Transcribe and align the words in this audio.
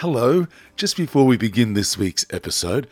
Hello, 0.00 0.46
just 0.76 0.94
before 0.94 1.24
we 1.24 1.38
begin 1.38 1.72
this 1.72 1.96
week's 1.96 2.26
episode, 2.28 2.86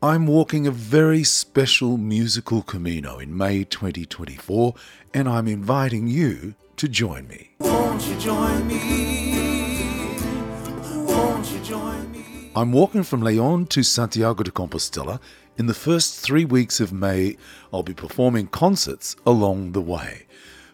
I'm 0.00 0.24
walking 0.28 0.68
a 0.68 0.70
very 0.70 1.24
special 1.24 1.96
musical 1.96 2.62
Camino 2.62 3.18
in 3.18 3.36
May 3.36 3.64
2024, 3.64 4.72
and 5.12 5.28
I'm 5.28 5.48
inviting 5.48 6.06
you 6.06 6.54
to 6.76 6.86
join 6.86 7.26
me. 7.26 7.50
Won't 7.58 8.06
you 8.06 8.16
join 8.20 8.68
me? 8.68 10.16
Won't 10.94 11.50
you 11.50 11.58
join 11.58 12.12
me? 12.12 12.52
I'm 12.54 12.70
walking 12.70 13.02
from 13.02 13.22
Leon 13.22 13.66
to 13.66 13.82
Santiago 13.82 14.44
de 14.44 14.52
Compostela. 14.52 15.18
In 15.58 15.66
the 15.66 15.74
first 15.74 16.20
three 16.20 16.44
weeks 16.44 16.78
of 16.78 16.92
May, 16.92 17.36
I'll 17.72 17.82
be 17.82 17.94
performing 17.94 18.46
concerts 18.46 19.16
along 19.26 19.72
the 19.72 19.80
way. 19.80 20.26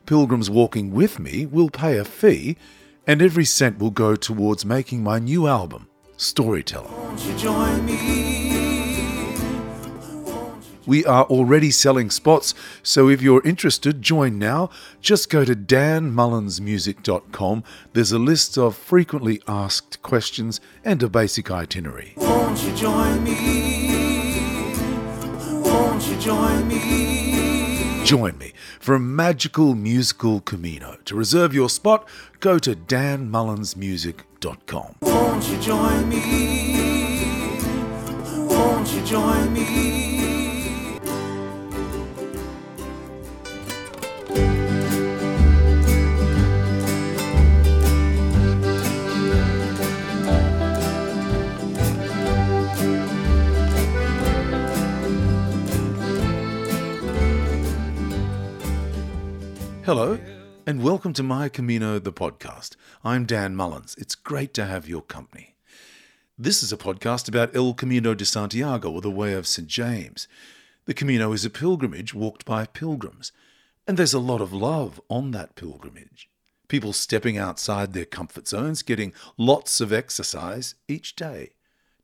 Pilgrims 0.04 0.50
walking 0.50 0.92
with 0.92 1.18
me 1.18 1.46
will 1.46 1.70
pay 1.70 1.96
a 1.96 2.04
fee, 2.04 2.58
and 3.06 3.22
every 3.22 3.44
cent 3.44 3.78
will 3.78 3.90
go 3.90 4.16
towards 4.16 4.64
making 4.64 5.02
my 5.02 5.18
new 5.18 5.46
album, 5.46 5.88
Storyteller. 6.16 6.90
Won't 6.90 7.22
you 7.24 7.36
join 7.36 7.84
me? 7.84 8.30
We 10.86 11.04
are 11.04 11.24
already 11.26 11.70
selling 11.70 12.08
spots, 12.10 12.54
so 12.82 13.08
if 13.08 13.22
you're 13.22 13.46
interested, 13.46 14.02
join 14.02 14.40
now. 14.40 14.70
Just 15.00 15.30
go 15.30 15.44
to 15.44 15.54
danmullinsmusic.com. 15.54 17.62
There's 17.92 18.10
a 18.10 18.18
list 18.18 18.58
of 18.58 18.74
frequently 18.76 19.40
asked 19.46 20.02
questions 20.02 20.60
and 20.84 21.00
a 21.02 21.08
basic 21.08 21.48
itinerary. 21.50 22.14
Won't 22.16 22.60
you 22.64 22.74
join 22.74 23.22
me? 23.22 24.72
Won't 25.62 26.08
you 26.08 26.16
join 26.16 26.66
me? 26.66 27.19
Join 28.10 28.34
me 28.38 28.52
for 28.80 28.96
a 28.96 28.98
magical 28.98 29.76
musical 29.76 30.40
Camino. 30.40 30.96
To 31.04 31.14
reserve 31.14 31.54
your 31.54 31.68
spot, 31.68 32.08
go 32.40 32.58
to 32.58 32.74
danmullinsmusic.com. 32.74 34.96
Won't 35.02 35.48
you 35.48 35.60
join 35.60 36.08
me? 36.08 37.60
Won't 38.48 38.92
you 38.92 39.04
join 39.04 39.52
me? 39.52 39.89
Hello, 59.92 60.20
and 60.68 60.84
welcome 60.84 61.12
to 61.14 61.22
My 61.24 61.48
Camino, 61.48 61.98
the 61.98 62.12
podcast. 62.12 62.76
I'm 63.02 63.26
Dan 63.26 63.56
Mullins. 63.56 63.96
It's 63.98 64.14
great 64.14 64.54
to 64.54 64.64
have 64.64 64.88
your 64.88 65.02
company. 65.02 65.56
This 66.38 66.62
is 66.62 66.72
a 66.72 66.76
podcast 66.76 67.26
about 67.26 67.56
El 67.56 67.74
Camino 67.74 68.14
de 68.14 68.24
Santiago, 68.24 68.88
or 68.92 69.00
the 69.00 69.10
Way 69.10 69.32
of 69.32 69.48
St. 69.48 69.66
James. 69.66 70.28
The 70.84 70.94
Camino 70.94 71.32
is 71.32 71.44
a 71.44 71.50
pilgrimage 71.50 72.14
walked 72.14 72.44
by 72.44 72.66
pilgrims, 72.66 73.32
and 73.84 73.96
there's 73.96 74.14
a 74.14 74.20
lot 74.20 74.40
of 74.40 74.52
love 74.52 75.00
on 75.10 75.32
that 75.32 75.56
pilgrimage. 75.56 76.30
People 76.68 76.92
stepping 76.92 77.36
outside 77.36 77.92
their 77.92 78.04
comfort 78.04 78.46
zones, 78.46 78.82
getting 78.82 79.12
lots 79.36 79.80
of 79.80 79.92
exercise 79.92 80.76
each 80.86 81.16
day, 81.16 81.50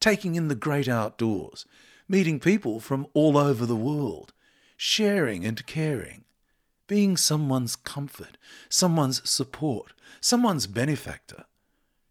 taking 0.01 0.35
in 0.35 0.49
the 0.49 0.57
great 0.57 0.89
outdoors, 0.89 1.65
meeting 2.09 2.41
people 2.41 2.81
from 2.81 3.07
all 3.15 3.39
over 3.39 3.65
the 3.65 3.77
world, 3.77 4.33
sharing 4.77 5.45
and 5.45 5.65
caring 5.67 6.25
being 6.87 7.17
someone's 7.17 7.77
comfort, 7.77 8.37
someone's 8.69 9.29
support, 9.29 9.93
someone's 10.21 10.67
benefactor, 10.67 11.45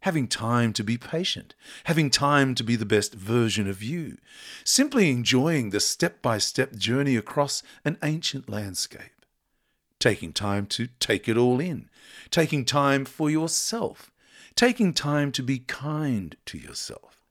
having 0.01 0.27
time 0.27 0.71
to 0.73 0.83
be 0.83 0.97
patient, 0.97 1.55
having 1.85 2.09
time 2.09 2.53
to 2.53 2.63
be 2.63 2.75
the 2.75 2.85
best 2.85 3.15
version 3.15 3.67
of 3.67 3.81
you, 3.81 4.17
simply 4.63 5.09
enjoying 5.09 5.69
the 5.69 5.79
step 5.79 6.21
by 6.21 6.37
step 6.37 6.75
journey 6.75 7.15
across 7.15 7.63
an 7.83 7.97
ancient 8.03 8.47
landscape, 8.49 9.25
taking 9.99 10.31
time 10.31 10.65
to 10.65 10.87
take 10.99 11.27
it 11.27 11.37
all 11.37 11.59
in, 11.59 11.89
taking 12.29 12.65
time 12.65 13.05
for 13.05 13.29
yourself, 13.29 14.11
taking 14.55 14.93
time 14.93 15.31
to 15.31 15.41
be 15.41 15.59
kind 15.59 16.35
to 16.45 16.57
yourself, 16.57 17.23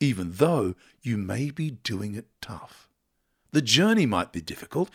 even 0.00 0.32
though 0.32 0.74
you 1.02 1.18
may 1.18 1.50
be 1.50 1.70
doing 1.70 2.14
it 2.14 2.26
tough. 2.40 2.88
The 3.50 3.60
journey 3.60 4.06
might 4.06 4.32
be 4.32 4.40
difficult, 4.40 4.90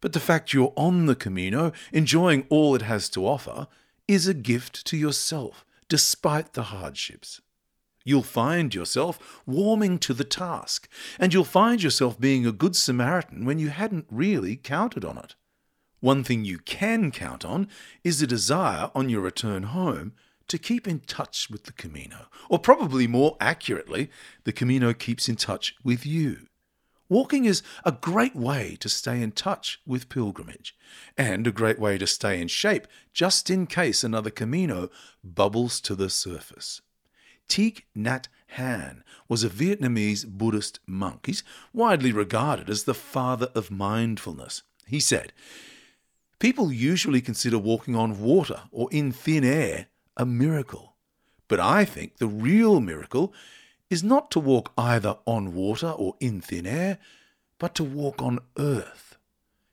but 0.00 0.12
the 0.12 0.20
fact 0.20 0.52
you're 0.52 0.72
on 0.76 1.06
the 1.06 1.14
Camino, 1.14 1.72
enjoying 1.92 2.46
all 2.48 2.74
it 2.74 2.82
has 2.82 3.08
to 3.10 3.26
offer, 3.26 3.66
is 4.06 4.26
a 4.26 4.34
gift 4.34 4.84
to 4.86 4.96
yourself, 4.96 5.64
despite 5.88 6.52
the 6.52 6.64
hardships. 6.64 7.40
You'll 8.04 8.22
find 8.22 8.72
yourself 8.72 9.42
warming 9.46 9.98
to 10.00 10.14
the 10.14 10.24
task, 10.24 10.88
and 11.18 11.34
you'll 11.34 11.44
find 11.44 11.82
yourself 11.82 12.20
being 12.20 12.46
a 12.46 12.52
good 12.52 12.76
Samaritan 12.76 13.44
when 13.44 13.58
you 13.58 13.68
hadn't 13.70 14.06
really 14.10 14.54
counted 14.54 15.04
on 15.04 15.18
it. 15.18 15.34
One 15.98 16.22
thing 16.22 16.44
you 16.44 16.58
can 16.58 17.10
count 17.10 17.44
on 17.44 17.68
is 18.04 18.22
a 18.22 18.26
desire 18.26 18.92
on 18.94 19.08
your 19.08 19.22
return 19.22 19.64
home 19.64 20.12
to 20.46 20.58
keep 20.58 20.86
in 20.86 21.00
touch 21.00 21.50
with 21.50 21.64
the 21.64 21.72
Camino, 21.72 22.26
or 22.48 22.60
probably 22.60 23.08
more 23.08 23.36
accurately, 23.40 24.10
the 24.44 24.52
Camino 24.52 24.92
keeps 24.92 25.28
in 25.28 25.34
touch 25.34 25.74
with 25.82 26.06
you. 26.06 26.46
Walking 27.08 27.44
is 27.44 27.62
a 27.84 27.92
great 27.92 28.34
way 28.34 28.76
to 28.80 28.88
stay 28.88 29.22
in 29.22 29.32
touch 29.32 29.80
with 29.86 30.08
pilgrimage, 30.08 30.76
and 31.16 31.46
a 31.46 31.52
great 31.52 31.78
way 31.78 31.98
to 31.98 32.06
stay 32.06 32.40
in 32.40 32.48
shape 32.48 32.86
just 33.12 33.48
in 33.48 33.66
case 33.66 34.02
another 34.02 34.30
Camino 34.30 34.90
bubbles 35.22 35.80
to 35.82 35.94
the 35.94 36.10
surface. 36.10 36.80
Thich 37.48 37.82
Nhat 37.96 38.26
Hanh 38.56 39.02
was 39.28 39.44
a 39.44 39.48
Vietnamese 39.48 40.26
Buddhist 40.26 40.80
monk. 40.86 41.26
He's 41.26 41.44
widely 41.72 42.12
regarded 42.12 42.68
as 42.68 42.84
the 42.84 42.94
father 42.94 43.50
of 43.54 43.70
mindfulness. 43.70 44.62
He 44.86 45.00
said, 45.00 45.32
People 46.38 46.72
usually 46.72 47.20
consider 47.20 47.58
walking 47.58 47.96
on 47.96 48.20
water 48.20 48.62
or 48.70 48.88
in 48.92 49.12
thin 49.12 49.44
air 49.44 49.86
a 50.16 50.26
miracle. 50.26 50.96
But 51.48 51.60
I 51.60 51.84
think 51.84 52.16
the 52.16 52.26
real 52.26 52.80
miracle 52.80 53.32
is 53.90 54.02
not 54.02 54.30
to 54.32 54.40
walk 54.40 54.72
either 54.76 55.16
on 55.26 55.54
water 55.54 55.88
or 55.88 56.16
in 56.20 56.40
thin 56.40 56.66
air, 56.66 56.98
but 57.58 57.74
to 57.74 57.84
walk 57.84 58.20
on 58.20 58.40
earth. 58.58 59.16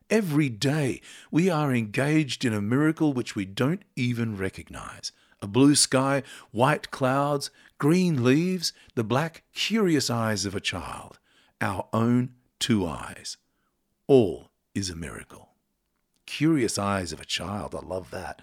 Every 0.10 0.50
day 0.50 1.02
we 1.32 1.50
are 1.50 1.74
engaged 1.74 2.46
in 2.46 2.54
a 2.54 2.62
miracle 2.62 3.14
which 3.14 3.36
we 3.36 3.46
don't 3.46 3.84
even 3.96 4.38
recognize. 4.38 5.12
A 5.42 5.48
blue 5.48 5.76
sky, 5.76 6.24
white 6.52 6.92
clouds, 6.92 7.50
green 7.78 8.24
leaves, 8.24 8.72
the 8.96 9.04
black, 9.04 9.44
curious 9.54 10.10
eyes 10.10 10.46
of 10.46 10.56
a 10.56 10.62
child, 10.62 11.20
our 11.60 11.88
own 11.92 12.34
two 12.60 12.86
eyes. 12.86 13.38
All 14.08 14.52
is 14.76 14.90
a 14.90 14.96
miracle. 14.96 15.50
Curious 16.26 16.78
eyes 16.78 17.12
of 17.12 17.20
a 17.20 17.26
child, 17.26 17.76
I 17.76 17.86
love 17.86 18.12
that. 18.12 18.42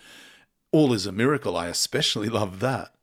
All 0.73 0.93
is 0.93 1.07
a 1.07 1.13
miracle, 1.13 1.57
I 1.57 1.69
especially 1.69 2.29
love 2.41 2.61
that 2.61 2.95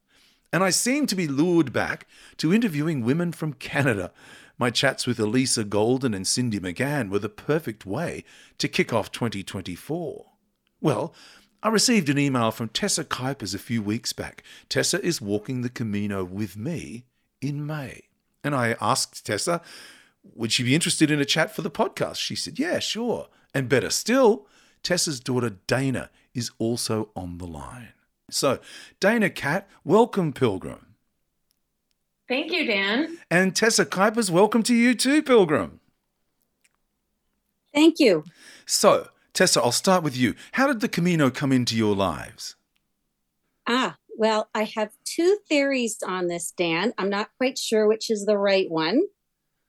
and 0.52 0.64
I 0.64 0.70
seem 0.70 1.08
to 1.08 1.16
be 1.16 1.28
lured 1.28 1.74
back 1.74 2.08
to 2.38 2.54
interviewing 2.54 3.04
women 3.04 3.32
from 3.32 3.54
Canada. 3.54 4.12
My 4.58 4.70
chats 4.70 5.06
with 5.06 5.20
Elisa 5.20 5.64
Golden 5.64 6.14
and 6.14 6.26
Cindy 6.26 6.60
McGann 6.60 7.10
were 7.10 7.20
the 7.20 7.30
perfect 7.30 7.86
way 7.86 8.24
to 8.58 8.68
kick 8.68 8.92
off 8.92 9.12
2024. 9.12 10.26
Well, 10.82 11.14
I 11.62 11.70
received 11.70 12.10
an 12.10 12.18
email 12.18 12.52
from 12.52 12.70
Tessa 12.70 13.04
Kuipers 13.04 13.54
a 13.54 13.60
few 13.60 13.82
weeks 13.82 14.14
back. 14.14 14.44
Tessa 14.70 15.04
is 15.04 15.22
walking 15.22 15.62
the 15.62 15.70
Camino 15.70 16.24
with 16.24 16.56
me 16.56 17.06
in 17.42 17.66
May. 17.66 18.04
And 18.44 18.56
I 18.56 18.76
asked 18.80 19.26
Tessa, 19.26 19.62
would 20.36 20.52
she 20.52 20.64
be 20.64 20.76
interested 20.76 21.12
in 21.12 21.20
a 21.20 21.26
chat 21.26 21.56
for 21.56 21.62
the 21.62 21.72
podcast? 21.72 22.18
She 22.18 22.36
said, 22.36 22.60
yeah, 22.60 22.80
sure. 22.80 23.28
And 23.54 23.70
better 23.70 23.90
still, 23.90 24.48
Tessa's 24.84 25.20
daughter 25.20 25.58
Dana 25.68 26.10
is 26.34 26.52
also 26.60 27.10
on 27.16 27.38
the 27.38 27.48
line. 27.48 27.94
So, 28.30 28.60
Dana 29.00 29.30
Catt, 29.30 29.70
welcome, 29.86 30.34
Pilgrim. 30.34 30.96
Thank 32.28 32.52
you, 32.52 32.66
Dan. 32.66 33.18
And 33.32 33.56
Tessa 33.56 33.86
Kuipers, 33.86 34.30
welcome 34.30 34.64
to 34.64 34.76
you 34.76 34.96
too, 34.96 35.24
Pilgrim. 35.24 35.80
Thank 37.74 38.00
you. 38.00 38.26
So, 38.66 39.08
Tessa, 39.34 39.62
I'll 39.62 39.72
start 39.72 40.04
with 40.04 40.18
you. 40.18 40.36
How 40.54 40.68
did 40.68 40.82
the 40.82 40.90
Camino 40.90 41.30
come 41.30 41.54
into 41.54 41.78
your 41.78 41.96
lives? 41.96 42.58
Ah, 43.66 43.96
well, 44.18 44.50
I 44.54 44.66
have 44.76 44.92
two 45.06 45.38
theories 45.48 45.98
on 46.06 46.28
this, 46.28 46.52
Dan. 46.52 46.94
I'm 46.98 47.10
not 47.10 47.30
quite 47.38 47.58
sure 47.58 47.88
which 47.88 48.10
is 48.10 48.26
the 48.26 48.38
right 48.38 48.70
one. 48.70 49.04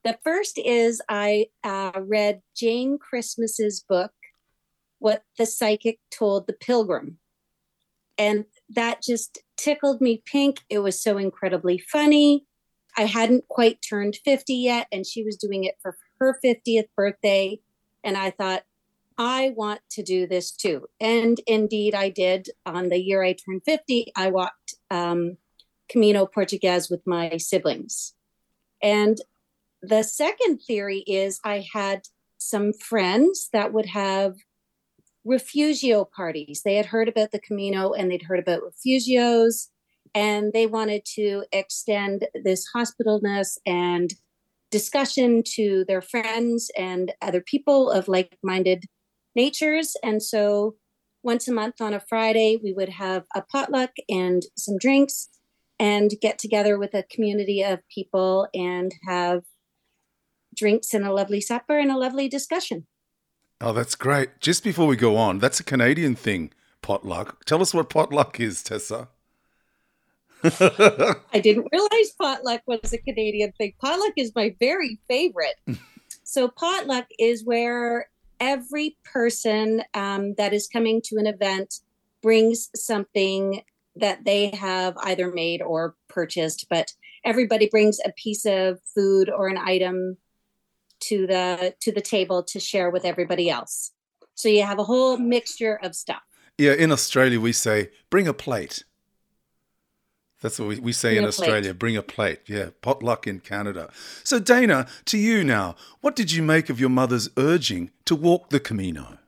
The 0.02 0.18
first 0.24 0.58
is 0.58 1.00
I 1.08 1.46
uh, 1.62 1.92
read 2.00 2.40
Jane 2.56 2.98
Christmas's 2.98 3.84
book, 3.88 4.12
What 4.98 5.22
the 5.36 5.46
Psychic 5.46 6.00
Told 6.10 6.48
the 6.48 6.54
Pilgrim 6.54 7.17
and 8.18 8.44
that 8.70 9.02
just 9.02 9.38
tickled 9.56 10.00
me 10.00 10.22
pink. 10.26 10.60
It 10.68 10.80
was 10.80 11.00
so 11.00 11.16
incredibly 11.16 11.78
funny. 11.78 12.44
I 12.96 13.02
hadn't 13.02 13.46
quite 13.48 13.78
turned 13.88 14.18
50 14.24 14.54
yet, 14.54 14.88
and 14.90 15.06
she 15.06 15.22
was 15.22 15.36
doing 15.36 15.64
it 15.64 15.76
for 15.80 15.96
her 16.18 16.38
50th 16.44 16.88
birthday. 16.96 17.60
And 18.02 18.16
I 18.16 18.30
thought, 18.30 18.64
I 19.16 19.52
want 19.56 19.80
to 19.90 20.02
do 20.02 20.26
this 20.26 20.52
too. 20.52 20.86
And 21.00 21.40
indeed, 21.46 21.94
I 21.94 22.08
did. 22.08 22.50
On 22.66 22.88
the 22.88 22.98
year 22.98 23.22
I 23.22 23.34
turned 23.34 23.62
50, 23.64 24.12
I 24.16 24.30
walked 24.30 24.74
um, 24.90 25.36
Camino 25.88 26.26
Portugues 26.26 26.88
with 26.88 27.02
my 27.06 27.36
siblings. 27.36 28.14
And 28.82 29.18
the 29.82 30.02
second 30.02 30.58
theory 30.58 31.00
is 31.00 31.40
I 31.44 31.64
had 31.72 32.02
some 32.38 32.72
friends 32.72 33.48
that 33.52 33.72
would 33.72 33.86
have 33.86 34.36
refugio 35.28 36.04
parties. 36.04 36.62
They 36.64 36.76
had 36.76 36.86
heard 36.86 37.08
about 37.08 37.32
the 37.32 37.38
Camino 37.38 37.92
and 37.92 38.10
they'd 38.10 38.22
heard 38.22 38.38
about 38.38 38.62
refugios, 38.62 39.68
and 40.14 40.52
they 40.54 40.66
wanted 40.66 41.04
to 41.16 41.44
extend 41.52 42.26
this 42.44 42.66
hospitalness 42.74 43.58
and 43.66 44.14
discussion 44.70 45.42
to 45.54 45.84
their 45.86 46.00
friends 46.00 46.70
and 46.76 47.12
other 47.20 47.42
people 47.42 47.90
of 47.90 48.08
like 48.08 48.38
minded 48.42 48.84
natures. 49.36 49.94
And 50.02 50.22
so 50.22 50.76
once 51.22 51.46
a 51.46 51.52
month 51.52 51.80
on 51.80 51.92
a 51.92 52.00
Friday, 52.00 52.58
we 52.62 52.72
would 52.72 52.88
have 52.88 53.24
a 53.34 53.42
potluck 53.42 53.90
and 54.08 54.42
some 54.56 54.78
drinks 54.78 55.28
and 55.78 56.10
get 56.22 56.38
together 56.38 56.78
with 56.78 56.94
a 56.94 57.04
community 57.10 57.62
of 57.62 57.80
people 57.94 58.48
and 58.54 58.92
have 59.06 59.42
drinks 60.56 60.94
and 60.94 61.06
a 61.06 61.12
lovely 61.12 61.40
supper 61.40 61.78
and 61.78 61.90
a 61.90 61.98
lovely 61.98 62.28
discussion. 62.28 62.86
Oh, 63.60 63.72
that's 63.72 63.96
great. 63.96 64.40
Just 64.40 64.62
before 64.62 64.86
we 64.86 64.96
go 64.96 65.16
on, 65.16 65.38
that's 65.38 65.58
a 65.58 65.64
Canadian 65.64 66.14
thing, 66.14 66.52
potluck. 66.80 67.44
Tell 67.44 67.60
us 67.60 67.74
what 67.74 67.90
potluck 67.90 68.38
is, 68.38 68.62
Tessa. 68.62 69.08
I 70.44 71.40
didn't 71.42 71.66
realize 71.72 72.12
potluck 72.16 72.62
was 72.66 72.92
a 72.92 72.98
Canadian 72.98 73.52
thing. 73.58 73.72
Potluck 73.80 74.12
is 74.16 74.32
my 74.36 74.54
very 74.60 75.00
favorite. 75.08 75.56
so, 76.22 76.46
potluck 76.48 77.06
is 77.18 77.44
where 77.44 78.08
every 78.38 78.96
person 79.04 79.82
um, 79.94 80.34
that 80.34 80.52
is 80.52 80.68
coming 80.68 81.00
to 81.06 81.16
an 81.16 81.26
event 81.26 81.80
brings 82.22 82.70
something 82.76 83.62
that 83.96 84.24
they 84.24 84.50
have 84.50 84.96
either 84.98 85.32
made 85.32 85.60
or 85.60 85.96
purchased, 86.06 86.66
but 86.70 86.92
everybody 87.24 87.68
brings 87.68 87.98
a 88.04 88.12
piece 88.12 88.46
of 88.46 88.78
food 88.94 89.28
or 89.28 89.48
an 89.48 89.58
item 89.58 90.16
to 91.00 91.26
the 91.26 91.74
to 91.80 91.92
the 91.92 92.00
table 92.00 92.42
to 92.44 92.60
share 92.60 92.90
with 92.90 93.04
everybody 93.04 93.50
else. 93.50 93.92
So 94.34 94.48
you 94.48 94.64
have 94.64 94.78
a 94.78 94.84
whole 94.84 95.16
mixture 95.18 95.78
of 95.82 95.94
stuff. 95.94 96.22
Yeah, 96.56 96.72
in 96.72 96.92
Australia 96.92 97.40
we 97.40 97.52
say 97.52 97.90
bring 98.10 98.28
a 98.28 98.34
plate. 98.34 98.84
That's 100.40 100.58
what 100.58 100.68
we, 100.68 100.78
we 100.78 100.92
say 100.92 101.10
bring 101.10 101.22
in 101.22 101.28
Australia. 101.28 101.62
Plate. 101.62 101.78
Bring 101.78 101.96
a 101.96 102.02
plate. 102.02 102.40
Yeah, 102.46 102.70
potluck 102.80 103.26
in 103.26 103.40
Canada. 103.40 103.90
So, 104.22 104.38
Dana, 104.38 104.86
to 105.06 105.18
you 105.18 105.42
now, 105.42 105.74
what 106.00 106.14
did 106.14 106.30
you 106.30 106.42
make 106.42 106.70
of 106.70 106.78
your 106.78 106.90
mother's 106.90 107.28
urging 107.36 107.90
to 108.04 108.14
walk 108.14 108.50
the 108.50 108.60
Camino? 108.60 109.18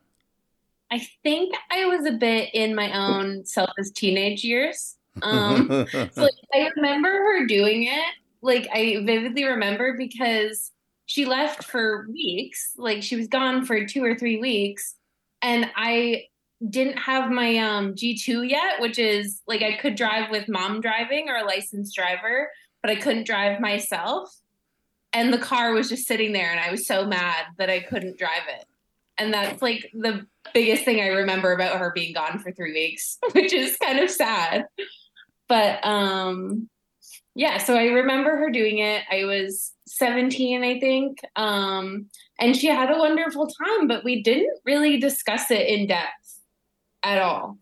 I 0.91 1.07
think 1.23 1.55
I 1.71 1.87
was 1.87 2.07
a 2.07 2.13
bit 2.13 2.51
in 2.53 2.75
my 2.75 2.93
own 2.93 3.45
selfish 3.45 3.91
teenage 3.95 4.45
years. 4.45 4.97
Um, 5.23 5.87
so 6.13 6.23
like, 6.23 6.33
I 6.55 6.71
remember 6.77 7.09
her 7.09 7.47
doing 7.47 7.85
it. 7.85 8.15
Like, 8.43 8.69
I 8.73 9.03
vividly 9.05 9.45
remember 9.45 9.97
because 9.97 10.71
she 11.11 11.25
left 11.25 11.65
for 11.65 12.07
weeks. 12.09 12.71
Like, 12.77 13.03
she 13.03 13.17
was 13.17 13.27
gone 13.27 13.65
for 13.65 13.85
two 13.85 14.05
or 14.05 14.15
three 14.15 14.39
weeks. 14.39 14.95
And 15.43 15.69
I 15.75 16.27
didn't 16.69 16.99
have 16.99 17.33
my 17.33 17.57
um, 17.57 17.95
G2 17.95 18.49
yet, 18.49 18.81
which 18.81 18.97
is 18.97 19.43
like 19.49 19.61
I 19.61 19.73
could 19.73 19.97
drive 19.97 20.31
with 20.31 20.49
mom 20.49 20.81
driving 20.81 21.29
or 21.29 21.35
a 21.35 21.45
licensed 21.45 21.97
driver, 21.97 22.49
but 22.81 22.93
I 22.93 22.95
couldn't 22.95 23.27
drive 23.27 23.59
myself. 23.59 24.33
And 25.13 25.33
the 25.33 25.39
car 25.39 25.73
was 25.73 25.89
just 25.89 26.07
sitting 26.07 26.33
there, 26.33 26.53
and 26.53 26.61
I 26.61 26.71
was 26.71 26.87
so 26.87 27.05
mad 27.05 27.47
that 27.59 27.69
I 27.69 27.81
couldn't 27.81 28.17
drive 28.17 28.47
it. 28.49 28.65
And 29.19 29.35
that's 29.35 29.61
like 29.61 29.91
the 29.93 30.27
biggest 30.55 30.85
thing 30.85 31.01
I 31.01 31.09
remember 31.09 31.53
about 31.53 31.81
her 31.81 31.91
being 31.93 32.15
gone 32.15 32.39
for 32.39 32.53
three 32.53 32.73
weeks, 32.73 33.19
which 33.33 33.53
is 33.53 33.77
kind 33.79 33.99
of 33.99 34.11
sad. 34.11 34.67
But 35.49 35.85
um, 35.85 36.71
yeah, 37.35 37.59
so 37.59 37.77
I 37.77 37.85
remember 37.87 38.37
her 38.37 38.51
doing 38.51 38.79
it. 38.79 39.03
I 39.11 39.25
was 39.25 39.73
17, 39.87 40.65
I 40.65 40.81
think. 40.81 41.19
Um, 41.37 42.07
and 42.39 42.57
she 42.57 42.67
had 42.67 42.91
a 42.91 42.99
wonderful 42.99 43.47
time, 43.47 43.87
but 43.87 44.05
we 44.05 44.23
didn't 44.23 44.59
really 44.65 44.99
discuss 44.99 45.51
it 45.51 45.67
in 45.67 45.87
depth 45.87 46.41
at 47.03 47.21
all. 47.21 47.59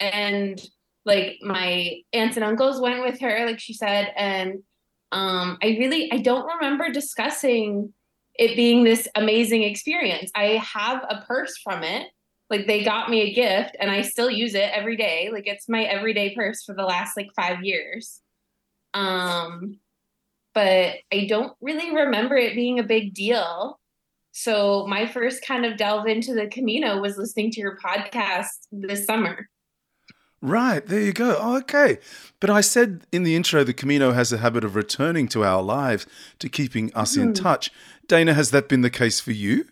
And 0.00 0.60
like 1.04 1.38
my 1.42 2.00
aunts 2.12 2.36
and 2.36 2.44
uncles 2.44 2.80
went 2.80 3.02
with 3.02 3.20
her, 3.20 3.46
like 3.46 3.60
she 3.60 3.74
said, 3.74 4.12
and 4.16 4.62
um, 5.12 5.58
I 5.62 5.76
really 5.78 6.10
I 6.10 6.18
don't 6.18 6.46
remember 6.46 6.90
discussing 6.90 7.92
it 8.34 8.56
being 8.56 8.82
this 8.82 9.06
amazing 9.14 9.62
experience. 9.62 10.30
I 10.34 10.62
have 10.74 11.04
a 11.08 11.22
purse 11.26 11.58
from 11.62 11.82
it. 11.84 12.08
Like 12.48 12.66
they 12.66 12.82
got 12.82 13.10
me 13.10 13.22
a 13.22 13.34
gift 13.34 13.76
and 13.78 13.90
I 13.90 14.02
still 14.02 14.30
use 14.30 14.54
it 14.54 14.70
every 14.72 14.96
day. 14.96 15.30
Like 15.32 15.46
it's 15.46 15.68
my 15.68 15.84
everyday 15.84 16.34
purse 16.34 16.64
for 16.64 16.74
the 16.74 16.84
last 16.84 17.16
like 17.16 17.28
5 17.36 17.62
years. 17.64 18.20
Um 18.94 19.78
but 20.54 20.96
I 21.12 21.26
don't 21.28 21.54
really 21.60 21.94
remember 21.94 22.36
it 22.36 22.54
being 22.54 22.78
a 22.78 22.82
big 22.82 23.14
deal. 23.14 23.78
So 24.32 24.86
my 24.86 25.06
first 25.06 25.44
kind 25.46 25.64
of 25.64 25.76
delve 25.76 26.06
into 26.06 26.34
the 26.34 26.46
Camino 26.46 27.00
was 27.00 27.16
listening 27.16 27.50
to 27.52 27.60
your 27.60 27.78
podcast 27.78 28.48
this 28.70 29.04
summer. 29.04 29.48
Right, 30.40 30.84
there 30.84 31.00
you 31.00 31.12
go. 31.12 31.36
Oh, 31.38 31.56
okay. 31.58 31.98
But 32.40 32.50
I 32.50 32.62
said 32.62 33.06
in 33.12 33.22
the 33.22 33.36
intro, 33.36 33.62
the 33.62 33.72
Camino 33.72 34.10
has 34.10 34.32
a 34.32 34.38
habit 34.38 34.64
of 34.64 34.74
returning 34.74 35.28
to 35.28 35.44
our 35.44 35.62
lives 35.62 36.06
to 36.40 36.48
keeping 36.48 36.92
us 36.94 37.16
mm. 37.16 37.22
in 37.22 37.28
hmm. 37.28 37.34
touch. 37.34 37.70
Dana, 38.08 38.34
has 38.34 38.50
that 38.50 38.68
been 38.68 38.80
the 38.80 38.90
case 38.90 39.20
for 39.20 39.30
you? 39.30 39.66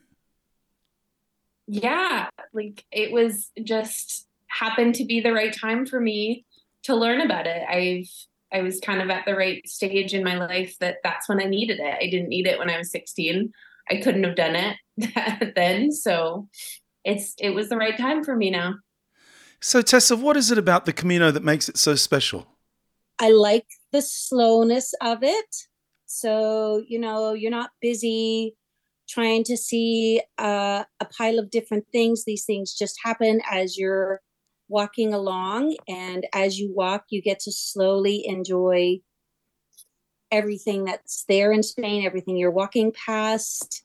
Yeah, 1.66 2.28
like 2.52 2.84
it 2.92 3.10
was 3.12 3.50
just 3.62 4.26
happened 4.46 4.94
to 4.96 5.04
be 5.04 5.20
the 5.20 5.32
right 5.32 5.54
time 5.56 5.86
for 5.86 6.00
me 6.00 6.44
to 6.84 6.94
learn 6.94 7.20
about 7.20 7.46
it. 7.46 7.62
I've 7.68 8.08
I 8.52 8.62
was 8.62 8.80
kind 8.80 9.00
of 9.00 9.10
at 9.10 9.24
the 9.26 9.34
right 9.34 9.66
stage 9.68 10.14
in 10.14 10.24
my 10.24 10.36
life 10.36 10.76
that 10.80 10.96
that's 11.04 11.28
when 11.28 11.40
I 11.40 11.44
needed 11.44 11.78
it. 11.78 11.96
I 12.00 12.08
didn't 12.10 12.28
need 12.28 12.46
it 12.46 12.58
when 12.58 12.70
I 12.70 12.78
was 12.78 12.90
16. 12.90 13.52
I 13.90 13.96
couldn't 13.96 14.24
have 14.24 14.36
done 14.36 14.56
it 14.56 15.54
then. 15.56 15.92
So 15.92 16.48
it's 17.04 17.34
it 17.38 17.50
was 17.50 17.68
the 17.68 17.76
right 17.76 17.96
time 17.96 18.24
for 18.24 18.36
me 18.36 18.50
now. 18.50 18.76
So 19.60 19.82
Tessa, 19.82 20.16
what 20.16 20.36
is 20.36 20.50
it 20.50 20.58
about 20.58 20.86
the 20.86 20.92
Camino 20.92 21.30
that 21.30 21.44
makes 21.44 21.68
it 21.68 21.76
so 21.76 21.94
special? 21.94 22.46
I 23.18 23.30
like 23.30 23.66
the 23.92 24.00
slowness 24.00 24.94
of 25.02 25.22
it. 25.22 25.56
So, 26.06 26.82
you 26.88 26.98
know, 26.98 27.34
you're 27.34 27.50
not 27.50 27.70
busy 27.80 28.56
trying 29.08 29.44
to 29.44 29.56
see 29.56 30.22
uh, 30.38 30.84
a 31.00 31.04
pile 31.04 31.38
of 31.38 31.50
different 31.50 31.84
things. 31.92 32.24
These 32.24 32.44
things 32.44 32.72
just 32.72 32.96
happen 33.04 33.42
as 33.50 33.76
you're 33.76 34.20
walking 34.70 35.12
along. 35.12 35.76
And 35.88 36.26
as 36.32 36.58
you 36.58 36.72
walk, 36.72 37.06
you 37.10 37.20
get 37.20 37.40
to 37.40 37.52
slowly 37.52 38.26
enjoy 38.26 39.00
everything 40.30 40.84
that's 40.84 41.24
there 41.28 41.52
in 41.52 41.62
Spain, 41.62 42.06
everything 42.06 42.36
you're 42.36 42.50
walking 42.50 42.92
past. 42.92 43.84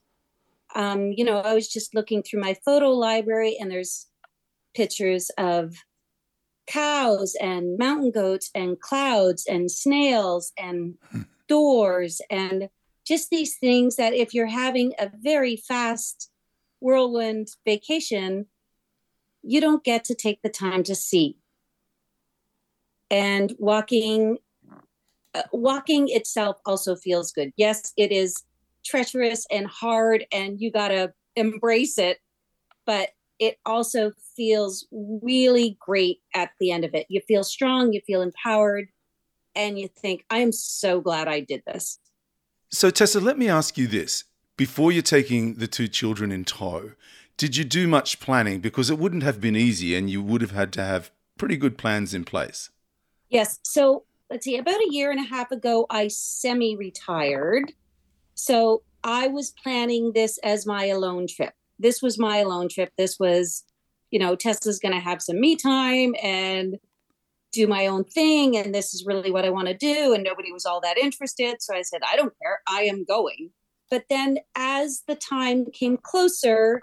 Um, 0.76 1.12
you 1.12 1.26
know, 1.26 1.40
I 1.40 1.54
was 1.54 1.68
just 1.68 1.96
looking 1.96 2.22
through 2.22 2.40
my 2.40 2.56
photo 2.64 2.92
library 2.92 3.58
and 3.60 3.72
there's 3.72 4.08
pictures 4.76 5.32
of 5.38 5.76
cows 6.68 7.36
and 7.42 7.78
mountain 7.78 8.12
goats 8.12 8.52
and 8.54 8.80
clouds 8.80 9.46
and 9.50 9.72
snails 9.72 10.52
and 10.58 10.96
doors 11.48 12.22
and 12.30 12.70
just 13.06 13.30
these 13.30 13.58
things 13.58 13.96
that 13.96 14.14
if 14.14 14.34
you're 14.34 14.48
having 14.48 14.94
a 15.00 15.12
very 15.22 15.56
fast 15.56 16.32
whirlwind 16.80 17.48
vacation, 17.66 18.48
you 19.46 19.62
don't 19.62 19.84
get 19.84 20.04
to 20.06 20.16
take 20.16 20.42
the 20.42 20.50
time 20.50 20.84
to 20.84 20.96
see. 20.96 21.38
And 23.12 23.54
walking 23.60 24.38
uh, 25.34 25.44
walking 25.52 26.08
itself 26.10 26.58
also 26.66 26.96
feels 26.96 27.32
good. 27.32 27.52
Yes, 27.58 27.94
it 27.98 28.12
is 28.12 28.44
treacherous 28.86 29.46
and 29.52 29.68
hard 29.68 30.26
and 30.32 30.60
you 30.60 30.72
got 30.72 30.90
to 30.90 31.14
embrace 31.36 31.98
it, 31.98 32.20
but 32.86 33.10
it 33.40 33.58
also 33.66 34.12
feels 34.36 34.88
really 34.92 35.78
great 35.80 36.20
at 36.34 36.52
the 36.60 36.72
end 36.72 36.86
of 36.86 36.94
it. 36.94 37.06
You 37.10 37.22
feel 37.28 37.44
strong, 37.44 37.92
you 37.92 38.02
feel 38.08 38.22
empowered, 38.22 38.88
and 39.56 39.78
you 39.78 39.88
think, 39.88 40.26
I'm 40.30 40.52
so 40.52 41.02
glad 41.02 41.28
I 41.28 41.42
did 41.42 41.64
this. 41.66 42.00
So, 42.72 42.90
Tessa, 42.90 43.20
let 43.20 43.38
me 43.38 43.50
ask 43.50 43.78
you 43.78 43.88
this. 43.88 44.24
Before 44.58 44.92
you're 44.92 45.02
taking 45.02 45.56
the 45.56 45.68
two 45.68 45.88
children 45.88 46.32
in 46.32 46.46
tow, 46.46 46.92
did 47.38 47.58
you 47.58 47.64
do 47.64 47.88
much 47.88 48.20
planning? 48.20 48.60
Because 48.60 48.90
it 48.90 48.98
wouldn't 48.98 49.24
have 49.24 49.42
been 49.42 49.56
easy 49.56 49.96
and 49.96 50.10
you 50.10 50.22
would 50.22 50.42
have 50.42 50.52
had 50.52 50.72
to 50.74 50.84
have 50.84 51.12
pretty 51.38 51.58
good 51.58 51.78
plans 51.78 52.14
in 52.14 52.24
place. 52.24 52.70
Yes. 53.30 53.60
So, 53.64 54.06
let's 54.30 54.46
see, 54.46 54.58
about 54.58 54.76
a 54.80 54.88
year 54.92 55.12
and 55.12 55.20
a 55.20 55.28
half 55.28 55.52
ago, 55.52 55.86
I 55.90 56.08
semi 56.08 56.76
retired. 56.76 57.74
So 58.36 58.84
I 59.04 59.28
was 59.28 59.52
planning 59.52 60.14
this 60.14 60.38
as 60.40 60.66
my 60.66 60.86
alone 60.86 61.28
trip. 61.28 61.54
This 61.78 62.02
was 62.02 62.18
my 62.18 62.38
alone 62.38 62.70
trip. 62.70 62.92
This 62.98 63.20
was, 63.20 63.64
you 64.12 64.20
know, 64.20 64.36
Tessa's 64.36 64.80
going 64.80 64.94
to 64.94 65.00
have 65.00 65.22
some 65.22 65.40
me 65.40 65.56
time 65.56 66.16
and 66.22 66.78
do 67.52 67.68
my 67.68 67.88
own 67.88 68.04
thing. 68.04 68.58
And 68.58 68.74
this 68.74 68.94
is 68.94 69.06
really 69.06 69.32
what 69.32 69.46
I 69.46 69.50
want 69.50 69.68
to 69.68 69.74
do. 69.74 70.14
And 70.14 70.24
nobody 70.24 70.52
was 70.52 70.66
all 70.66 70.82
that 70.82 70.98
interested. 70.98 71.58
So 71.62 71.76
I 71.76 71.82
said, 71.82 72.02
I 72.06 72.16
don't 72.16 72.34
care. 72.42 72.62
I 72.68 72.82
am 72.84 73.04
going. 73.06 73.52
But 73.90 74.06
then 74.10 74.40
as 74.56 75.04
the 75.08 75.16
time 75.16 75.68
came 75.72 75.98
closer, 75.98 76.82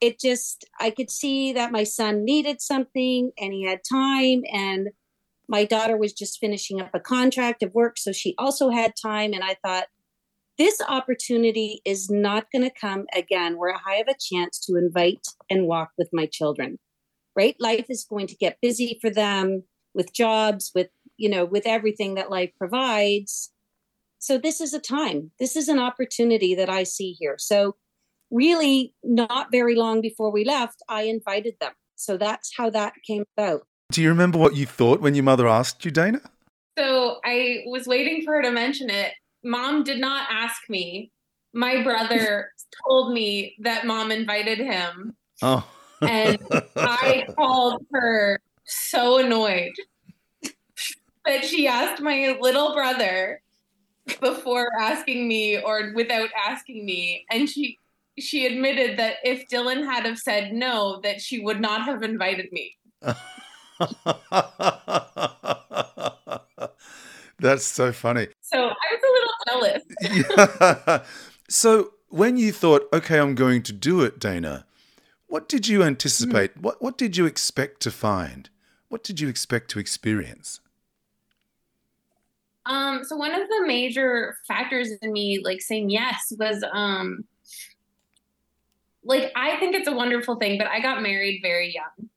it 0.00 0.20
just, 0.20 0.64
I 0.80 0.90
could 0.90 1.10
see 1.10 1.52
that 1.52 1.72
my 1.72 1.84
son 1.84 2.24
needed 2.24 2.60
something 2.60 3.32
and 3.38 3.52
he 3.52 3.64
had 3.64 3.80
time. 3.88 4.42
And 4.52 4.88
My 5.50 5.64
daughter 5.64 5.96
was 5.96 6.12
just 6.12 6.38
finishing 6.38 6.80
up 6.80 6.90
a 6.94 7.00
contract 7.00 7.64
of 7.64 7.74
work, 7.74 7.98
so 7.98 8.12
she 8.12 8.36
also 8.38 8.70
had 8.70 8.92
time. 8.94 9.32
And 9.32 9.42
I 9.42 9.56
thought, 9.64 9.88
this 10.58 10.80
opportunity 10.88 11.80
is 11.84 12.08
not 12.08 12.46
going 12.52 12.62
to 12.62 12.80
come 12.80 13.06
again 13.12 13.58
where 13.58 13.74
I 13.74 13.94
have 13.94 14.06
a 14.08 14.14
chance 14.20 14.60
to 14.60 14.76
invite 14.76 15.26
and 15.50 15.66
walk 15.66 15.90
with 15.98 16.08
my 16.12 16.26
children, 16.26 16.78
right? 17.34 17.56
Life 17.58 17.86
is 17.88 18.06
going 18.08 18.28
to 18.28 18.36
get 18.36 18.60
busy 18.62 18.98
for 19.00 19.10
them 19.10 19.64
with 19.92 20.12
jobs, 20.12 20.70
with, 20.72 20.90
you 21.16 21.28
know, 21.28 21.44
with 21.44 21.66
everything 21.66 22.14
that 22.14 22.30
life 22.30 22.52
provides. 22.56 23.52
So 24.20 24.38
this 24.38 24.60
is 24.60 24.72
a 24.72 24.78
time, 24.78 25.32
this 25.40 25.56
is 25.56 25.68
an 25.68 25.80
opportunity 25.80 26.54
that 26.54 26.70
I 26.70 26.84
see 26.84 27.16
here. 27.18 27.36
So, 27.38 27.74
really, 28.30 28.94
not 29.02 29.48
very 29.50 29.74
long 29.74 30.00
before 30.00 30.30
we 30.30 30.44
left, 30.44 30.82
I 30.88 31.02
invited 31.02 31.54
them. 31.60 31.72
So 31.96 32.16
that's 32.16 32.52
how 32.56 32.70
that 32.70 32.94
came 33.06 33.24
about. 33.36 33.66
Do 33.92 34.02
you 34.02 34.08
remember 34.08 34.38
what 34.38 34.56
you 34.56 34.66
thought 34.66 35.00
when 35.00 35.14
your 35.14 35.24
mother 35.24 35.48
asked 35.48 35.84
you, 35.84 35.90
Dana? 35.90 36.20
So 36.78 37.18
I 37.24 37.64
was 37.66 37.86
waiting 37.86 38.22
for 38.24 38.34
her 38.34 38.42
to 38.42 38.50
mention 38.50 38.88
it. 38.88 39.12
Mom 39.42 39.82
did 39.82 39.98
not 39.98 40.28
ask 40.30 40.62
me. 40.68 41.10
My 41.52 41.82
brother 41.82 42.52
told 42.88 43.12
me 43.12 43.56
that 43.60 43.86
mom 43.86 44.12
invited 44.12 44.58
him. 44.58 45.16
Oh. 45.42 45.68
And 46.02 46.38
I 46.78 47.26
called 47.36 47.84
her 47.92 48.40
so 48.64 49.18
annoyed 49.18 49.72
that 51.26 51.44
she 51.44 51.66
asked 51.66 52.00
my 52.00 52.38
little 52.40 52.72
brother 52.72 53.42
before 54.20 54.68
asking 54.78 55.26
me 55.28 55.60
or 55.60 55.92
without 55.94 56.30
asking 56.48 56.84
me. 56.84 57.26
And 57.30 57.48
she 57.48 57.76
she 58.20 58.46
admitted 58.46 58.98
that 58.98 59.16
if 59.24 59.48
Dylan 59.48 59.84
had 59.84 60.06
have 60.06 60.18
said 60.18 60.52
no, 60.52 61.00
that 61.02 61.20
she 61.20 61.40
would 61.40 61.60
not 61.60 61.82
have 61.82 62.02
invited 62.02 62.50
me. 62.52 62.76
That's 67.40 67.64
so 67.64 67.92
funny. 67.92 68.28
So 68.40 68.58
I 68.58 68.74
was 68.92 69.02
a 69.02 69.12
little 69.12 69.34
jealous. 69.48 69.82
Yeah. 70.02 71.02
so 71.48 71.92
when 72.08 72.36
you 72.36 72.52
thought, 72.52 72.82
okay, 72.92 73.18
I'm 73.18 73.34
going 73.34 73.62
to 73.62 73.72
do 73.72 74.02
it, 74.02 74.18
Dana, 74.18 74.66
what 75.26 75.48
did 75.48 75.66
you 75.68 75.82
anticipate? 75.82 76.56
What 76.56 76.82
what 76.82 76.98
did 76.98 77.16
you 77.16 77.24
expect 77.24 77.80
to 77.82 77.90
find? 77.90 78.50
What 78.88 79.04
did 79.04 79.20
you 79.20 79.28
expect 79.28 79.70
to 79.70 79.78
experience? 79.78 80.60
Um, 82.66 83.04
so 83.04 83.16
one 83.16 83.32
of 83.32 83.48
the 83.48 83.64
major 83.66 84.36
factors 84.46 84.90
in 85.00 85.12
me 85.12 85.40
like 85.42 85.60
saying 85.60 85.90
yes 85.90 86.32
was 86.38 86.62
um 86.72 87.24
like 89.04 89.32
I 89.34 89.56
think 89.58 89.74
it's 89.74 89.88
a 89.88 89.92
wonderful 89.92 90.36
thing, 90.36 90.58
but 90.58 90.66
I 90.66 90.80
got 90.80 91.02
married 91.02 91.40
very 91.42 91.74
young. 91.74 92.08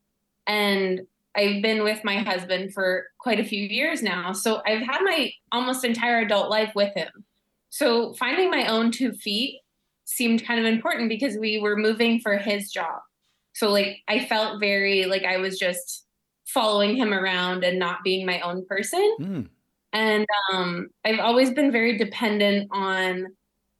And 0.45 1.01
I've 1.35 1.61
been 1.61 1.83
with 1.83 2.03
my 2.03 2.17
husband 2.17 2.73
for 2.73 3.05
quite 3.19 3.39
a 3.39 3.45
few 3.45 3.63
years 3.63 4.03
now. 4.03 4.33
So 4.33 4.61
I've 4.65 4.81
had 4.81 5.01
my 5.01 5.31
almost 5.51 5.83
entire 5.83 6.19
adult 6.19 6.49
life 6.49 6.73
with 6.75 6.93
him. 6.93 7.09
So 7.69 8.13
finding 8.13 8.51
my 8.51 8.67
own 8.67 8.91
two 8.91 9.13
feet 9.13 9.61
seemed 10.05 10.45
kind 10.45 10.59
of 10.59 10.65
important 10.65 11.09
because 11.09 11.37
we 11.37 11.59
were 11.59 11.75
moving 11.75 12.19
for 12.19 12.37
his 12.37 12.71
job. 12.71 12.99
So 13.53 13.71
like 13.71 14.01
I 14.07 14.25
felt 14.25 14.59
very 14.59 15.05
like 15.05 15.23
I 15.23 15.37
was 15.37 15.57
just 15.57 16.05
following 16.45 16.95
him 16.95 17.13
around 17.13 17.63
and 17.63 17.79
not 17.79 18.03
being 18.03 18.25
my 18.25 18.39
own 18.41 18.65
person. 18.65 19.15
Mm. 19.19 19.49
And 19.91 20.25
um, 20.51 20.89
I've 21.05 21.19
always 21.19 21.51
been 21.51 21.71
very 21.71 21.97
dependent 21.97 22.67
on 22.71 23.27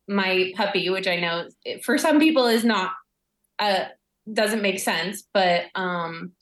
my 0.07 0.51
puppy, 0.55 0.89
which 0.89 1.07
I 1.07 1.17
know 1.17 1.47
for 1.83 1.97
some 1.97 2.19
people 2.19 2.47
is 2.47 2.63
not 2.63 2.91
uh, 3.59 3.85
doesn't 4.31 4.61
make 4.61 4.79
sense, 4.79 5.23
but 5.33 5.65
um, 5.75 6.33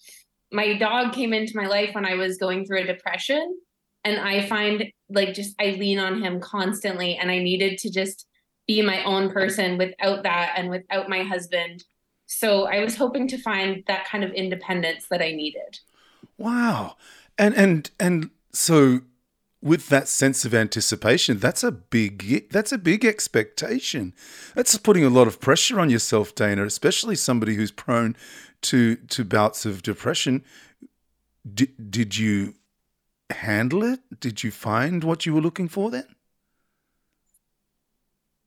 my 0.51 0.77
dog 0.77 1.13
came 1.13 1.33
into 1.33 1.55
my 1.55 1.67
life 1.67 1.93
when 1.93 2.05
I 2.05 2.15
was 2.15 2.37
going 2.37 2.65
through 2.65 2.81
a 2.81 2.87
depression, 2.87 3.57
and 4.03 4.19
I 4.19 4.45
find 4.47 4.85
like 5.09 5.33
just 5.33 5.55
I 5.59 5.71
lean 5.79 5.99
on 5.99 6.21
him 6.21 6.39
constantly, 6.39 7.15
and 7.15 7.31
I 7.31 7.39
needed 7.39 7.77
to 7.79 7.91
just 7.91 8.27
be 8.67 8.81
my 8.81 9.03
own 9.03 9.31
person 9.31 9.77
without 9.77 10.23
that 10.23 10.53
and 10.55 10.69
without 10.69 11.09
my 11.09 11.23
husband. 11.23 11.83
So 12.27 12.65
I 12.65 12.83
was 12.83 12.95
hoping 12.95 13.27
to 13.29 13.37
find 13.37 13.83
that 13.87 14.05
kind 14.05 14.23
of 14.23 14.31
independence 14.31 15.07
that 15.09 15.21
I 15.21 15.31
needed. 15.31 15.79
Wow. 16.37 16.95
And 17.37 17.55
and 17.55 17.91
and 17.99 18.29
so 18.53 19.01
with 19.61 19.89
that 19.89 20.07
sense 20.07 20.43
of 20.43 20.53
anticipation, 20.53 21.37
that's 21.37 21.63
a 21.63 21.71
big 21.71 22.49
that's 22.49 22.71
a 22.71 22.77
big 22.77 23.05
expectation. 23.05 24.13
That's 24.55 24.77
putting 24.77 25.03
a 25.03 25.09
lot 25.09 25.27
of 25.27 25.39
pressure 25.39 25.79
on 25.79 25.89
yourself, 25.89 26.33
Dana, 26.33 26.65
especially 26.65 27.15
somebody 27.15 27.55
who's 27.55 27.71
prone 27.71 28.15
to 28.63 28.95
to 28.95 29.23
bouts 29.23 29.65
of 29.65 29.83
depression. 29.83 30.43
Did 31.51 31.91
did 31.91 32.17
you 32.17 32.55
handle 33.29 33.83
it? 33.83 33.99
Did 34.19 34.43
you 34.43 34.51
find 34.51 35.03
what 35.03 35.25
you 35.25 35.33
were 35.33 35.41
looking 35.41 35.67
for 35.67 35.91
then? 35.91 36.15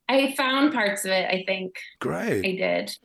I 0.09 0.35
found 0.37 0.73
parts 0.73 1.05
of 1.05 1.13
it, 1.13 1.27
I 1.31 1.45
think. 1.47 1.77
Great. 1.99 2.45
I 2.45 2.57
did. 2.57 2.97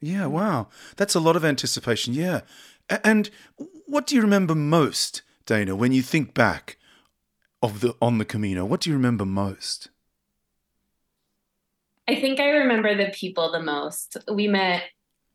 Yeah, 0.00 0.26
wow. 0.26 0.68
That's 0.96 1.14
a 1.14 1.20
lot 1.20 1.36
of 1.36 1.44
anticipation. 1.44 2.12
Yeah. 2.12 2.40
And 3.04 3.30
what 3.86 4.08
do 4.08 4.16
you 4.16 4.20
remember 4.20 4.56
most, 4.56 5.22
Dana, 5.46 5.76
when 5.76 5.92
you 5.92 6.02
think 6.02 6.34
back 6.34 6.76
of 7.62 7.80
the 7.80 7.94
on 8.02 8.18
the 8.18 8.24
Camino? 8.24 8.64
What 8.64 8.80
do 8.80 8.90
you 8.90 8.96
remember 8.96 9.24
most? 9.24 9.88
I 12.08 12.16
think 12.16 12.40
I 12.40 12.48
remember 12.48 12.96
the 12.96 13.12
people 13.14 13.52
the 13.52 13.62
most. 13.62 14.16
We 14.30 14.48
met, 14.48 14.82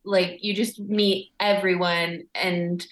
like, 0.04 0.40
you 0.42 0.54
just 0.54 0.80
meet 0.80 1.32
everyone, 1.40 2.24
and 2.36 2.86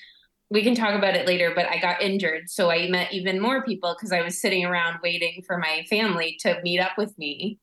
we 0.50 0.64
can 0.64 0.76
talk 0.76 0.96
about 0.96 1.16
it 1.16 1.28
later, 1.28 1.52
but 1.54 1.66
I 1.68 1.80
got 1.80 2.02
injured. 2.02 2.50
So 2.50 2.72
I 2.72 2.88
met 2.88 3.14
even 3.14 3.42
more 3.42 3.64
people 3.64 3.94
because 3.94 4.14
I 4.14 4.22
was 4.22 4.40
sitting 4.40 4.64
around 4.64 5.00
waiting 5.04 5.44
for 5.46 5.58
my 5.58 5.86
family 5.90 6.38
to 6.42 6.62
meet 6.64 6.80
up 6.80 6.98
with 6.98 7.18
me 7.18 7.60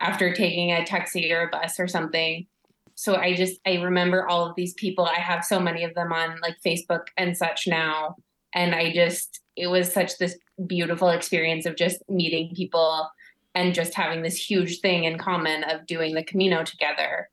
after 0.00 0.34
taking 0.34 0.72
a 0.72 0.84
taxi 0.84 1.32
or 1.32 1.42
a 1.42 1.50
bus 1.50 1.78
or 1.78 1.86
something. 1.86 2.46
So 2.94 3.16
I 3.16 3.34
just, 3.34 3.60
I 3.66 3.74
remember 3.76 4.28
all 4.28 4.44
of 4.44 4.56
these 4.56 4.74
people. 4.74 5.04
I 5.04 5.20
have 5.20 5.44
so 5.44 5.60
many 5.60 5.84
of 5.84 5.94
them 5.94 6.12
on 6.12 6.38
like 6.40 6.56
Facebook 6.64 7.06
and 7.16 7.36
such 7.36 7.66
now. 7.66 8.16
And 8.54 8.74
I 8.74 8.92
just, 8.92 9.40
it 9.56 9.68
was 9.68 9.92
such 9.92 10.18
this 10.18 10.36
beautiful 10.66 11.10
experience 11.10 11.66
of 11.66 11.76
just 11.76 11.98
meeting 12.08 12.54
people 12.54 13.10
and 13.54 13.74
just 13.74 13.94
having 13.94 14.22
this 14.22 14.36
huge 14.36 14.80
thing 14.80 15.04
in 15.04 15.18
common 15.18 15.64
of 15.64 15.86
doing 15.86 16.14
the 16.14 16.24
Camino 16.24 16.64
together. 16.64 17.28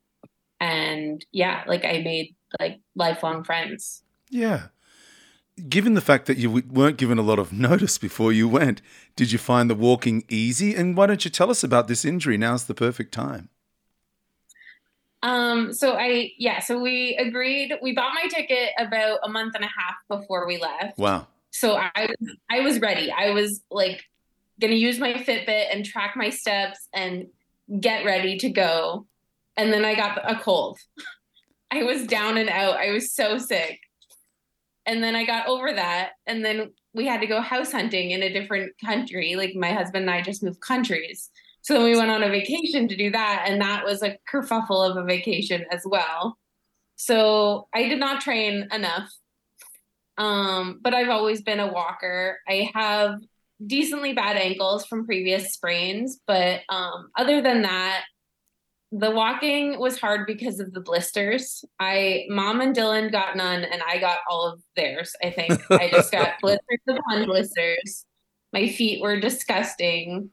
And 0.60 1.24
yeah, 1.32 1.64
like 1.66 1.84
I 1.84 1.98
made 2.04 2.36
like 2.58 2.80
lifelong 2.94 3.44
friends. 3.44 4.02
Yeah. 4.28 4.68
Given 5.68 5.94
the 5.94 6.00
fact 6.00 6.26
that 6.26 6.38
you 6.38 6.62
weren't 6.70 6.96
given 6.96 7.18
a 7.18 7.22
lot 7.22 7.38
of 7.38 7.52
notice 7.68 7.98
before 7.98 8.32
you 8.32 8.48
went, 8.48 8.82
did 9.16 9.32
you 9.32 9.38
find 9.38 9.70
the 9.70 9.74
walking 9.74 10.24
easy? 10.28 10.74
And 10.74 10.96
why 10.96 11.06
don't 11.06 11.24
you 11.24 11.30
tell 11.30 11.50
us 11.50 11.64
about 11.64 11.88
this 11.88 12.04
injury? 12.04 12.36
Now's 12.36 12.64
the 12.64 12.74
perfect 12.74 13.12
time. 13.12 13.48
Um, 15.22 15.74
so 15.74 15.96
I, 15.96 16.32
yeah, 16.38 16.60
so 16.60 16.80
we 16.80 17.14
agreed, 17.16 17.74
we 17.82 17.94
bought 17.94 18.14
my 18.14 18.26
ticket 18.28 18.70
about 18.78 19.18
a 19.22 19.28
month 19.28 19.54
and 19.54 19.64
a 19.64 19.68
half 19.68 19.96
before 20.08 20.46
we 20.46 20.58
left. 20.58 20.98
Wow. 20.98 21.26
So 21.50 21.76
I, 21.76 22.08
I 22.50 22.60
was 22.60 22.80
ready. 22.80 23.10
I 23.10 23.30
was 23.30 23.60
like 23.70 24.02
going 24.60 24.70
to 24.70 24.76
use 24.76 24.98
my 24.98 25.14
Fitbit 25.14 25.66
and 25.72 25.84
track 25.84 26.14
my 26.16 26.30
steps 26.30 26.88
and 26.92 27.26
get 27.80 28.04
ready 28.04 28.36
to 28.38 28.50
go. 28.50 29.06
And 29.56 29.72
then 29.72 29.84
I 29.84 29.94
got 29.94 30.18
a 30.30 30.38
cold. 30.38 30.78
I 31.70 31.84
was 31.84 32.06
down 32.06 32.36
and 32.36 32.48
out. 32.48 32.76
I 32.76 32.90
was 32.90 33.12
so 33.12 33.38
sick. 33.38 33.78
And 34.86 35.02
then 35.02 35.14
I 35.14 35.24
got 35.24 35.46
over 35.46 35.72
that. 35.72 36.12
And 36.26 36.44
then 36.44 36.72
we 36.94 37.06
had 37.06 37.20
to 37.20 37.26
go 37.26 37.40
house 37.40 37.70
hunting 37.70 38.10
in 38.10 38.22
a 38.22 38.32
different 38.32 38.72
country. 38.84 39.36
Like 39.36 39.54
my 39.54 39.72
husband 39.72 40.02
and 40.02 40.10
I 40.10 40.20
just 40.22 40.42
moved 40.42 40.60
countries. 40.60 41.30
So 41.62 41.74
then 41.74 41.84
we 41.84 41.96
went 41.96 42.10
on 42.10 42.22
a 42.22 42.28
vacation 42.28 42.88
to 42.88 42.96
do 42.96 43.10
that. 43.10 43.44
And 43.46 43.60
that 43.60 43.84
was 43.84 44.02
a 44.02 44.16
kerfuffle 44.32 44.90
of 44.90 44.96
a 44.96 45.04
vacation 45.04 45.64
as 45.70 45.82
well. 45.84 46.38
So 46.96 47.68
I 47.72 47.88
did 47.88 48.00
not 48.00 48.20
train 48.20 48.68
enough. 48.72 49.10
Um, 50.20 50.80
but 50.82 50.92
I've 50.92 51.08
always 51.08 51.40
been 51.40 51.60
a 51.60 51.72
walker. 51.72 52.38
I 52.46 52.70
have 52.74 53.20
decently 53.66 54.12
bad 54.12 54.36
ankles 54.36 54.84
from 54.84 55.06
previous 55.06 55.54
sprains, 55.54 56.20
but 56.26 56.60
um, 56.68 57.08
other 57.16 57.40
than 57.40 57.62
that, 57.62 58.02
the 58.92 59.10
walking 59.10 59.78
was 59.78 59.98
hard 59.98 60.26
because 60.26 60.60
of 60.60 60.74
the 60.74 60.80
blisters. 60.80 61.64
I 61.78 62.26
mom 62.28 62.60
and 62.60 62.76
Dylan 62.76 63.10
got 63.10 63.36
none 63.36 63.64
and 63.64 63.82
I 63.82 63.98
got 63.98 64.18
all 64.28 64.46
of 64.52 64.60
theirs. 64.76 65.14
I 65.24 65.30
think 65.30 65.58
I 65.70 65.88
just 65.88 66.12
got 66.12 66.40
blisters 66.42 66.80
upon 66.88 67.24
blisters. 67.24 68.04
My 68.52 68.68
feet 68.68 69.00
were 69.00 69.20
disgusting. 69.20 70.30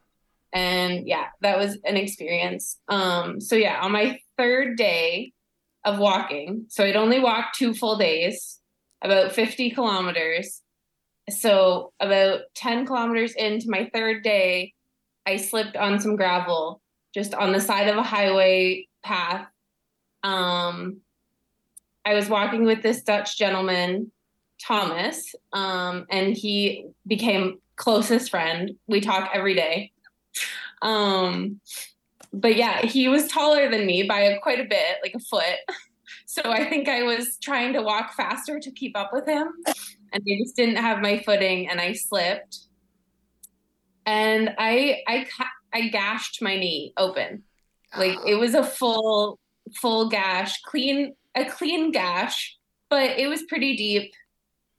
And 0.52 1.08
yeah, 1.08 1.26
that 1.42 1.60
was 1.60 1.78
an 1.86 1.98
experience. 1.98 2.78
Um 2.90 3.40
so 3.40 3.56
yeah, 3.56 3.80
on 3.80 3.92
my 3.92 4.20
third 4.38 4.76
day 4.76 5.34
of 5.86 6.00
walking, 6.00 6.66
so 6.70 6.84
I'd 6.84 6.96
only 6.96 7.20
walked 7.20 7.60
two 7.60 7.76
full 7.76 7.98
days, 7.98 8.57
about 9.02 9.34
50 9.34 9.72
kilometers. 9.72 10.62
So 11.30 11.94
about 12.00 12.42
10 12.56 12.86
kilometers 12.86 13.34
into 13.34 13.70
my 13.70 13.90
third 13.94 14.24
day, 14.24 14.74
I 15.26 15.38
slipped 15.38 15.76
on 15.76 16.00
some 16.00 16.16
gravel 16.16 16.82
just 17.14 17.34
on 17.34 17.52
the 17.52 17.60
side 17.60 17.90
of 17.90 17.98
a 17.98 18.04
highway 18.04 18.88
path. 19.04 19.48
Um, 20.24 21.02
I 22.06 22.14
was 22.14 22.30
walking 22.30 22.64
with 22.64 22.82
this 22.82 23.04
Dutch 23.04 23.38
gentleman 23.38 24.12
Thomas, 24.66 25.36
um, 25.54 26.06
and 26.10 26.36
he 26.36 26.86
became 27.06 27.60
closest 27.76 28.30
friend. 28.30 28.72
We 28.88 29.02
talk 29.02 29.30
every 29.34 29.56
day. 29.56 29.92
Um, 30.82 31.60
but 32.34 32.56
yeah, 32.56 32.86
he 32.86 33.08
was 33.08 33.28
taller 33.28 33.70
than 33.70 33.86
me 33.86 34.04
by 34.04 34.38
quite 34.42 34.60
a 34.60 34.66
bit, 34.66 34.98
like 35.02 35.14
a 35.16 35.20
foot. 35.20 35.58
So 36.38 36.52
I 36.52 36.70
think 36.70 36.88
I 36.88 37.02
was 37.02 37.38
trying 37.42 37.74
to 37.74 37.82
walk 37.82 38.14
faster 38.14 38.60
to 38.60 38.72
keep 38.72 38.96
up 38.96 39.10
with 39.12 39.26
him, 39.28 39.48
and 40.14 40.24
I 40.24 40.38
just 40.44 40.56
didn't 40.56 40.76
have 40.76 41.00
my 41.00 41.18
footing, 41.18 41.68
and 41.68 41.82
I 41.82 41.94
slipped, 41.94 42.60
and 44.06 44.54
I 44.60 45.02
I 45.08 45.26
I 45.74 45.88
gashed 45.88 46.42
my 46.44 46.56
knee 46.56 46.94
open, 46.96 47.44
like 47.98 48.18
it 48.28 48.36
was 48.36 48.54
a 48.54 48.64
full 48.64 49.40
full 49.82 50.10
gash, 50.10 50.62
clean 50.62 51.16
a 51.34 51.46
clean 51.46 51.92
gash, 51.92 52.56
but 52.90 53.18
it 53.18 53.28
was 53.28 53.42
pretty 53.44 53.76
deep, 53.76 54.14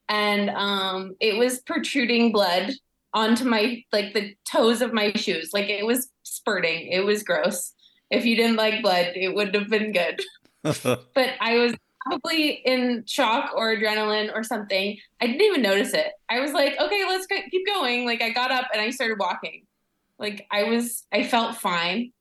and 0.09 0.51
um, 0.51 1.17
it 1.19 1.39
was 1.39 1.59
protruding 1.61 2.31
blood 2.31 2.73
onto 3.15 3.45
my 3.45 3.83
like 3.93 4.15
the 4.15 4.37
toes 4.45 4.81
of 4.81 4.93
my 4.93 5.13
shoes, 5.15 5.51
like 5.53 5.69
it 5.69 5.85
was 5.85 6.09
spurting. 6.23 6.93
It 6.93 7.05
was 7.05 7.25
gross. 7.25 7.75
If 8.13 8.25
you 8.25 8.37
didn't 8.37 8.57
like 8.57 8.81
blood, 8.81 9.09
it 9.17 9.35
wouldn't 9.35 9.57
have 9.57 9.69
been 9.69 9.91
good. 9.91 10.21
but 10.63 11.31
I 11.41 11.59
was 11.59 11.75
probably 12.09 12.51
in 12.65 13.05
shock 13.07 13.53
or 13.55 13.75
adrenaline 13.75 14.35
or 14.35 14.43
something. 14.43 14.99
I 15.21 15.27
didn't 15.27 15.43
even 15.43 15.63
notice 15.63 15.95
it. 15.95 16.13
I 16.29 16.41
was 16.41 16.53
like, 16.53 16.79
okay, 16.81 17.05
let's 17.07 17.27
keep 17.27 17.67
going. 17.67 18.07
Like 18.07 18.23
I 18.23 18.31
got 18.31 18.51
up 18.51 18.69
and 18.73 18.81
I 18.81 18.91
started 18.91 19.19
walking. 19.19 19.65
Like 20.19 20.47
I 20.51 20.65
was, 20.65 21.07
I 21.13 21.25
felt 21.25 21.57
fine. 21.57 22.13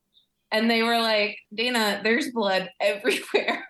And 0.50 0.70
they 0.70 0.82
were 0.82 0.98
like, 0.98 1.38
Dana, 1.54 2.00
there's 2.02 2.30
blood 2.30 2.70
everywhere. 2.80 3.66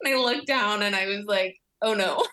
and 0.00 0.14
I 0.14 0.16
looked 0.16 0.46
down 0.46 0.82
and 0.82 0.94
I 0.94 1.06
was 1.06 1.24
like, 1.26 1.56
oh 1.82 1.94
no. 1.94 2.24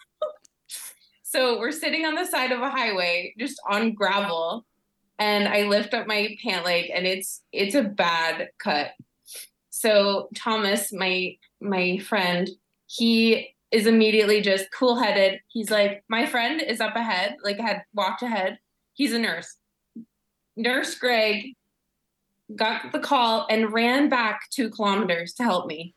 so 1.23 1.59
we're 1.59 1.71
sitting 1.71 2.05
on 2.05 2.15
the 2.15 2.25
side 2.25 2.51
of 2.51 2.61
a 2.61 2.69
highway, 2.69 3.33
just 3.37 3.59
on 3.69 3.93
gravel. 3.93 4.65
And 5.17 5.47
I 5.47 5.63
lift 5.63 5.93
up 5.93 6.07
my 6.07 6.35
pant 6.43 6.65
leg 6.65 6.91
and 6.93 7.07
it's 7.07 7.41
it's 7.53 7.75
a 7.75 7.83
bad 7.83 8.49
cut. 8.59 8.91
So 9.77 10.29
Thomas, 10.33 10.93
my 10.93 11.35
my 11.59 11.97
friend, 11.97 12.49
he 12.87 13.53
is 13.71 13.87
immediately 13.87 14.39
just 14.39 14.71
cool 14.71 14.95
headed. 14.95 15.41
He's 15.49 15.69
like, 15.69 16.01
my 16.07 16.25
friend 16.25 16.61
is 16.61 16.79
up 16.79 16.95
ahead, 16.95 17.35
like 17.43 17.59
had 17.59 17.83
walked 17.93 18.21
ahead. 18.21 18.57
He's 18.93 19.11
a 19.11 19.19
nurse. 19.19 19.57
Nurse 20.55 20.95
Greg 20.95 21.57
got 22.55 22.93
the 22.93 22.99
call 22.99 23.47
and 23.49 23.73
ran 23.73 24.07
back 24.07 24.49
two 24.49 24.69
kilometers 24.69 25.33
to 25.33 25.43
help 25.43 25.67
me. 25.67 25.93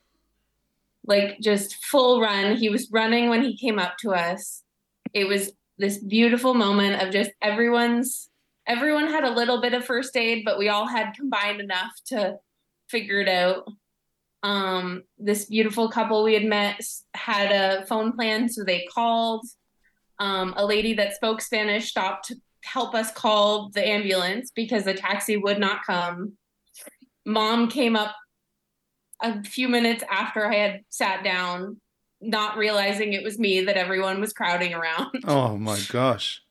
Like 1.07 1.39
just 1.39 1.77
full 1.85 2.21
run. 2.21 2.57
He 2.57 2.71
was 2.71 2.91
running 2.91 3.29
when 3.29 3.45
he 3.45 3.57
came 3.57 3.79
up 3.79 3.97
to 3.99 4.11
us. 4.11 4.65
It 5.13 5.29
was 5.29 5.53
this 5.79 5.99
beautiful 5.99 6.53
moment 6.53 7.01
of 7.01 7.13
just 7.13 7.31
everyone's 7.41 8.29
everyone 8.67 9.07
had 9.07 9.23
a 9.23 9.31
little 9.31 9.61
bit 9.61 9.73
of 9.73 9.85
first 9.85 10.17
aid, 10.17 10.45
but 10.45 10.59
we 10.59 10.69
all 10.69 10.89
had 10.89 11.15
combined 11.15 11.61
enough 11.61 11.93
to 12.07 12.41
figure 12.89 13.21
it 13.21 13.29
out 13.29 13.69
um, 14.43 15.03
this 15.19 15.47
beautiful 15.47 15.89
couple 15.89 16.23
we 16.23 16.35
had 16.35 16.45
met 16.45 16.81
had 17.15 17.51
a 17.51 17.87
phone 17.87 18.13
plan, 18.13 18.49
so 18.49 18.65
they 18.65 18.87
called. 18.93 19.47
Um, 20.21 20.55
a 20.57 20.67
lady 20.67 20.95
that 20.95 21.15
spoke 21.15 21.41
Spanish 21.41 21.91
stopped 21.91 22.27
to 22.27 22.37
help 22.65 22.93
us 22.93 23.13
call 23.13 23.71
the 23.71 23.87
ambulance 23.87 24.51
because 24.53 24.83
the 24.85 24.95
taxi 24.95 25.37
would 25.37 25.61
not 25.61 25.85
come. 25.87 26.33
Mom 27.25 27.69
came 27.69 27.95
up 27.95 28.17
a 29.23 29.45
few 29.45 29.69
minutes 29.69 30.03
after 30.11 30.45
I 30.45 30.57
had 30.57 30.81
sat 30.89 31.23
down, 31.23 31.81
not 32.21 32.57
realizing 32.57 33.13
it 33.13 33.23
was 33.23 33.39
me 33.39 33.61
that 33.61 33.77
everyone 33.77 34.21
was 34.21 34.33
crowding 34.33 34.75
around. 34.75 35.23
Oh 35.25 35.57
my 35.57 35.79
gosh. 35.89 36.43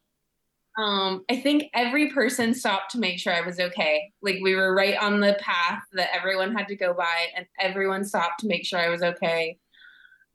Um, 0.78 1.26
I 1.30 1.38
think 1.38 1.72
every 1.74 2.12
person 2.12 2.54
stopped 2.54 2.92
to 2.92 3.00
make 3.00 3.18
sure 3.18 3.34
I 3.34 3.42
was 3.42 3.60
okay. 3.60 4.12
Like 4.22 4.38
we 4.44 4.56
were 4.56 4.76
right 4.76 4.96
on 4.96 5.20
the 5.20 5.36
path 5.40 5.82
that 5.94 6.10
everyone 6.16 6.54
had 6.54 6.68
to 6.68 6.76
go 6.76 6.94
by, 6.94 7.28
and 7.36 7.48
everyone 7.60 8.06
stopped 8.06 8.42
to 8.42 8.48
make 8.48 8.64
sure 8.64 8.80
I 8.80 8.90
was 8.90 9.02
okay. 9.02 9.58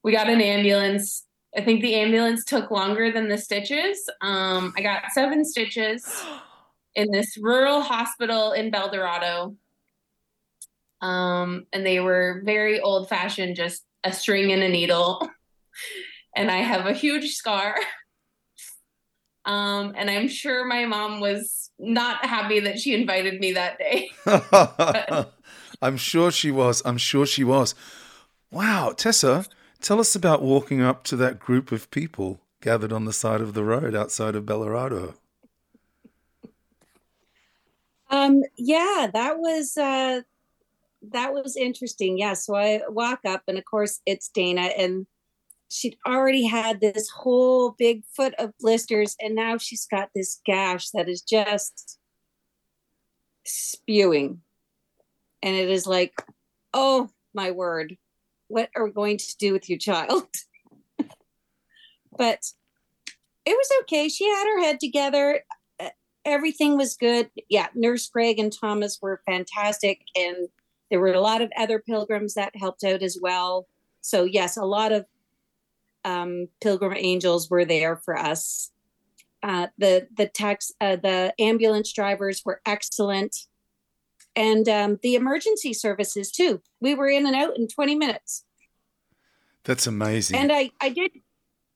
We 0.02 0.10
got 0.10 0.28
an 0.28 0.40
ambulance. 0.40 1.26
I 1.56 1.60
think 1.60 1.80
the 1.80 1.94
ambulance 1.94 2.44
took 2.44 2.70
longer 2.70 3.12
than 3.12 3.28
the 3.28 3.38
stitches. 3.38 4.08
Um, 4.20 4.72
I 4.76 4.82
got 4.82 5.12
seven 5.12 5.44
stitches 5.44 6.04
in 6.96 7.12
this 7.12 7.38
rural 7.40 7.80
hospital 7.80 8.52
in 8.52 8.72
Belorado. 8.72 9.54
Um, 11.00 11.66
and 11.72 11.86
they 11.86 12.00
were 12.00 12.42
very 12.44 12.80
old 12.80 13.08
fashioned, 13.08 13.56
just 13.56 13.84
a 14.02 14.12
string 14.12 14.50
and 14.50 14.62
a 14.62 14.68
needle. 14.68 15.28
and 16.36 16.50
I 16.50 16.58
have 16.58 16.86
a 16.86 16.92
huge 16.92 17.34
scar 17.34 17.76
Um, 19.44 19.94
and 19.96 20.08
I'm 20.08 20.28
sure 20.28 20.64
my 20.64 20.84
mom 20.84 21.20
was 21.20 21.70
not 21.78 22.24
happy 22.24 22.60
that 22.60 22.78
she 22.78 22.94
invited 22.94 23.40
me 23.40 23.52
that 23.52 23.78
day. 23.78 24.10
I'm 25.82 25.96
sure 25.96 26.30
she 26.30 26.50
was. 26.50 26.82
I'm 26.84 26.98
sure 26.98 27.26
she 27.26 27.42
was. 27.42 27.74
Wow, 28.50 28.92
Tessa, 28.96 29.46
tell 29.80 29.98
us 29.98 30.14
about 30.14 30.42
walking 30.42 30.80
up 30.80 31.04
to 31.04 31.16
that 31.16 31.40
group 31.40 31.72
of 31.72 31.90
people 31.90 32.40
gathered 32.60 32.92
on 32.92 33.04
the 33.04 33.12
side 33.12 33.40
of 33.40 33.54
the 33.54 33.64
road 33.64 33.94
outside 33.94 34.36
of 34.36 34.44
Belorado. 34.44 35.14
Um, 38.10 38.42
yeah, 38.56 39.08
that 39.12 39.38
was 39.38 39.76
uh, 39.76 40.20
that 41.10 41.32
was 41.32 41.56
interesting. 41.56 42.18
Yeah, 42.18 42.34
so 42.34 42.54
I 42.54 42.82
walk 42.88 43.20
up, 43.26 43.42
and 43.48 43.58
of 43.58 43.64
course 43.64 44.00
it's 44.06 44.28
Dana, 44.28 44.70
and 44.78 45.06
she'd 45.72 45.96
already 46.06 46.44
had 46.44 46.80
this 46.80 47.08
whole 47.08 47.70
big 47.78 48.04
foot 48.14 48.34
of 48.38 48.52
blisters 48.60 49.16
and 49.20 49.34
now 49.34 49.56
she's 49.56 49.86
got 49.86 50.10
this 50.14 50.40
gash 50.44 50.90
that 50.90 51.08
is 51.08 51.22
just 51.22 51.98
spewing. 53.44 54.42
And 55.42 55.56
it 55.56 55.70
is 55.70 55.86
like 55.86 56.14
oh 56.74 57.10
my 57.34 57.50
word 57.50 57.96
what 58.48 58.68
are 58.76 58.84
we 58.84 58.92
going 58.92 59.16
to 59.16 59.36
do 59.38 59.52
with 59.52 59.68
your 59.68 59.78
child? 59.78 60.24
But 62.18 62.40
it 63.46 63.52
was 63.52 63.68
okay. 63.80 64.10
She 64.10 64.28
had 64.28 64.44
her 64.44 64.60
head 64.60 64.80
together. 64.80 65.40
Everything 66.26 66.76
was 66.76 66.94
good. 66.94 67.30
Yeah 67.48 67.68
nurse 67.74 68.06
greg 68.08 68.38
and 68.38 68.52
thomas 68.52 68.98
were 69.00 69.22
fantastic 69.26 70.02
and 70.14 70.48
there 70.90 71.00
were 71.00 71.14
a 71.14 71.20
lot 71.22 71.40
of 71.40 71.50
other 71.56 71.78
pilgrims 71.78 72.34
that 72.34 72.54
helped 72.54 72.84
out 72.84 73.02
as 73.02 73.18
well. 73.20 73.66
So 74.02 74.24
yes 74.24 74.58
a 74.58 74.64
lot 74.64 74.92
of 74.92 75.06
um, 76.04 76.48
Pilgrim 76.60 76.94
Angels 76.96 77.50
were 77.50 77.64
there 77.64 77.96
for 77.96 78.16
us. 78.16 78.70
Uh, 79.42 79.68
the 79.78 80.06
the 80.16 80.26
tax 80.26 80.72
uh, 80.80 80.96
the 80.96 81.34
ambulance 81.38 81.92
drivers 81.92 82.42
were 82.44 82.60
excellent, 82.64 83.36
and 84.36 84.68
um, 84.68 84.98
the 85.02 85.14
emergency 85.14 85.72
services 85.72 86.30
too. 86.30 86.62
We 86.80 86.94
were 86.94 87.08
in 87.08 87.26
and 87.26 87.34
out 87.34 87.56
in 87.56 87.66
twenty 87.68 87.94
minutes. 87.94 88.44
That's 89.64 89.86
amazing. 89.86 90.36
And 90.36 90.52
I 90.52 90.70
I 90.80 90.90
did 90.90 91.10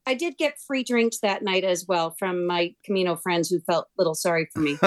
I 0.07 0.13
did 0.13 0.37
get 0.37 0.59
free 0.59 0.83
drinks 0.83 1.19
that 1.19 1.43
night 1.43 1.65
as 1.65 1.85
well 1.85 2.15
from 2.17 2.47
my 2.47 2.73
Camino 2.85 3.17
friends 3.17 3.49
who 3.49 3.59
felt 3.59 3.87
a 3.87 4.01
little 4.01 4.15
sorry 4.15 4.47
for 4.53 4.59
me. 4.59 4.77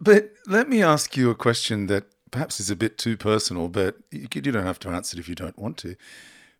but 0.00 0.32
let 0.48 0.68
me 0.68 0.82
ask 0.82 1.16
you 1.16 1.30
a 1.30 1.36
question 1.36 1.86
that 1.86 2.06
perhaps 2.32 2.58
is 2.58 2.68
a 2.68 2.74
bit 2.74 2.98
too 2.98 3.16
personal, 3.16 3.68
but 3.68 3.96
you, 4.10 4.26
you 4.34 4.40
don't 4.40 4.66
have 4.66 4.80
to 4.80 4.88
answer 4.88 5.16
it 5.16 5.20
if 5.20 5.28
you 5.28 5.36
don't 5.36 5.56
want 5.56 5.76
to. 5.78 5.94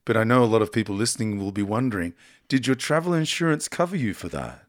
But 0.04 0.16
I 0.16 0.24
know 0.24 0.44
a 0.44 0.46
lot 0.46 0.62
of 0.62 0.72
people 0.72 0.94
listening 0.94 1.38
will 1.38 1.52
be 1.52 1.62
wondering 1.62 2.14
did 2.48 2.66
your 2.66 2.76
travel 2.76 3.14
insurance 3.14 3.68
cover 3.68 3.96
you 3.96 4.12
for 4.12 4.28
that? 4.28 4.66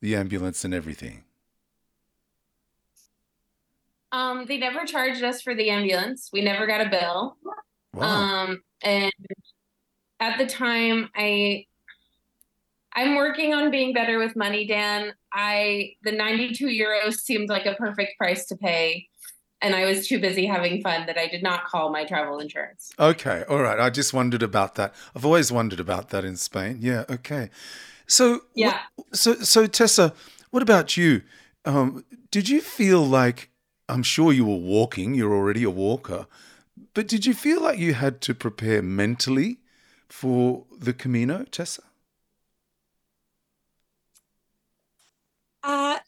The 0.00 0.16
ambulance 0.16 0.64
and 0.64 0.74
everything? 0.74 1.22
Um, 4.10 4.44
they 4.46 4.58
never 4.58 4.84
charged 4.84 5.22
us 5.22 5.40
for 5.40 5.54
the 5.54 5.70
ambulance. 5.70 6.30
We 6.32 6.42
never 6.42 6.66
got 6.66 6.84
a 6.84 6.90
bill. 6.90 7.36
Wow. 7.94 8.06
Um, 8.06 8.62
and 8.82 9.12
at 10.20 10.38
the 10.38 10.46
time, 10.46 11.08
I 11.14 11.66
I'm 12.94 13.16
working 13.16 13.54
on 13.54 13.70
being 13.70 13.94
better 13.94 14.18
with 14.18 14.36
money, 14.36 14.66
Dan. 14.66 15.14
I 15.32 15.94
the 16.02 16.12
92 16.12 16.66
euros 16.66 17.14
seemed 17.14 17.48
like 17.48 17.66
a 17.66 17.74
perfect 17.74 18.18
price 18.18 18.46
to 18.46 18.56
pay 18.56 19.08
and 19.62 19.74
I 19.74 19.84
was 19.84 20.06
too 20.06 20.18
busy 20.18 20.46
having 20.46 20.82
fun 20.82 21.06
that 21.06 21.16
I 21.16 21.28
did 21.28 21.42
not 21.42 21.64
call 21.64 21.90
my 21.90 22.04
travel 22.04 22.38
insurance. 22.38 22.92
Okay, 22.98 23.44
all 23.48 23.60
right. 23.60 23.78
I 23.78 23.90
just 23.90 24.12
wondered 24.12 24.42
about 24.42 24.74
that. 24.74 24.94
I've 25.14 25.24
always 25.24 25.52
wondered 25.52 25.80
about 25.80 26.10
that 26.10 26.24
in 26.24 26.36
Spain. 26.36 26.78
Yeah, 26.80 27.04
okay. 27.08 27.50
So 28.06 28.42
yeah. 28.54 28.80
so 29.12 29.34
so 29.36 29.66
Tessa, 29.66 30.12
what 30.50 30.62
about 30.62 30.96
you? 30.96 31.22
Um, 31.64 32.04
did 32.30 32.48
you 32.48 32.60
feel 32.60 33.04
like 33.04 33.50
I'm 33.88 34.02
sure 34.02 34.32
you 34.32 34.44
were 34.44 34.56
walking, 34.56 35.14
you're 35.14 35.34
already 35.34 35.62
a 35.62 35.70
walker, 35.70 36.26
but 36.94 37.06
did 37.06 37.24
you 37.24 37.34
feel 37.34 37.62
like 37.62 37.78
you 37.78 37.94
had 37.94 38.20
to 38.22 38.34
prepare 38.34 38.82
mentally 38.82 39.58
for 40.08 40.64
the 40.76 40.92
Camino, 40.92 41.44
Tessa? 41.44 41.82
Uh 45.62 45.98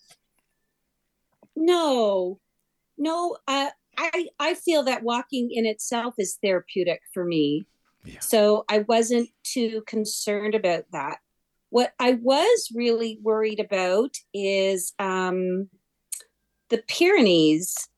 no, 1.57 2.41
no, 2.97 3.37
uh, 3.49 3.71
I 3.97 4.29
I 4.39 4.55
feel 4.55 4.83
that 4.85 5.03
walking 5.03 5.51
in 5.53 5.67
itself 5.67 6.15
is 6.19 6.39
therapeutic 6.43 7.01
for 7.13 7.25
me. 7.25 7.67
Yeah. 8.05 8.21
So 8.21 8.65
I 8.69 8.81
wasn't 8.81 9.31
too 9.43 9.83
concerned 9.87 10.55
about 10.55 10.85
that. 10.93 11.19
What 11.71 11.95
I 11.99 12.13
was 12.15 12.69
really 12.75 13.19
worried 13.23 13.61
about 13.61 14.17
is 14.33 14.93
um, 14.99 15.69
the 16.69 16.83
Pyrenees. 16.87 17.89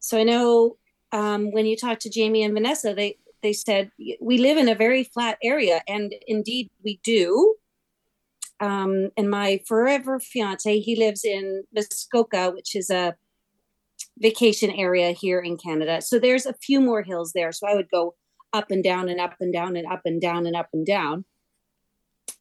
So 0.00 0.18
I 0.18 0.22
know 0.22 0.76
um, 1.12 1.50
when 1.52 1.66
you 1.66 1.76
talk 1.76 1.98
to 2.00 2.10
Jamie 2.10 2.42
and 2.42 2.54
Vanessa, 2.54 2.94
they 2.94 3.18
they 3.42 3.52
said 3.52 3.90
we 4.20 4.38
live 4.38 4.58
in 4.58 4.68
a 4.68 4.74
very 4.74 5.04
flat 5.04 5.38
area, 5.42 5.82
and 5.88 6.14
indeed 6.26 6.70
we 6.84 7.00
do. 7.02 7.56
Um, 8.60 9.10
and 9.16 9.28
my 9.28 9.60
forever 9.66 10.20
fiance, 10.20 10.78
he 10.78 10.96
lives 10.96 11.24
in 11.24 11.64
Muskoka, 11.74 12.50
which 12.52 12.76
is 12.76 12.88
a 12.88 13.16
vacation 14.18 14.70
area 14.70 15.12
here 15.12 15.40
in 15.40 15.56
Canada. 15.56 16.00
So 16.02 16.18
there's 16.18 16.46
a 16.46 16.54
few 16.54 16.80
more 16.80 17.02
hills 17.02 17.32
there. 17.34 17.52
So 17.52 17.66
I 17.66 17.74
would 17.74 17.90
go 17.90 18.14
up 18.52 18.70
and 18.70 18.84
down 18.84 19.08
and 19.08 19.20
up 19.20 19.34
and 19.40 19.52
down 19.52 19.76
and 19.76 19.86
up 19.86 20.02
and 20.04 20.20
down 20.20 20.46
and 20.46 20.56
up 20.56 20.68
and 20.72 20.86
down 20.86 21.24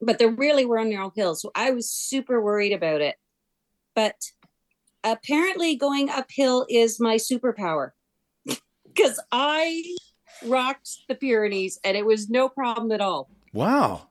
but 0.02 0.20
there 0.20 0.30
really 0.30 0.66
were 0.66 0.84
no 0.84 1.12
hills. 1.16 1.42
So 1.42 1.52
I 1.56 1.72
was 1.72 1.90
super 1.90 2.42
worried 2.42 2.74
about 2.74 3.02
it. 3.02 3.16
But 3.96 4.16
apparently, 5.04 5.76
going 5.76 6.10
uphill 6.10 6.66
is 6.70 7.00
my 7.00 7.16
superpower 7.16 7.92
because 8.86 9.20
I 9.32 9.96
rocked 10.46 10.90
the 11.08 11.16
Pyrenees 11.16 11.80
and 11.84 11.96
it 11.96 12.06
was 12.06 12.30
no 12.30 12.50
problem 12.50 12.92
at 12.92 13.02
all. 13.02 13.30
Wow. 13.54 14.08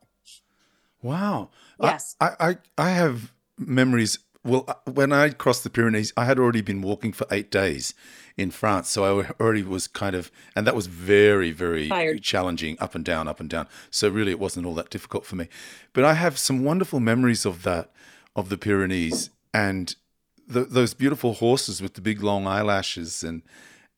Wow. 1.02 1.50
Yes. 1.80 2.14
I, 2.20 2.30
I, 2.38 2.56
I 2.78 2.90
have 2.90 3.32
memories. 3.58 4.18
Well, 4.44 4.64
uh, 4.66 4.74
when 4.90 5.12
I 5.12 5.30
crossed 5.30 5.62
the 5.62 5.70
Pyrenees, 5.70 6.12
I 6.16 6.24
had 6.24 6.38
already 6.38 6.62
been 6.62 6.82
walking 6.82 7.12
for 7.12 7.26
eight 7.30 7.50
days 7.50 7.94
in 8.36 8.50
France. 8.50 8.88
So 8.88 9.20
I 9.20 9.30
already 9.40 9.62
was 9.62 9.86
kind 9.86 10.16
of, 10.16 10.30
and 10.56 10.66
that 10.66 10.74
was 10.74 10.86
very, 10.86 11.52
very 11.52 11.88
Tired. 11.88 12.22
challenging 12.22 12.76
up 12.80 12.94
and 12.94 13.04
down, 13.04 13.28
up 13.28 13.38
and 13.40 13.48
down. 13.48 13.68
So 13.90 14.08
really, 14.08 14.32
it 14.32 14.40
wasn't 14.40 14.66
all 14.66 14.74
that 14.74 14.90
difficult 14.90 15.24
for 15.26 15.36
me. 15.36 15.48
But 15.92 16.04
I 16.04 16.14
have 16.14 16.38
some 16.38 16.64
wonderful 16.64 16.98
memories 16.98 17.44
of 17.46 17.62
that, 17.62 17.92
of 18.34 18.48
the 18.48 18.58
Pyrenees, 18.58 19.30
and 19.54 19.94
the, 20.48 20.64
those 20.64 20.94
beautiful 20.94 21.34
horses 21.34 21.80
with 21.80 21.94
the 21.94 22.00
big 22.00 22.22
long 22.22 22.46
eyelashes, 22.46 23.22
and 23.22 23.42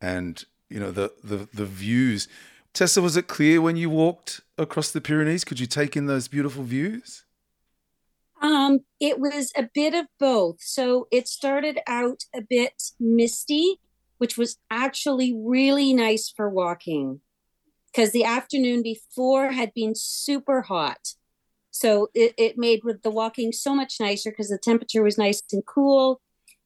and 0.00 0.44
you 0.68 0.78
know 0.78 0.90
the 0.90 1.12
the 1.22 1.48
the 1.54 1.64
views. 1.64 2.28
Tessa, 2.74 3.00
was 3.00 3.16
it 3.16 3.28
clear 3.28 3.60
when 3.60 3.76
you 3.76 3.88
walked 3.88 4.40
across 4.58 4.90
the 4.90 5.00
Pyrenees? 5.00 5.44
Could 5.44 5.60
you 5.60 5.66
take 5.66 5.96
in 5.96 6.06
those 6.06 6.26
beautiful 6.26 6.64
views? 6.64 7.23
Um, 8.44 8.80
it 9.00 9.18
was 9.18 9.52
a 9.56 9.70
bit 9.74 9.94
of 9.94 10.04
both. 10.20 10.58
So 10.60 11.08
it 11.10 11.26
started 11.28 11.80
out 11.86 12.24
a 12.34 12.42
bit 12.42 12.74
misty, 13.00 13.80
which 14.18 14.36
was 14.36 14.58
actually 14.70 15.34
really 15.34 15.94
nice 15.94 16.28
for 16.28 16.50
walking 16.50 17.20
because 17.90 18.12
the 18.12 18.24
afternoon 18.24 18.82
before 18.82 19.52
had 19.52 19.72
been 19.72 19.94
super 19.94 20.60
hot. 20.60 21.14
So 21.70 22.10
it, 22.14 22.34
it 22.36 22.58
made 22.58 22.82
the 23.02 23.10
walking 23.10 23.50
so 23.50 23.74
much 23.74 23.96
nicer 23.98 24.30
because 24.30 24.50
the 24.50 24.58
temperature 24.58 25.02
was 25.02 25.16
nice 25.16 25.42
and 25.50 25.64
cool. 25.64 26.20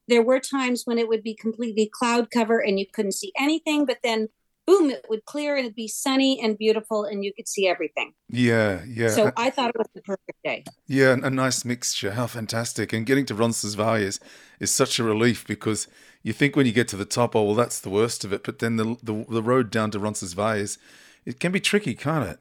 There 0.09 0.23
were 0.23 0.41
times 0.41 0.83
when 0.85 0.99
it 0.99 1.07
would 1.07 1.23
be 1.23 1.35
completely 1.35 1.89
cloud 1.93 2.33
cover 2.33 2.59
and 2.59 2.81
you 2.81 2.87
couldn't 2.93 3.13
see 3.13 3.33
anything, 3.39 3.87
but 3.87 3.99
then 4.03 4.31
boom, 4.69 4.91
it 4.91 5.07
would 5.09 5.25
clear 5.25 5.57
and 5.57 5.65
it'd 5.65 5.75
be 5.75 5.89
sunny 5.89 6.39
and 6.43 6.59
beautiful 6.59 7.05
and 7.05 7.25
you 7.25 7.33
could 7.33 7.49
see 7.49 7.67
everything. 7.67 8.13
Yeah, 8.29 8.83
yeah. 8.87 9.09
So 9.09 9.29
uh, 9.29 9.31
I 9.35 9.49
thought 9.49 9.71
it 9.71 9.79
was 9.79 9.89
the 9.95 10.03
perfect 10.03 10.39
day. 10.45 10.65
Yeah, 10.87 11.17
a 11.23 11.31
nice 11.31 11.65
mixture. 11.65 12.13
How 12.13 12.27
fantastic. 12.27 12.93
And 12.93 13.07
getting 13.07 13.25
to 13.27 13.35
Roncesvalles 13.35 14.21
is 14.61 14.71
such 14.71 14.99
a 14.99 15.05
relief 15.05 15.47
because 15.47 15.89
you 16.23 16.35
think 16.35 16.55
when 16.55 16.67
you 16.67 16.73
get 16.73 16.87
to 16.89 16.97
the 16.97 17.07
top, 17.07 17.35
oh, 17.35 17.45
well, 17.45 17.55
that's 17.55 17.81
the 17.81 17.89
worst 17.89 18.27
of 18.27 18.33
it. 18.33 18.45
But 18.45 18.59
then 18.59 18.77
the, 18.77 18.97
the, 19.03 19.25
the 19.31 19.43
road 19.43 19.71
down 19.71 19.91
to 19.93 19.99
Roncesvalles, 19.99 20.77
it 21.25 21.41
can 21.41 21.51
be 21.51 21.61
tricky, 21.61 21.95
can't 21.95 22.29
it? 22.29 22.39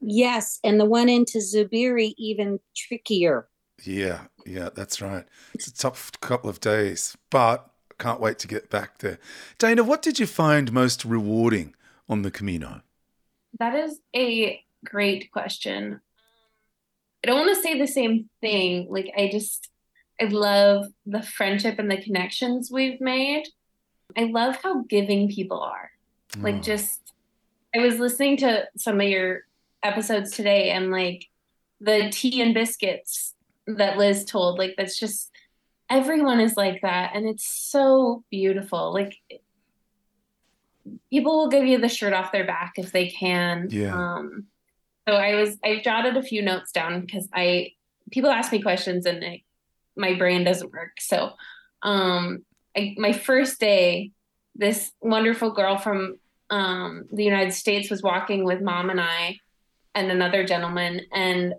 Yes, 0.00 0.58
and 0.64 0.80
the 0.80 0.84
one 0.84 1.08
into 1.08 1.38
Zubiri 1.38 2.14
even 2.18 2.58
trickier. 2.74 3.46
Yeah, 3.84 4.22
yeah, 4.44 4.70
that's 4.74 5.00
right. 5.00 5.26
It's 5.54 5.68
a 5.68 5.74
tough 5.74 6.10
couple 6.20 6.50
of 6.50 6.58
days, 6.58 7.16
but 7.30 7.69
can't 8.00 8.20
wait 8.20 8.38
to 8.40 8.48
get 8.48 8.70
back 8.70 8.98
there. 8.98 9.18
Dana, 9.58 9.84
what 9.84 10.02
did 10.02 10.18
you 10.18 10.26
find 10.26 10.72
most 10.72 11.04
rewarding 11.04 11.74
on 12.08 12.22
the 12.22 12.30
Camino? 12.30 12.80
That 13.58 13.74
is 13.74 14.00
a 14.16 14.64
great 14.84 15.30
question. 15.30 16.00
I 17.22 17.26
don't 17.28 17.46
want 17.46 17.54
to 17.54 17.62
say 17.62 17.78
the 17.78 17.86
same 17.86 18.30
thing. 18.40 18.86
Like, 18.88 19.12
I 19.16 19.28
just, 19.30 19.68
I 20.20 20.24
love 20.24 20.86
the 21.04 21.22
friendship 21.22 21.78
and 21.78 21.90
the 21.90 22.00
connections 22.02 22.70
we've 22.72 23.00
made. 23.00 23.44
I 24.16 24.24
love 24.24 24.56
how 24.62 24.82
giving 24.88 25.28
people 25.28 25.60
are. 25.60 25.90
Like, 26.38 26.56
Oh. 26.56 26.60
just, 26.60 27.12
I 27.74 27.80
was 27.80 27.98
listening 27.98 28.38
to 28.38 28.66
some 28.76 29.00
of 29.00 29.06
your 29.08 29.42
episodes 29.82 30.32
today 30.32 30.70
and 30.70 30.90
like 30.90 31.26
the 31.80 32.08
tea 32.10 32.40
and 32.40 32.54
biscuits 32.54 33.34
that 33.66 33.98
Liz 33.98 34.24
told, 34.24 34.58
like, 34.58 34.74
that's 34.76 34.98
just, 34.98 35.30
everyone 35.90 36.40
is 36.40 36.56
like 36.56 36.80
that. 36.82 37.12
And 37.14 37.28
it's 37.28 37.46
so 37.46 38.24
beautiful. 38.30 38.92
Like, 38.94 39.16
people 41.10 41.38
will 41.38 41.48
give 41.48 41.66
you 41.66 41.78
the 41.78 41.88
shirt 41.88 42.12
off 42.12 42.32
their 42.32 42.46
back 42.46 42.74
if 42.76 42.92
they 42.92 43.08
can. 43.08 43.68
Yeah. 43.70 43.94
Um, 43.94 44.46
so 45.08 45.14
I 45.14 45.34
was 45.34 45.56
I 45.64 45.80
jotted 45.82 46.16
a 46.16 46.22
few 46.22 46.42
notes 46.42 46.72
down 46.72 47.00
because 47.00 47.28
I 47.34 47.72
people 48.10 48.30
ask 48.30 48.52
me 48.52 48.62
questions 48.62 49.06
and 49.06 49.24
I, 49.24 49.42
my 49.96 50.14
brain 50.14 50.44
doesn't 50.44 50.72
work. 50.72 51.00
So 51.00 51.32
um, 51.82 52.44
I, 52.76 52.94
my 52.96 53.12
first 53.12 53.60
day, 53.60 54.12
this 54.54 54.92
wonderful 55.00 55.52
girl 55.52 55.78
from 55.78 56.18
um, 56.50 57.06
the 57.12 57.24
United 57.24 57.52
States 57.52 57.90
was 57.90 58.02
walking 58.02 58.44
with 58.44 58.60
mom 58.60 58.90
and 58.90 59.00
I 59.00 59.38
and 59.94 60.10
another 60.10 60.44
gentleman, 60.44 61.02
and 61.12 61.54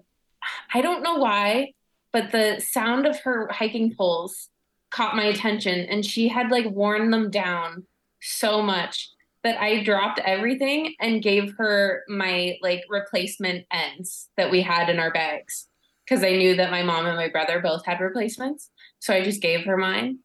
I 0.73 0.81
don't 0.81 1.03
know 1.03 1.15
why, 1.15 1.73
but 2.13 2.31
the 2.31 2.61
sound 2.65 3.05
of 3.05 3.19
her 3.21 3.49
hiking 3.51 3.93
poles 3.95 4.49
caught 4.91 5.15
my 5.15 5.25
attention, 5.25 5.79
and 5.89 6.05
she 6.05 6.27
had 6.27 6.51
like 6.51 6.69
worn 6.69 7.11
them 7.11 7.29
down 7.29 7.85
so 8.21 8.61
much 8.61 9.09
that 9.43 9.59
I 9.59 9.83
dropped 9.83 10.19
everything 10.19 10.93
and 10.99 11.23
gave 11.23 11.53
her 11.57 12.03
my 12.07 12.57
like 12.61 12.83
replacement 12.89 13.65
ends 13.71 14.29
that 14.37 14.51
we 14.51 14.61
had 14.61 14.89
in 14.89 14.99
our 14.99 15.11
bags 15.11 15.67
because 16.05 16.23
I 16.23 16.31
knew 16.31 16.55
that 16.57 16.71
my 16.71 16.83
mom 16.83 17.05
and 17.07 17.15
my 17.15 17.29
brother 17.29 17.59
both 17.59 17.85
had 17.85 17.99
replacements. 17.99 18.69
So 18.99 19.13
I 19.13 19.23
just 19.23 19.41
gave 19.41 19.65
her 19.65 19.77
mine. 19.77 20.19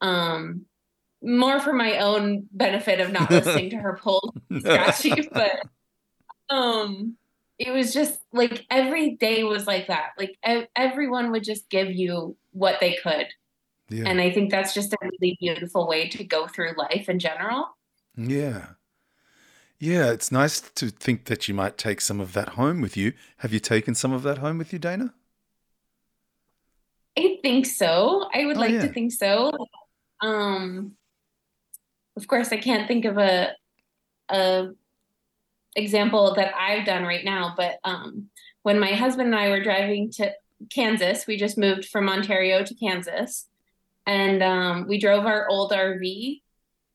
Um 0.00 0.66
more 1.22 1.58
for 1.60 1.72
my 1.72 1.98
own 1.98 2.46
benefit 2.52 3.00
of 3.00 3.10
not 3.10 3.30
listening 3.30 3.70
to 3.70 3.76
her 3.76 3.98
pull 4.00 4.34
scratchy, 4.58 5.28
but 5.32 5.62
um 6.50 7.16
it 7.58 7.70
was 7.72 7.92
just 7.92 8.20
like 8.32 8.66
every 8.70 9.16
day 9.16 9.44
was 9.44 9.66
like 9.66 9.88
that. 9.88 10.10
Like 10.18 10.38
e- 10.48 10.66
everyone 10.76 11.32
would 11.32 11.44
just 11.44 11.68
give 11.70 11.90
you 11.90 12.36
what 12.52 12.80
they 12.80 12.94
could. 13.02 13.26
Yeah. 13.88 14.04
And 14.06 14.20
I 14.20 14.30
think 14.30 14.50
that's 14.50 14.74
just 14.74 14.92
a 14.92 14.98
really 15.02 15.36
beautiful 15.40 15.88
way 15.88 16.08
to 16.10 16.24
go 16.24 16.46
through 16.46 16.74
life 16.76 17.08
in 17.08 17.18
general. 17.18 17.76
Yeah. 18.16 18.66
Yeah, 19.80 20.10
it's 20.10 20.32
nice 20.32 20.60
to 20.60 20.90
think 20.90 21.26
that 21.26 21.46
you 21.46 21.54
might 21.54 21.78
take 21.78 22.00
some 22.00 22.20
of 22.20 22.32
that 22.32 22.50
home 22.50 22.80
with 22.80 22.96
you. 22.96 23.12
Have 23.38 23.52
you 23.52 23.60
taken 23.60 23.94
some 23.94 24.12
of 24.12 24.24
that 24.24 24.38
home 24.38 24.58
with 24.58 24.72
you, 24.72 24.78
Dana? 24.78 25.14
I 27.16 27.38
think 27.42 27.66
so. 27.66 28.28
I 28.34 28.46
would 28.46 28.56
Oh, 28.56 28.60
like 28.60 28.72
yeah. 28.72 28.82
to 28.82 28.92
think 28.92 29.12
so. 29.12 29.52
Um, 30.20 30.96
of 32.16 32.26
course, 32.26 32.50
I 32.50 32.56
can't 32.56 32.88
think 32.88 33.04
of 33.04 33.18
a 33.18 33.54
a 34.28 34.68
example 35.76 36.34
that 36.34 36.54
I've 36.54 36.86
done 36.86 37.04
right 37.04 37.24
now, 37.24 37.54
but 37.56 37.78
um, 37.84 38.26
when 38.62 38.78
my 38.78 38.92
husband 38.92 39.28
and 39.28 39.36
I 39.36 39.48
were 39.50 39.62
driving 39.62 40.10
to 40.12 40.32
Kansas, 40.70 41.26
we 41.26 41.36
just 41.36 41.58
moved 41.58 41.86
from 41.86 42.08
Ontario 42.08 42.64
to 42.64 42.74
Kansas, 42.74 43.46
and 44.06 44.42
um, 44.42 44.86
we 44.88 44.98
drove 44.98 45.26
our 45.26 45.48
old 45.48 45.72
RV, 45.72 46.40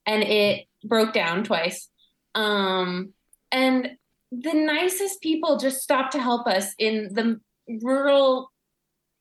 and 0.06 0.22
it 0.22 0.66
broke 0.84 1.12
down 1.12 1.44
twice. 1.44 1.88
Um, 2.34 3.12
and 3.52 3.90
the 4.32 4.52
nicest 4.52 5.20
people 5.22 5.58
just 5.58 5.82
stopped 5.82 6.12
to 6.12 6.20
help 6.20 6.46
us 6.46 6.74
in 6.78 7.10
the 7.12 7.40
rural 7.82 8.50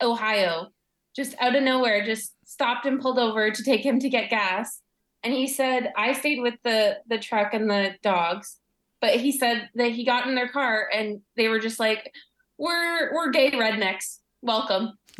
Ohio 0.01 0.69
just 1.15 1.35
out 1.39 1.55
of 1.55 1.63
nowhere 1.63 2.03
just 2.05 2.33
stopped 2.45 2.85
and 2.85 2.99
pulled 2.99 3.19
over 3.19 3.51
to 3.51 3.63
take 3.63 3.85
him 3.85 3.99
to 3.99 4.09
get 4.09 4.29
gas. 4.29 4.81
And 5.23 5.33
he 5.33 5.47
said 5.47 5.93
i 5.95 6.13
stayed 6.13 6.41
with 6.41 6.55
the 6.63 6.97
the 7.07 7.17
truck 7.17 7.53
and 7.53 7.69
the 7.69 7.91
dogs 8.01 8.57
but 9.03 9.19
he 9.19 9.33
said 9.33 9.69
that 9.75 9.91
he 9.91 10.05
got 10.05 10.27
in 10.27 10.33
their 10.33 10.47
car 10.47 10.87
and 10.93 11.19
they 11.35 11.49
were 11.49 11.59
just 11.59 11.77
like 11.77 12.09
we're 12.57 13.13
we're 13.13 13.31
gay 13.31 13.51
rednecks. 13.51 14.19
Welcome. 14.41 14.93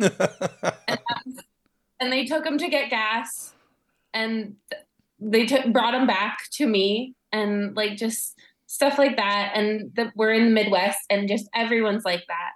And 2.00 2.12
they 2.12 2.24
took 2.24 2.44
him 2.44 2.58
to 2.58 2.68
get 2.68 2.90
gas 2.90 3.54
and 4.12 4.56
they 5.20 5.46
took 5.46 5.72
brought 5.72 5.94
him 5.94 6.06
back 6.06 6.38
to 6.54 6.66
me 6.66 7.14
and 7.32 7.74
like 7.76 7.96
just 7.96 8.34
stuff 8.66 8.98
like 8.98 9.16
that. 9.16 9.52
And 9.54 9.90
the, 9.94 10.12
we're 10.16 10.32
in 10.32 10.46
the 10.46 10.50
midwest 10.50 10.98
and 11.08 11.28
just 11.28 11.48
everyone's 11.54 12.04
like 12.04 12.24
that. 12.28 12.50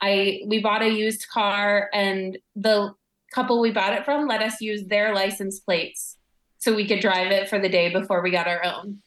I 0.00 0.42
we 0.46 0.62
bought 0.62 0.82
a 0.82 0.88
used 0.88 1.26
car 1.28 1.90
and 1.92 2.38
the 2.54 2.94
couple 3.34 3.60
we 3.60 3.72
bought 3.72 3.92
it 3.92 4.04
from 4.04 4.28
let 4.28 4.40
us 4.40 4.60
use 4.60 4.84
their 4.86 5.14
license 5.14 5.58
plates 5.58 6.16
so 6.58 6.74
we 6.74 6.86
could 6.86 7.00
drive 7.00 7.32
it 7.32 7.48
for 7.48 7.58
the 7.58 7.68
day 7.68 7.92
before 7.92 8.22
we 8.22 8.30
got 8.30 8.46
our 8.46 8.64
own. 8.64 9.02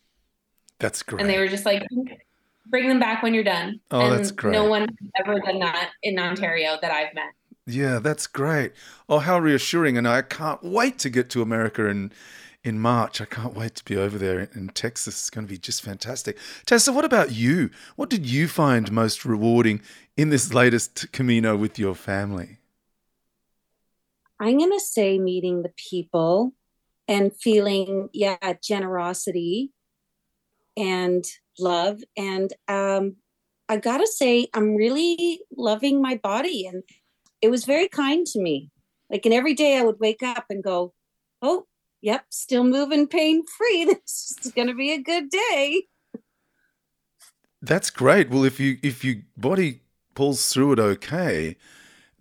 That's 0.79 1.03
great. 1.03 1.21
And 1.21 1.29
they 1.29 1.37
were 1.37 1.47
just 1.47 1.65
like 1.65 1.85
bring 2.69 2.87
them 2.87 2.99
back 2.99 3.23
when 3.23 3.33
you're 3.33 3.43
done. 3.43 3.79
Oh, 3.91 4.01
and 4.01 4.17
that's 4.17 4.31
great. 4.31 4.53
No 4.53 4.65
one 4.65 4.81
has 4.81 5.11
ever 5.19 5.39
done 5.39 5.59
that 5.59 5.91
in 6.03 6.17
Ontario 6.17 6.77
that 6.81 6.91
I've 6.91 7.13
met. 7.13 7.33
Yeah, 7.65 7.99
that's 7.99 8.27
great. 8.27 8.73
Oh, 9.07 9.19
how 9.19 9.39
reassuring. 9.39 9.97
And 9.97 10.07
I 10.07 10.21
can't 10.21 10.63
wait 10.63 10.97
to 10.99 11.09
get 11.09 11.29
to 11.31 11.41
America 11.41 11.85
in, 11.85 12.11
in 12.63 12.79
March. 12.79 13.21
I 13.21 13.25
can't 13.25 13.55
wait 13.55 13.75
to 13.75 13.85
be 13.85 13.95
over 13.95 14.17
there 14.17 14.39
in, 14.39 14.49
in 14.55 14.69
Texas. 14.69 15.15
It's 15.15 15.29
going 15.29 15.45
to 15.45 15.51
be 15.51 15.57
just 15.57 15.83
fantastic. 15.83 16.37
Tessa, 16.65 16.91
what 16.91 17.05
about 17.05 17.31
you? 17.31 17.69
What 17.95 18.09
did 18.09 18.25
you 18.25 18.47
find 18.47 18.91
most 18.91 19.25
rewarding 19.25 19.81
in 20.17 20.29
this 20.29 20.53
latest 20.53 21.11
Camino 21.11 21.55
with 21.55 21.77
your 21.77 21.95
family? 21.95 22.57
I'm 24.39 24.57
going 24.57 24.71
to 24.71 24.79
say 24.79 25.19
meeting 25.19 25.61
the 25.63 25.73
people 25.75 26.53
and 27.07 27.35
feeling, 27.35 28.09
yeah, 28.13 28.53
generosity 28.63 29.71
and 30.79 31.25
love. 31.59 32.01
And 32.17 32.51
um, 32.67 33.17
I 33.67 33.77
got 33.77 33.97
to 33.97 34.07
say, 34.07 34.47
I'm 34.53 34.75
really 34.75 35.41
loving 35.55 36.01
my 36.01 36.15
body. 36.15 36.65
And 36.65 36.83
it 37.41 37.51
was 37.51 37.65
very 37.65 37.87
kind 37.87 38.25
to 38.27 38.41
me. 38.41 38.71
Like, 39.11 39.25
and 39.25 39.33
every 39.33 39.53
day 39.53 39.77
I 39.77 39.83
would 39.83 39.99
wake 39.99 40.23
up 40.23 40.45
and 40.49 40.63
go, 40.63 40.93
oh, 41.41 41.65
yep, 42.01 42.25
still 42.29 42.63
moving 42.63 43.07
pain 43.07 43.43
free. 43.45 43.85
This 44.05 44.37
is 44.45 44.51
going 44.51 44.67
to 44.67 44.73
be 44.73 44.91
a 44.91 45.01
good 45.01 45.29
day. 45.29 45.83
That's 47.61 47.89
great. 47.89 48.29
Well, 48.29 48.45
if 48.45 48.59
you 48.59 48.77
if 48.81 49.03
your 49.03 49.15
body 49.35 49.81
pulls 50.15 50.51
through 50.51 50.73
it 50.73 50.79
okay, 50.79 51.57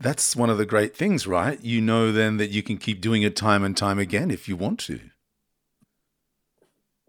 that's 0.01 0.35
one 0.35 0.51
of 0.51 0.59
the 0.59 0.67
great 0.67 0.97
things, 0.97 1.29
right? 1.29 1.63
You 1.63 1.81
know 1.81 2.11
then 2.11 2.39
that 2.39 2.51
you 2.51 2.63
can 2.63 2.77
keep 2.77 3.01
doing 3.01 3.23
it 3.23 3.37
time 3.37 3.63
and 3.63 3.77
time 3.77 4.01
again 4.01 4.33
if 4.33 4.49
you 4.49 4.57
want 4.57 4.81
to. 4.81 4.99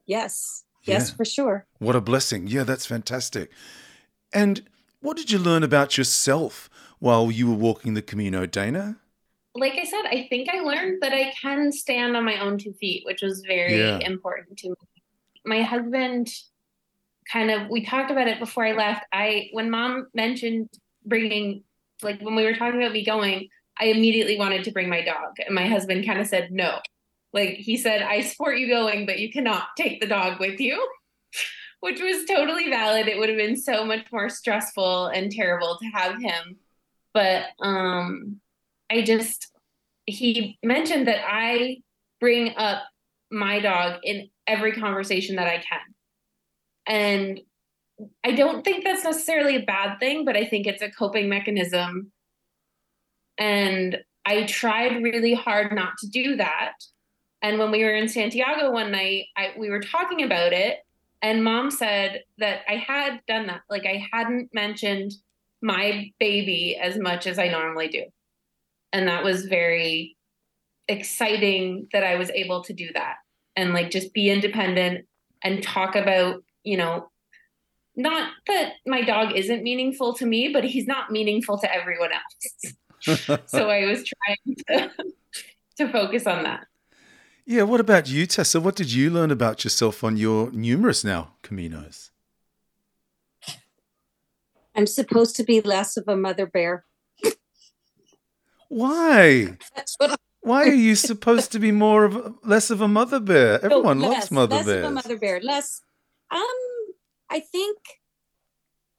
Yes. 0.05 0.63
Yes, 0.89 1.10
Yeah. 1.10 1.15
for 1.15 1.25
sure. 1.25 1.65
What 1.80 1.95
a 1.95 2.02
blessing. 2.02 2.47
Yeah, 2.47 2.63
that's 2.63 2.86
fantastic. 2.86 3.52
And 4.34 4.63
what 5.02 5.17
did 5.17 5.32
you 5.32 5.39
learn 5.39 5.63
about 5.63 5.97
yourself 5.97 6.69
while 6.99 7.32
you 7.32 7.47
were 7.49 7.56
walking 7.56 7.93
the 7.93 8.02
Camino, 8.02 8.45
Dana? 8.45 8.97
Like 9.56 9.73
I 9.73 9.84
said, 9.86 10.04
I 10.06 10.28
think 10.30 10.49
I 10.54 10.60
learned 10.62 11.02
that 11.02 11.13
I 11.13 11.34
can 11.41 11.71
stand 11.71 12.15
on 12.15 12.23
my 12.25 12.39
own 12.39 12.58
two 12.58 12.73
feet, 12.73 13.04
which 13.06 13.21
was 13.21 13.41
very 13.47 13.80
Yeah. 13.80 13.99
important 14.02 14.58
to 14.60 14.69
me. 14.69 14.75
My 15.45 15.62
husband 15.63 16.30
kind 17.32 17.52
of 17.52 17.69
we 17.69 17.86
talked 17.86 18.12
about 18.12 18.28
it 18.28 18.39
before 18.39 18.65
I 18.65 18.73
left. 18.73 19.06
I 19.13 19.49
when 19.54 19.69
mom 19.69 20.08
mentioned 20.13 20.69
bringing 21.06 21.63
like 22.02 22.21
when 22.21 22.36
we 22.36 22.43
were 22.43 22.56
talking 22.56 22.80
about 22.82 22.91
me 22.93 23.04
going, 23.04 23.47
I 23.80 23.86
immediately 23.86 24.38
wanted 24.38 24.63
to 24.65 24.71
bring 24.71 24.89
my 24.89 25.02
dog 25.04 25.36
and 25.45 25.54
my 25.56 25.65
husband 25.67 26.06
kind 26.06 26.19
of 26.19 26.28
said 26.28 26.52
no. 26.52 26.80
Like 27.34 27.56
he 27.56 27.78
said 27.78 28.02
I 28.02 28.22
support 28.22 28.58
you 28.58 28.68
going, 28.68 29.06
but 29.06 29.20
you 29.20 29.32
cannot 29.32 29.68
take 29.78 30.00
the 30.00 30.08
dog 30.08 30.39
with 30.39 30.60
you. 30.60 30.88
Which 31.82 32.02
was 32.02 32.26
totally 32.26 32.70
valid. 32.70 33.08
It 33.08 33.18
would 33.18 33.30
have 33.30 33.38
been 33.38 33.56
so 33.56 33.86
much 33.86 34.06
more 34.12 34.28
stressful 34.30 35.08
and 35.08 35.32
terrible 35.32 35.78
to 35.82 35.88
have 35.98 36.22
him. 36.22 36.58
But 37.13 37.46
um 37.60 38.42
I 38.92 39.02
just 39.02 39.48
he 40.06 40.58
mentioned 40.63 41.08
that 41.08 41.24
I 41.26 41.78
bring 42.20 42.56
up 42.58 42.84
my 43.32 43.60
dog 43.60 44.00
in 44.04 44.30
every 44.48 44.74
conversation 44.74 45.36
that 45.36 45.48
I 45.48 45.58
can. 45.58 45.80
And 46.88 47.39
I 48.24 48.32
don't 48.32 48.63
think 48.63 48.84
that's 48.84 49.04
necessarily 49.04 49.58
a 49.58 49.65
bad 49.65 50.00
thing, 50.00 50.26
but 50.26 50.36
I 50.36 50.46
think 50.46 50.65
it's 50.65 50.82
a 50.82 50.89
coping 50.89 51.30
mechanism. 51.30 52.12
And 53.38 53.98
I 54.26 54.44
tried 54.44 55.04
really 55.04 55.34
hard 55.34 55.74
not 55.74 55.94
to 56.00 56.08
do 56.08 56.38
that. 56.38 56.74
And 57.41 57.58
when 57.58 57.71
we 57.71 57.84
were 57.84 57.95
in 57.95 58.08
Santiago 58.08 58.71
one 58.71 58.91
night, 58.91 59.25
I, 59.38 59.54
we 59.58 59.69
were 59.69 59.80
talking 59.80 60.23
about 60.23 60.52
it, 60.52 60.80
and 61.21 61.43
mom 61.43 61.71
said 61.71 62.23
that 62.38 62.62
I 62.67 62.75
had 62.75 63.21
done 63.28 63.47
that. 63.47 63.62
Like 63.69 63.86
I 63.86 64.06
hadn't 64.12 64.54
mentioned 64.54 65.13
my 65.62 66.12
baby 66.19 66.78
as 66.82 66.97
much 66.97 67.28
as 67.28 67.38
I 67.38 67.49
normally 67.49 67.89
do. 67.89 68.04
And 68.93 69.08
that 69.08 69.23
was 69.23 69.45
very 69.45 70.17
exciting 70.88 71.88
that 71.91 72.04
I 72.04 72.15
was 72.15 72.30
able 72.32 72.63
to 72.63 72.73
do 72.73 72.89
that 72.93 73.17
and 73.56 73.73
like 73.73 73.91
just 73.91 74.13
be 74.13 74.30
independent 74.30 75.06
and 75.43 75.62
talk 75.62 75.95
about, 75.95 76.43
you 76.63 76.78
know, 76.78 77.10
not 77.95 78.32
that 78.47 78.73
my 78.88 79.02
dog 79.02 79.36
isn't 79.36 79.62
meaningful 79.62 80.13
to 80.15 80.25
me, 80.25 80.49
but 80.52 80.63
he's 80.63 80.88
not 80.88 81.12
meaningful 81.12 81.58
to 81.60 81.73
everyone 81.73 82.12
else. 82.13 82.73
so 83.45 83.69
I 83.69 83.86
was 83.86 84.04
trying 84.06 84.56
to, 84.67 84.91
to 85.78 85.91
focus 85.91 86.25
on 86.25 86.43
that. 86.43 86.65
Yeah, 87.49 87.63
what 87.63 87.79
about 87.79 88.07
you, 88.07 88.27
Tessa? 88.27 88.62
What 88.62 88.75
did 88.75 88.93
you 88.93 89.09
learn 89.09 89.31
about 89.31 89.63
yourself 89.63 90.03
on 90.03 90.17
your 90.17 90.51
numerous 90.51 91.03
now 91.03 91.31
Caminos? 91.41 92.12
I'm 94.75 94.85
supposed 94.85 95.35
to 95.38 95.43
be 95.43 95.59
less 95.59 95.97
of 95.97 96.03
a 96.07 96.15
mother 96.15 96.45
bear. 96.45 96.85
Why? 98.67 99.57
Why 100.41 100.62
are 100.65 100.73
you 100.73 100.93
supposed 100.93 101.51
to 101.53 101.59
be 101.59 101.71
more 101.71 102.05
of 102.05 102.15
a, 102.17 102.35
less 102.43 102.69
of 102.69 102.81
a 102.81 102.88
mother 102.88 103.19
bear? 103.19 103.65
Everyone 103.65 103.97
No, 103.97 104.09
loves 104.09 104.19
less, 104.19 104.31
mother 104.31 104.55
less 104.57 104.65
bears. 104.67 104.85
Of 104.85 104.91
a 104.91 104.93
mother 104.93 105.17
bear. 105.17 105.41
Less. 105.41 105.81
Um, 106.29 106.41
I 107.31 107.39
think 107.39 107.79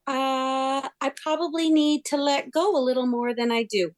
uh, 0.08 0.88
I 1.00 1.12
probably 1.22 1.70
need 1.70 2.04
to 2.06 2.16
let 2.16 2.50
go 2.50 2.76
a 2.76 2.82
little 2.82 3.06
more 3.06 3.32
than 3.32 3.52
I 3.52 3.62
do 3.62 3.92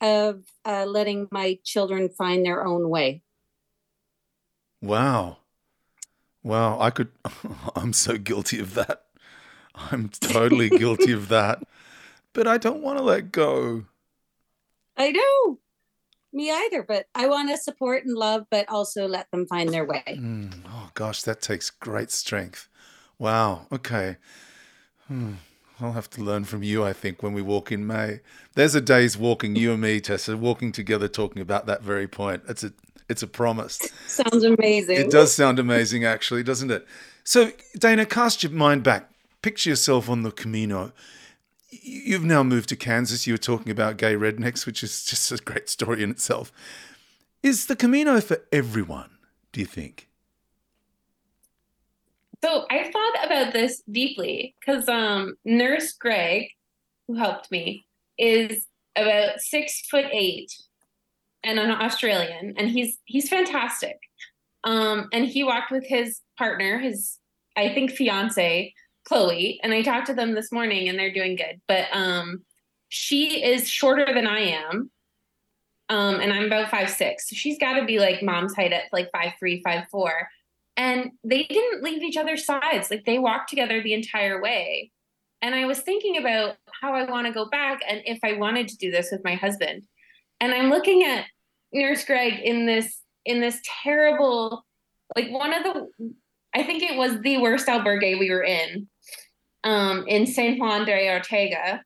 of 0.00 0.44
uh, 0.64 0.84
letting 0.86 1.26
my 1.32 1.58
children 1.64 2.10
find 2.10 2.46
their 2.46 2.64
own 2.64 2.88
way. 2.88 3.22
Wow. 4.86 5.38
Wow, 6.42 6.80
I 6.80 6.90
could 6.90 7.08
I'm 7.76 7.92
so 7.92 8.16
guilty 8.16 8.60
of 8.60 8.74
that. 8.74 9.04
I'm 9.74 10.08
totally 10.08 10.70
guilty 10.78 11.12
of 11.12 11.28
that. 11.28 11.62
But 12.32 12.46
I 12.46 12.58
don't 12.58 12.82
want 12.82 12.98
to 12.98 13.04
let 13.04 13.32
go. 13.32 13.84
I 14.96 15.10
know. 15.10 15.58
Me 16.32 16.50
either, 16.50 16.82
but 16.82 17.06
I 17.14 17.28
want 17.28 17.48
to 17.50 17.56
support 17.56 18.04
and 18.04 18.14
love, 18.14 18.46
but 18.50 18.68
also 18.68 19.08
let 19.08 19.30
them 19.30 19.46
find 19.46 19.70
their 19.70 19.86
way. 19.86 20.04
Mm, 20.06 20.52
oh 20.68 20.90
gosh, 20.94 21.22
that 21.22 21.40
takes 21.40 21.70
great 21.70 22.10
strength. 22.10 22.68
Wow. 23.18 23.66
Okay. 23.72 24.16
Hmm. 25.08 25.34
I'll 25.80 25.92
have 25.92 26.08
to 26.10 26.22
learn 26.22 26.44
from 26.44 26.62
you, 26.62 26.84
I 26.84 26.92
think, 26.92 27.22
when 27.22 27.34
we 27.34 27.42
walk 27.42 27.70
in 27.70 27.86
May. 27.86 28.20
There's 28.54 28.74
a 28.74 28.80
day's 28.80 29.16
walking, 29.16 29.56
you 29.56 29.72
and 29.72 29.80
me, 29.80 30.00
Tessa, 30.00 30.36
walking 30.36 30.72
together, 30.72 31.06
talking 31.06 31.42
about 31.42 31.66
that 31.66 31.82
very 31.82 32.08
point. 32.08 32.42
It's 32.48 32.64
a 32.64 32.72
it's 33.08 33.22
a 33.22 33.26
promise. 33.26 33.80
Sounds 34.06 34.44
amazing. 34.44 34.96
It 34.96 35.10
does 35.10 35.34
sound 35.34 35.58
amazing, 35.58 36.04
actually, 36.04 36.42
doesn't 36.42 36.70
it? 36.70 36.86
So, 37.24 37.52
Dana, 37.78 38.06
cast 38.06 38.42
your 38.42 38.52
mind 38.52 38.82
back. 38.82 39.10
Picture 39.42 39.70
yourself 39.70 40.08
on 40.08 40.22
the 40.22 40.30
Camino. 40.30 40.92
You've 41.70 42.24
now 42.24 42.42
moved 42.42 42.68
to 42.70 42.76
Kansas. 42.76 43.26
You 43.26 43.34
were 43.34 43.38
talking 43.38 43.70
about 43.70 43.96
gay 43.96 44.14
rednecks, 44.14 44.66
which 44.66 44.82
is 44.82 45.04
just 45.06 45.30
a 45.30 45.36
great 45.36 45.68
story 45.68 46.02
in 46.02 46.10
itself. 46.10 46.52
Is 47.42 47.66
the 47.66 47.76
Camino 47.76 48.20
for 48.20 48.38
everyone, 48.52 49.10
do 49.52 49.60
you 49.60 49.66
think? 49.66 50.08
So 52.42 52.66
I 52.70 52.90
thought 52.90 53.26
about 53.26 53.52
this 53.52 53.82
deeply 53.90 54.54
because 54.60 54.88
um, 54.88 55.36
Nurse 55.44 55.92
Greg, 55.92 56.48
who 57.06 57.14
helped 57.14 57.50
me, 57.50 57.86
is 58.18 58.66
about 58.94 59.40
six 59.40 59.86
foot 59.88 60.06
eight 60.12 60.52
and 61.46 61.58
an 61.58 61.70
Australian, 61.70 62.54
and 62.56 62.68
he's 62.68 62.98
he's 63.04 63.28
fantastic. 63.28 63.98
Um, 64.64 65.08
and 65.12 65.24
he 65.24 65.44
walked 65.44 65.70
with 65.70 65.86
his 65.86 66.20
partner, 66.36 66.78
his 66.78 67.18
I 67.56 67.72
think 67.72 67.92
fiance 67.92 68.74
Chloe, 69.06 69.60
and 69.62 69.72
I 69.72 69.82
talked 69.82 70.08
to 70.08 70.14
them 70.14 70.34
this 70.34 70.52
morning, 70.52 70.88
and 70.88 70.98
they're 70.98 71.12
doing 71.12 71.36
good. 71.36 71.60
But 71.68 71.86
um, 71.92 72.44
she 72.88 73.42
is 73.42 73.68
shorter 73.68 74.12
than 74.12 74.26
I 74.26 74.40
am, 74.40 74.90
um, 75.88 76.20
and 76.20 76.32
I'm 76.32 76.44
about 76.44 76.70
five 76.70 76.90
six. 76.90 77.30
So 77.30 77.36
she's 77.36 77.58
got 77.58 77.78
to 77.78 77.86
be 77.86 77.98
like 77.98 78.22
mom's 78.22 78.54
height 78.54 78.72
at 78.72 78.92
like 78.92 79.10
five 79.12 79.32
three, 79.38 79.62
five 79.62 79.84
four 79.90 80.28
and 80.76 81.12
they 81.24 81.44
didn't 81.44 81.82
leave 81.82 82.02
each 82.02 82.16
other's 82.16 82.44
sides 82.44 82.90
like 82.90 83.04
they 83.04 83.18
walked 83.18 83.48
together 83.48 83.82
the 83.82 83.94
entire 83.94 84.40
way 84.40 84.90
and 85.42 85.54
i 85.54 85.64
was 85.64 85.80
thinking 85.80 86.16
about 86.16 86.56
how 86.80 86.94
i 86.94 87.08
want 87.10 87.26
to 87.26 87.32
go 87.32 87.48
back 87.48 87.80
and 87.88 88.02
if 88.04 88.18
i 88.22 88.34
wanted 88.34 88.68
to 88.68 88.76
do 88.76 88.90
this 88.90 89.10
with 89.10 89.24
my 89.24 89.34
husband 89.34 89.82
and 90.40 90.52
i'm 90.52 90.70
looking 90.70 91.02
at 91.02 91.24
nurse 91.72 92.04
greg 92.04 92.40
in 92.42 92.66
this 92.66 93.00
in 93.24 93.40
this 93.40 93.60
terrible 93.82 94.64
like 95.16 95.30
one 95.30 95.52
of 95.52 95.62
the 95.62 96.14
i 96.54 96.62
think 96.62 96.82
it 96.82 96.96
was 96.96 97.20
the 97.20 97.38
worst 97.38 97.66
albergue 97.66 98.18
we 98.18 98.30
were 98.30 98.44
in 98.44 98.88
um 99.64 100.04
in 100.06 100.26
San 100.26 100.58
juan 100.58 100.84
de 100.84 101.10
ortega 101.10 101.82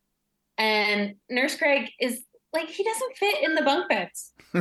and 0.59 1.15
nurse 1.29 1.57
greg 1.57 1.91
is 2.01 2.23
like 2.53 2.69
he 2.69 2.85
doesn't 2.85 3.17
fit 3.17 3.43
in 3.43 3.55
the 3.55 3.63
bunk 3.63 3.89
beds 3.89 4.33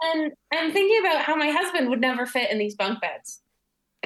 and 0.00 0.32
I'm 0.52 0.72
thinking 0.72 0.98
about 1.00 1.22
how 1.22 1.36
my 1.36 1.50
husband 1.50 1.88
would 1.90 2.00
never 2.00 2.26
fit 2.26 2.50
in 2.50 2.58
these 2.58 2.74
bunk 2.74 3.00
beds 3.00 3.40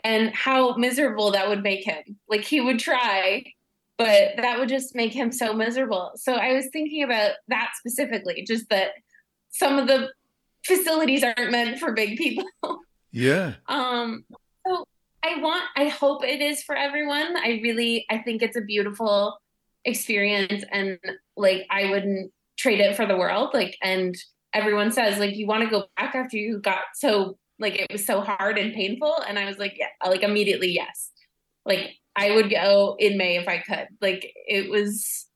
and 0.02 0.34
how 0.34 0.74
miserable 0.76 1.30
that 1.32 1.48
would 1.48 1.62
make 1.62 1.84
him. 1.84 2.18
Like 2.28 2.42
he 2.42 2.60
would 2.60 2.78
try, 2.78 3.44
but 3.96 4.32
that 4.36 4.58
would 4.58 4.68
just 4.68 4.94
make 4.94 5.12
him 5.12 5.30
so 5.30 5.52
miserable. 5.52 6.12
So 6.16 6.34
I 6.34 6.52
was 6.52 6.66
thinking 6.72 7.04
about 7.04 7.32
that 7.48 7.72
specifically, 7.76 8.44
just 8.46 8.68
that 8.70 8.90
some 9.54 9.78
of 9.78 9.86
the 9.86 10.10
facilities 10.64 11.22
aren't 11.22 11.50
meant 11.50 11.78
for 11.78 11.92
big 11.92 12.16
people. 12.16 12.44
yeah. 13.12 13.54
um 13.68 14.24
so 14.66 14.86
I 15.22 15.40
want, 15.40 15.64
I 15.74 15.88
hope 15.88 16.22
it 16.22 16.42
is 16.42 16.62
for 16.62 16.76
everyone. 16.76 17.34
I 17.38 17.60
really, 17.62 18.04
I 18.10 18.18
think 18.18 18.42
it's 18.42 18.58
a 18.58 18.60
beautiful 18.60 19.38
experience 19.86 20.64
and 20.70 20.98
like 21.34 21.66
I 21.70 21.90
wouldn't 21.90 22.30
trade 22.58 22.80
it 22.80 22.94
for 22.94 23.06
the 23.06 23.16
world. 23.16 23.50
Like, 23.54 23.78
and 23.82 24.14
everyone 24.54 24.92
says 24.92 25.18
like 25.18 25.34
you 25.34 25.46
want 25.46 25.64
to 25.64 25.68
go 25.70 25.84
back 25.96 26.14
after 26.14 26.36
you 26.36 26.58
got 26.60 26.82
so 26.94 27.36
like 27.58 27.74
it 27.74 27.90
was 27.90 28.06
so 28.06 28.20
hard 28.20 28.56
and 28.56 28.72
painful 28.72 29.20
and 29.28 29.38
i 29.38 29.44
was 29.44 29.58
like 29.58 29.74
yeah 29.76 29.88
like 30.08 30.22
immediately 30.22 30.70
yes 30.70 31.10
like 31.66 31.90
i 32.16 32.34
would 32.34 32.48
go 32.48 32.96
in 32.98 33.18
may 33.18 33.36
if 33.36 33.48
i 33.48 33.58
could 33.58 33.88
like 34.00 34.32
it 34.46 34.70
was 34.70 35.26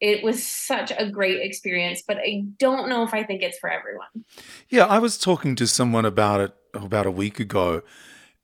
it 0.00 0.22
was 0.22 0.44
such 0.44 0.92
a 0.96 1.10
great 1.10 1.40
experience 1.40 2.02
but 2.06 2.16
i 2.18 2.42
don't 2.58 2.88
know 2.88 3.02
if 3.02 3.12
i 3.12 3.22
think 3.22 3.42
it's 3.42 3.58
for 3.58 3.70
everyone 3.70 4.24
Yeah, 4.68 4.86
I 4.86 4.98
was 4.98 5.18
talking 5.18 5.56
to 5.56 5.66
someone 5.66 6.04
about 6.04 6.40
it 6.40 6.54
about 6.74 7.06
a 7.06 7.10
week 7.10 7.40
ago, 7.40 7.82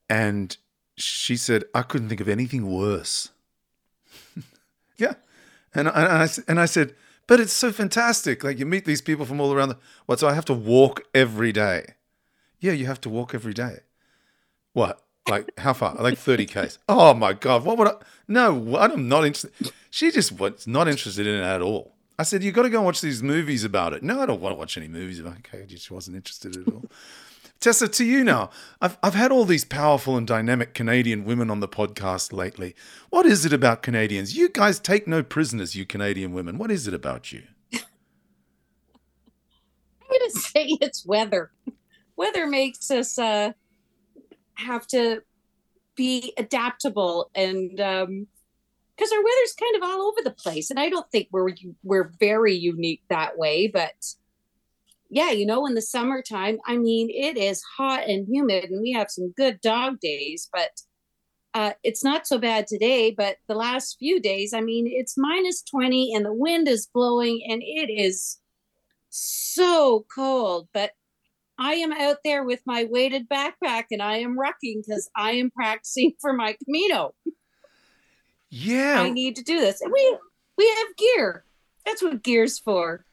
and 0.09 0.57
she 0.97 1.37
said 1.37 1.65
I 1.75 1.83
couldn't 1.83 2.09
think 2.09 2.21
of 2.21 2.29
anything 2.29 2.71
worse. 2.71 3.31
yeah, 4.97 5.15
and 5.75 5.89
I, 5.89 5.93
and 5.93 6.23
I 6.23 6.29
and 6.49 6.61
I 6.61 6.67
said, 6.67 6.95
but 7.27 7.41
it's 7.41 7.53
so 7.53 7.73
fantastic. 7.73 8.43
Like 8.43 8.59
you 8.59 8.67
meet 8.67 8.85
these 8.85 9.01
people 9.01 9.25
from 9.25 9.41
all 9.41 9.53
around 9.53 9.69
the. 9.69 9.79
What? 10.07 10.19
So 10.19 10.29
I 10.29 10.35
have 10.35 10.45
to 10.47 10.55
walk 10.55 11.03
every 11.15 11.53
day. 11.53 11.95
Yeah, 12.59 12.73
you 12.73 12.87
have 12.87 13.01
to 13.03 13.09
walk 13.09 13.35
every 13.35 13.55
day. 13.55 13.81
What? 14.73 15.06
Like 15.29 15.51
how 15.59 15.73
far? 15.73 15.95
Like 15.97 16.19
thirty 16.19 16.47
k's. 16.47 16.79
Oh 16.89 17.13
my 17.15 17.33
god! 17.33 17.65
What 17.65 17.79
would 17.79 17.89
I? 17.89 17.95
No, 18.29 18.77
I'm 18.77 19.09
not 19.09 19.25
interested. 19.25 19.73
She 19.91 20.11
just 20.11 20.33
was 20.33 20.67
not 20.67 20.89
interested 20.89 21.27
in 21.27 21.35
it 21.35 21.43
at 21.43 21.63
all. 21.63 21.95
I 22.19 22.23
said, 22.23 22.43
"You 22.43 22.53
got 22.53 22.63
to 22.63 22.71
go 22.71 22.83
watch 22.83 23.01
these 23.01 23.23
movies 23.23 23.65
about 23.65 23.93
it." 23.93 24.03
No, 24.03 24.21
I 24.21 24.27
don't 24.27 24.41
want 24.41 24.53
to 24.53 24.59
watch 24.59 24.77
any 24.77 24.89
movies 24.89 25.19
about. 25.19 25.35
it. 25.39 25.47
Okay, 25.53 25.67
just 25.67 25.91
wasn't 25.91 26.17
interested 26.17 26.57
at 26.57 26.69
all. 26.73 26.85
Tessa, 27.61 27.89
to 27.89 28.05
you 28.05 28.23
now. 28.23 28.51
I've 28.81 28.99
I've 29.03 29.15
had 29.15 29.33
all 29.33 29.45
these 29.45 29.65
powerful 29.65 30.17
and 30.17 30.27
dynamic 30.27 30.75
Canadian 30.75 31.25
women 31.25 31.51
on 31.51 31.61
the 31.61 31.69
podcast 31.69 32.33
lately. 32.33 32.77
What 33.11 33.27
is 33.27 33.45
it 33.45 33.53
about 33.53 33.83
Canadians? 33.83 34.37
You 34.37 34.49
guys 34.49 34.79
take 34.79 35.09
no 35.09 35.23
prisoners, 35.23 35.75
you 35.75 35.87
Canadian 35.87 36.33
women. 36.33 36.59
What 36.59 36.71
is 36.71 36.87
it 36.87 36.95
about 36.95 37.33
you? 37.33 37.43
I'm 37.73 37.81
going 40.09 40.31
to 40.31 40.39
say 40.39 40.67
it's 40.81 41.05
weather. 41.07 41.51
Weather 42.17 42.47
makes 42.47 42.91
us 42.91 43.19
uh, 43.19 43.53
have 44.57 44.87
to 44.89 45.23
be 45.97 46.33
adaptable, 46.37 47.31
and 47.35 47.71
because 47.71 49.13
our 49.13 49.23
weather's 49.23 49.55
kind 49.59 49.77
of 49.77 49.83
all 49.83 50.03
over 50.03 50.23
the 50.23 50.31
place, 50.31 50.71
and 50.71 50.79
I 50.79 50.89
don't 50.89 51.11
think 51.11 51.29
we're 51.31 51.55
we're 51.83 52.13
very 52.19 52.55
unique 52.55 53.03
that 53.09 53.39
way. 53.39 53.69
But 53.69 53.95
yeah, 55.09 55.31
you 55.31 55.47
know, 55.47 55.67
in 55.67 55.75
the 55.75 55.83
summertime, 55.83 56.59
I 56.67 56.77
mean, 56.77 57.09
it 57.11 57.37
is 57.37 57.63
hot 57.77 58.09
and 58.09 58.27
humid, 58.29 58.65
and 58.65 58.81
we 58.81 58.93
have 58.93 59.11
some 59.11 59.33
good 59.37 59.61
dog 59.61 60.01
days, 60.01 60.49
but. 60.53 60.71
Uh, 61.55 61.73
it's 61.83 62.05
not 62.05 62.27
so 62.27 62.37
bad 62.37 62.67
today, 62.67 63.11
but 63.11 63.39
the 63.49 63.55
last 63.55 63.97
few 63.99 64.21
days, 64.21 64.53
I 64.53 64.61
mean, 64.61 64.87
it's 64.87 65.15
minus 65.17 65.63
20 65.63 66.15
and 66.15 66.23
the 66.23 66.33
wind 66.35 66.69
is 66.69 66.87
blowing 66.93 67.41
and 67.49 67.63
it 67.65 67.91
is 67.91 68.37
so 69.09 70.05
cold, 70.15 70.69
but 70.75 70.93
I 71.59 71.75
am 71.75 71.93
out 71.93 72.19
there 72.25 72.45
with 72.45 72.61
my 72.67 72.85
weighted 72.85 73.29
backpack 73.29 73.85
and 73.91 74.03
I 74.03 74.19
am 74.19 74.37
rucking 74.37 74.83
because 74.87 75.11
I 75.17 75.33
am 75.33 75.51
practicing 75.51 76.13
for 76.21 76.33
my 76.33 76.57
Camino. 76.65 77.15
Yeah, 78.51 79.01
I 79.01 79.11
need 79.11 79.37
to 79.37 79.43
do 79.43 79.61
this. 79.61 79.81
And 79.81 79.93
we 79.93 80.19
we 80.57 80.69
have 80.69 80.97
gear. 80.97 81.45
That's 81.85 82.03
what 82.03 82.23
gear's 82.23 82.59
for. 82.59 83.05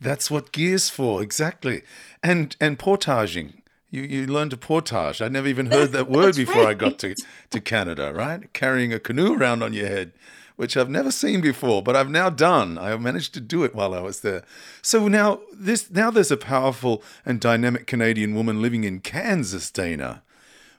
That's 0.00 0.30
what 0.30 0.52
gear's 0.52 0.88
for, 0.88 1.22
exactly. 1.22 1.82
And 2.22 2.56
and 2.60 2.78
portaging. 2.78 3.62
You 3.90 4.02
you 4.02 4.26
learn 4.26 4.50
to 4.50 4.56
portage. 4.56 5.20
I 5.20 5.28
never 5.28 5.48
even 5.48 5.66
heard 5.66 5.92
that 5.92 6.08
word 6.10 6.36
before 6.36 6.66
I 6.66 6.74
got 6.74 6.98
to, 7.00 7.14
to 7.50 7.60
Canada, 7.60 8.12
right? 8.14 8.52
Carrying 8.52 8.92
a 8.92 9.00
canoe 9.00 9.34
around 9.34 9.62
on 9.62 9.72
your 9.72 9.88
head, 9.88 10.12
which 10.60 10.76
I've 10.76 10.90
never 10.90 11.10
seen 11.10 11.40
before, 11.40 11.82
but 11.82 11.96
I've 11.96 12.10
now 12.10 12.28
done. 12.28 12.76
I 12.76 12.94
managed 12.98 13.32
to 13.32 13.40
do 13.40 13.64
it 13.64 13.74
while 13.74 13.94
I 13.94 14.00
was 14.00 14.20
there. 14.20 14.42
So 14.82 15.08
now 15.08 15.40
this 15.50 15.90
now 15.90 16.10
there's 16.10 16.30
a 16.30 16.36
powerful 16.36 17.02
and 17.24 17.40
dynamic 17.40 17.86
Canadian 17.86 18.34
woman 18.34 18.60
living 18.60 18.84
in 18.84 19.00
Kansas, 19.00 19.70
Dana. 19.70 20.22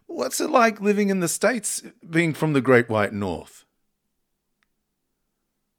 What's 0.05 0.39
it 0.39 0.51
like 0.51 0.81
living 0.81 1.09
in 1.09 1.19
the 1.19 1.27
States 1.27 1.81
being 2.07 2.31
from 2.35 2.53
the 2.53 2.61
Great 2.61 2.89
White 2.89 3.11
North? 3.11 3.65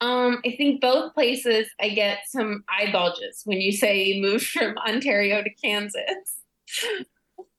Um, 0.00 0.40
I 0.44 0.56
think 0.56 0.80
both 0.80 1.14
places 1.14 1.68
I 1.80 1.90
get 1.90 2.22
some 2.26 2.64
eye 2.68 2.90
bulges 2.90 3.42
when 3.44 3.60
you 3.60 3.70
say 3.70 4.02
you 4.02 4.20
moved 4.20 4.48
from 4.48 4.76
Ontario 4.78 5.44
to 5.44 5.50
Kansas. 5.62 6.02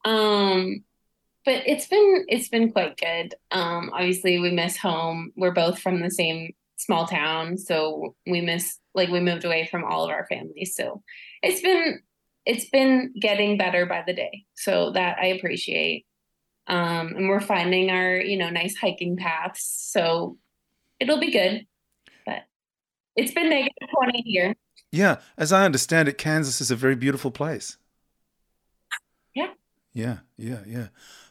Um, 0.05 0.83
but 1.45 1.63
it's 1.65 1.87
been 1.87 2.25
it's 2.27 2.49
been 2.49 2.71
quite 2.71 2.97
good. 2.97 3.35
Um, 3.51 3.91
obviously 3.93 4.39
we 4.39 4.51
miss 4.51 4.77
home. 4.77 5.31
We're 5.35 5.51
both 5.51 5.79
from 5.79 6.01
the 6.01 6.11
same 6.11 6.53
small 6.77 7.07
town, 7.07 7.57
so 7.57 8.15
we 8.25 8.41
miss 8.41 8.79
like 8.93 9.09
we 9.09 9.19
moved 9.19 9.45
away 9.45 9.67
from 9.69 9.83
all 9.83 10.03
of 10.03 10.09
our 10.09 10.25
families. 10.27 10.75
So 10.75 11.03
it's 11.41 11.61
been 11.61 12.01
it's 12.45 12.69
been 12.69 13.13
getting 13.19 13.57
better 13.57 13.85
by 13.85 14.03
the 14.05 14.13
day. 14.13 14.45
So 14.55 14.91
that 14.91 15.17
I 15.19 15.27
appreciate. 15.27 16.05
Um, 16.67 17.07
and 17.15 17.27
we're 17.27 17.41
finding 17.41 17.89
our, 17.89 18.15
you 18.15 18.37
know, 18.37 18.49
nice 18.49 18.75
hiking 18.75 19.17
paths. 19.17 19.63
So 19.91 20.37
it'll 20.99 21.19
be 21.19 21.31
good. 21.31 21.65
But 22.25 22.43
it's 23.15 23.33
been 23.33 23.49
negative 23.49 23.89
20 23.93 24.21
here. 24.21 24.55
Yeah, 24.91 25.19
as 25.37 25.51
I 25.51 25.65
understand 25.65 26.07
it, 26.07 26.17
Kansas 26.17 26.61
is 26.61 26.71
a 26.71 26.75
very 26.75 26.95
beautiful 26.95 27.31
place. 27.31 27.77
Yeah. 29.35 29.53
Yeah, 29.93 30.17
yeah, 30.37 30.59
yeah. 30.67 30.87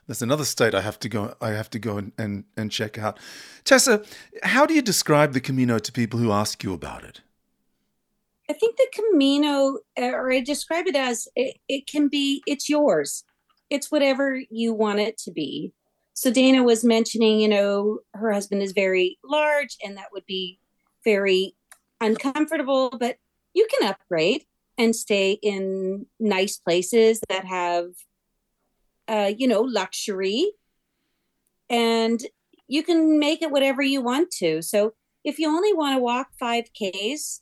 There's 0.06 0.22
another 0.22 0.44
state 0.44 0.74
I 0.74 0.80
have 0.80 0.98
to 1.00 1.08
go. 1.08 1.34
I 1.40 1.50
have 1.50 1.70
to 1.70 1.78
go 1.78 1.96
and, 1.96 2.12
and, 2.18 2.44
and 2.56 2.70
check 2.70 2.98
out. 2.98 3.18
Tessa, 3.64 4.02
how 4.42 4.66
do 4.66 4.74
you 4.74 4.82
describe 4.82 5.32
the 5.32 5.40
Camino 5.40 5.78
to 5.78 5.92
people 5.92 6.18
who 6.18 6.32
ask 6.32 6.62
you 6.64 6.72
about 6.72 7.04
it? 7.04 7.20
I 8.50 8.52
think 8.54 8.76
the 8.76 8.88
Camino, 8.92 9.78
or 9.96 10.32
I 10.32 10.40
describe 10.40 10.86
it 10.86 10.96
as 10.96 11.28
it, 11.36 11.56
it 11.68 11.86
can 11.86 12.08
be, 12.08 12.42
it's 12.46 12.68
yours. 12.68 13.24
It's 13.70 13.90
whatever 13.90 14.40
you 14.50 14.74
want 14.74 14.98
it 14.98 15.16
to 15.18 15.30
be. 15.30 15.72
So 16.14 16.30
Dana 16.30 16.62
was 16.62 16.84
mentioning, 16.84 17.40
you 17.40 17.48
know, 17.48 18.00
her 18.12 18.32
husband 18.32 18.62
is 18.62 18.72
very 18.72 19.18
large 19.24 19.76
and 19.82 19.96
that 19.96 20.12
would 20.12 20.26
be 20.26 20.58
very 21.04 21.54
uncomfortable, 22.00 22.90
but 22.98 23.16
you 23.54 23.66
can 23.70 23.88
upgrade 23.88 24.44
and 24.76 24.94
stay 24.94 25.38
in 25.42 26.06
nice 26.18 26.58
places 26.58 27.20
that 27.28 27.44
have, 27.44 27.86
uh, 29.12 29.30
you 29.36 29.46
know, 29.46 29.60
luxury. 29.60 30.52
And 31.68 32.20
you 32.66 32.82
can 32.82 33.18
make 33.18 33.42
it 33.42 33.50
whatever 33.50 33.82
you 33.82 34.00
want 34.00 34.30
to. 34.38 34.62
So 34.62 34.94
if 35.24 35.38
you 35.38 35.48
only 35.48 35.74
want 35.74 35.96
to 35.96 36.02
walk 36.02 36.28
5Ks, 36.42 37.40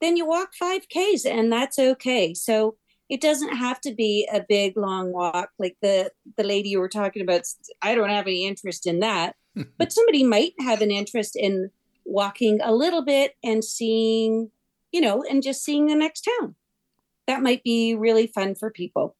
then 0.00 0.16
you 0.16 0.26
walk 0.26 0.50
5Ks 0.60 1.26
and 1.26 1.52
that's 1.52 1.78
okay. 1.78 2.34
So 2.34 2.76
it 3.08 3.20
doesn't 3.20 3.56
have 3.56 3.80
to 3.82 3.92
be 3.92 4.28
a 4.32 4.44
big 4.48 4.76
long 4.76 5.12
walk 5.12 5.50
like 5.58 5.76
the 5.82 6.10
the 6.36 6.44
lady 6.44 6.70
you 6.70 6.80
were 6.80 6.88
talking 6.88 7.22
about. 7.22 7.42
I 7.82 7.94
don't 7.94 8.08
have 8.08 8.26
any 8.26 8.46
interest 8.46 8.86
in 8.86 9.00
that. 9.00 9.34
but 9.78 9.92
somebody 9.92 10.24
might 10.24 10.54
have 10.60 10.80
an 10.80 10.90
interest 10.90 11.36
in 11.36 11.70
walking 12.04 12.60
a 12.62 12.72
little 12.72 13.04
bit 13.04 13.34
and 13.44 13.62
seeing, 13.62 14.50
you 14.92 15.00
know, 15.00 15.22
and 15.28 15.42
just 15.42 15.62
seeing 15.62 15.86
the 15.86 15.94
next 15.94 16.26
town. 16.40 16.54
That 17.26 17.42
might 17.42 17.62
be 17.62 17.94
really 17.94 18.26
fun 18.26 18.54
for 18.54 18.70
people. 18.70 19.14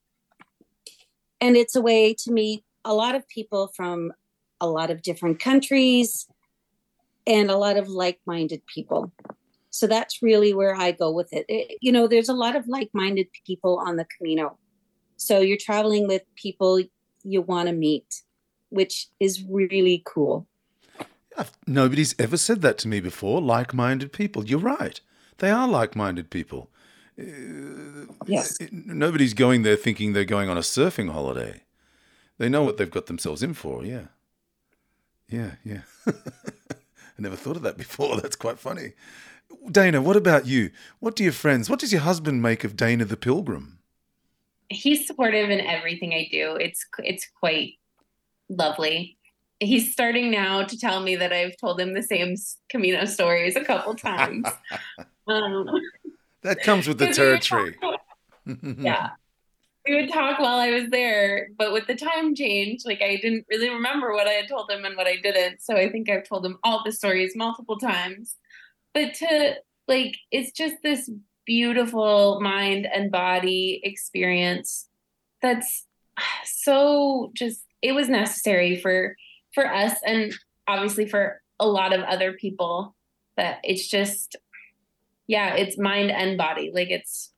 And 1.42 1.56
it's 1.56 1.74
a 1.74 1.80
way 1.82 2.14
to 2.20 2.30
meet 2.30 2.64
a 2.84 2.94
lot 2.94 3.16
of 3.16 3.26
people 3.26 3.72
from 3.76 4.12
a 4.60 4.68
lot 4.68 4.90
of 4.90 5.02
different 5.02 5.40
countries 5.40 6.28
and 7.26 7.50
a 7.50 7.56
lot 7.56 7.76
of 7.76 7.88
like-minded 7.88 8.62
people. 8.72 9.10
So 9.70 9.88
that's 9.88 10.22
really 10.22 10.54
where 10.54 10.76
I 10.76 10.92
go 10.92 11.10
with 11.10 11.32
it. 11.32 11.44
It- 11.48 11.78
You 11.80 11.90
know, 11.90 12.06
there's 12.06 12.28
a 12.28 12.40
lot 12.44 12.54
of 12.54 12.68
like-minded 12.68 13.28
people 13.44 13.82
on 13.86 13.96
the 13.96 14.06
Camino. 14.16 14.56
So 15.16 15.40
you're 15.40 15.58
traveling 15.68 16.06
with 16.06 16.22
people 16.36 16.80
you 17.24 17.42
want 17.42 17.68
to 17.68 17.74
meet, 17.74 18.22
which 18.70 19.08
is 19.18 19.42
really 19.48 20.02
cool. 20.06 20.46
Nobody's 21.66 22.14
ever 22.20 22.36
said 22.36 22.60
that 22.62 22.78
to 22.78 22.88
me 22.88 23.00
before. 23.00 23.40
Like 23.40 23.74
minded 23.74 24.12
people. 24.12 24.44
You're 24.44 24.60
right. 24.78 25.00
They 25.38 25.50
are 25.50 25.66
like 25.66 25.96
minded 25.96 26.30
people. 26.30 26.70
Yes. 28.26 28.58
Nobody's 28.70 29.34
going 29.34 29.62
there 29.62 29.76
thinking 29.76 30.12
they're 30.12 30.24
going 30.24 30.48
on 30.48 30.56
a 30.56 30.60
surfing 30.60 31.10
holiday. 31.10 31.62
They 32.38 32.48
know 32.48 32.62
what 32.62 32.76
they've 32.76 32.90
got 32.90 33.06
themselves 33.06 33.42
in 33.42 33.54
for. 33.54 33.84
Yeah. 33.84 34.06
Yeah, 35.28 35.52
yeah. 35.64 35.82
I 36.06 36.12
never 37.18 37.36
thought 37.36 37.56
of 37.56 37.62
that 37.62 37.78
before. 37.78 38.16
That's 38.20 38.36
quite 38.36 38.58
funny. 38.58 38.92
Dana, 39.70 40.00
what 40.00 40.16
about 40.16 40.46
you? 40.46 40.70
What 41.00 41.16
do 41.16 41.24
your 41.24 41.32
friends, 41.32 41.68
what 41.68 41.78
does 41.78 41.92
your 41.92 42.02
husband 42.02 42.42
make 42.42 42.64
of 42.64 42.76
Dana 42.76 43.04
the 43.04 43.16
Pilgrim? 43.16 43.78
He's 44.68 45.06
supportive 45.06 45.50
in 45.50 45.60
everything 45.60 46.14
I 46.14 46.28
do. 46.30 46.56
It's 46.56 46.86
it's 46.98 47.28
quite 47.38 47.74
lovely. 48.48 49.18
He's 49.60 49.92
starting 49.92 50.30
now 50.30 50.64
to 50.64 50.78
tell 50.78 51.00
me 51.00 51.14
that 51.16 51.32
I've 51.32 51.56
told 51.58 51.78
him 51.78 51.92
the 51.92 52.02
same 52.02 52.34
Camino 52.70 53.04
stories 53.04 53.54
a 53.54 53.64
couple 53.64 53.94
times. 53.94 54.46
um, 55.28 55.68
That 56.42 56.62
comes 56.62 56.88
with 56.88 56.98
the 56.98 57.06
Because 57.06 57.18
we 57.18 57.24
were 57.24 57.38
territory. 57.38 57.76
yeah. 58.80 59.10
we 59.86 59.96
would 59.96 60.12
talk 60.12 60.38
while 60.38 60.58
I 60.58 60.70
was 60.70 60.90
there, 60.90 61.48
but 61.56 61.72
with 61.72 61.86
the 61.86 61.94
time 61.94 62.34
change, 62.34 62.82
like 62.84 63.02
I 63.02 63.16
didn't 63.16 63.46
really 63.50 63.70
remember 63.70 64.12
what 64.12 64.26
I 64.26 64.32
had 64.32 64.48
told 64.48 64.70
him 64.70 64.84
and 64.84 64.96
what 64.96 65.06
I 65.06 65.16
didn't. 65.16 65.62
So 65.62 65.76
I 65.76 65.90
think 65.90 66.08
I've 66.08 66.28
told 66.28 66.44
him 66.44 66.58
all 66.64 66.82
the 66.84 66.92
stories 66.92 67.34
multiple 67.36 67.78
times. 67.78 68.36
But 68.94 69.14
to 69.14 69.54
like, 69.88 70.16
it's 70.30 70.52
just 70.52 70.76
this 70.82 71.10
beautiful 71.44 72.40
mind 72.40 72.86
and 72.86 73.10
body 73.10 73.80
experience 73.82 74.88
that's 75.40 75.86
so 76.44 77.32
just 77.34 77.64
it 77.80 77.92
was 77.92 78.08
necessary 78.08 78.76
for 78.76 79.16
for 79.52 79.66
us 79.66 79.94
and 80.06 80.32
obviously 80.68 81.06
for 81.08 81.42
a 81.58 81.66
lot 81.66 81.92
of 81.92 82.00
other 82.02 82.32
people 82.34 82.94
that 83.36 83.58
it's 83.64 83.88
just 83.88 84.36
yeah 85.26 85.54
it's 85.54 85.78
mind 85.78 86.10
and 86.10 86.36
body 86.36 86.70
like 86.74 86.90
it's 86.90 87.32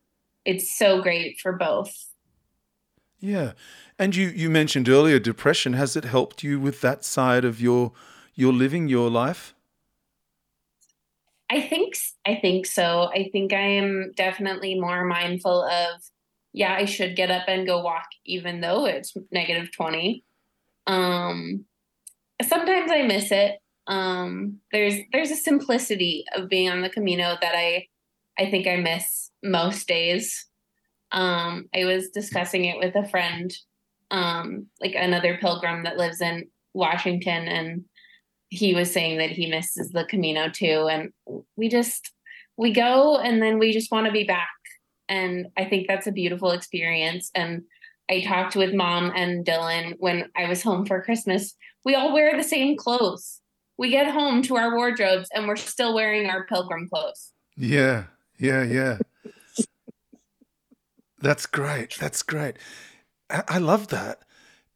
it's 0.45 0.77
so 0.77 1.01
great 1.03 1.39
for 1.41 1.53
both 1.53 2.09
Yeah. 3.21 3.53
And 3.99 4.15
you, 4.15 4.29
you 4.29 4.51
mentioned 4.51 4.87
earlier 4.89 5.19
depression. 5.19 5.73
Has 5.73 5.97
it 5.97 6.05
helped 6.05 6.43
you 6.43 6.61
with 6.61 6.83
that 6.83 7.05
side 7.05 7.45
of 7.45 7.59
your 7.61 7.93
your 8.35 8.53
living, 8.53 8.89
your 8.89 9.09
life? 9.09 9.55
I 11.49 11.61
think 11.61 11.95
I 12.27 12.35
think 12.35 12.67
so. 12.67 13.05
I 13.05 13.29
think 13.33 13.53
I 13.53 13.61
am 13.61 14.13
definitely 14.17 14.79
more 14.79 15.05
mindful 15.05 15.65
of 15.65 16.03
yeah, 16.53 16.75
I 16.75 16.85
should 16.85 17.17
get 17.17 17.31
up 17.31 17.45
and 17.49 17.67
go 17.67 17.81
walk 17.83 18.07
even 18.27 18.61
though 18.61 18.87
it's 18.87 19.15
negative 19.31 19.73
20. 19.73 20.25
Um 20.87 21.65
sometimes 22.43 22.91
I 22.91 23.03
miss 23.03 23.31
it. 23.33 23.57
Um 23.87 24.61
there's 24.73 24.95
there's 25.13 25.31
a 25.31 25.37
simplicity 25.37 26.25
of 26.35 26.49
being 26.49 26.71
on 26.71 26.83
the 26.83 26.91
Camino 26.91 27.37
that 27.41 27.55
I 27.55 27.89
I 28.39 28.51
think 28.51 28.67
I 28.67 28.77
miss 28.77 29.31
most 29.43 29.87
days. 29.87 30.47
Um 31.13 31.69
I 31.75 31.85
was 31.85 32.09
discussing 32.11 32.65
it 32.65 32.79
with 32.79 32.95
a 32.97 33.09
friend 33.09 33.53
um 34.11 34.67
like 34.81 34.95
another 34.95 35.39
pilgrim 35.41 35.85
that 35.85 35.97
lives 35.97 36.21
in 36.21 36.49
Washington 36.73 37.47
and 37.49 37.85
he 38.55 38.75
was 38.75 38.93
saying 38.93 39.19
that 39.19 39.31
he 39.31 39.47
misses 39.51 39.91
the 39.91 40.05
Camino 40.05 40.49
too. 40.49 40.89
And 40.91 41.13
we 41.57 41.69
just, 41.69 42.13
we 42.57 42.73
go 42.73 43.19
and 43.19 43.43
then 43.43 43.59
we 43.59 43.73
just 43.73 43.91
want 43.91 44.07
to 44.07 44.13
be 44.13 44.25
back. 44.25 44.49
And 45.09 45.49
I 45.57 45.65
think 45.65 45.87
that's 45.87 46.07
a 46.07 46.13
beautiful 46.13 46.53
experience. 46.53 47.31
And 47.35 47.63
I 48.09 48.21
talked 48.21 48.55
with 48.57 48.73
mom 48.73 49.13
and 49.15 49.45
Dylan 49.45 49.95
when 49.99 50.31
I 50.37 50.49
was 50.49 50.63
home 50.63 50.87
for 50.87 51.03
Christmas. 51.03 51.55
We 51.85 51.95
all 51.95 52.13
wear 52.13 52.37
the 52.37 52.45
same 52.45 52.77
clothes. 52.77 53.41
We 53.77 53.91
get 53.91 54.13
home 54.13 54.43
to 54.43 54.57
our 54.57 54.75
wardrobes 54.77 55.29
and 55.35 55.49
we're 55.49 55.57
still 55.57 55.95
wearing 55.95 56.31
our 56.31 56.45
pilgrim 56.45 56.89
clothes. 56.89 57.33
Yeah, 57.57 58.05
yeah, 58.39 58.63
yeah. 58.63 58.99
That's 61.21 61.47
great. 61.47 61.97
That's 61.99 62.23
great. 62.23 62.57
I, 63.31 63.59
love 63.59 63.89
that. 63.89 64.21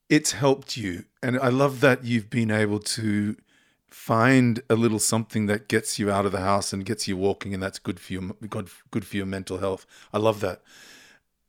It's 0.09 0.33
helped 0.33 0.77
you. 0.77 1.05
And 1.23 1.39
I 1.39 1.49
love 1.49 1.81
that 1.81 2.05
you've 2.05 2.31
been 2.31 2.51
able 2.51 2.79
to 2.81 3.37
find 3.91 4.63
a 4.71 4.75
little 4.75 4.99
something 4.99 5.47
that 5.47 5.69
gets 5.69 5.99
you 5.99 6.11
out 6.11 6.25
of 6.25 6.33
the 6.33 6.41
house 6.41 6.73
and 6.73 6.87
gets 6.87 7.07
you 7.07 7.17
walking, 7.17 7.53
and 7.53 7.63
that's 7.63 7.79
good 7.79 8.01
for 8.01 8.13
your 8.15 8.23
good, 8.49 8.71
good 8.91 9.05
for 9.05 9.17
your 9.17 9.27
mental 9.27 9.59
health. 9.59 9.85
I 10.13 10.19
love 10.19 10.41
that. 10.41 10.63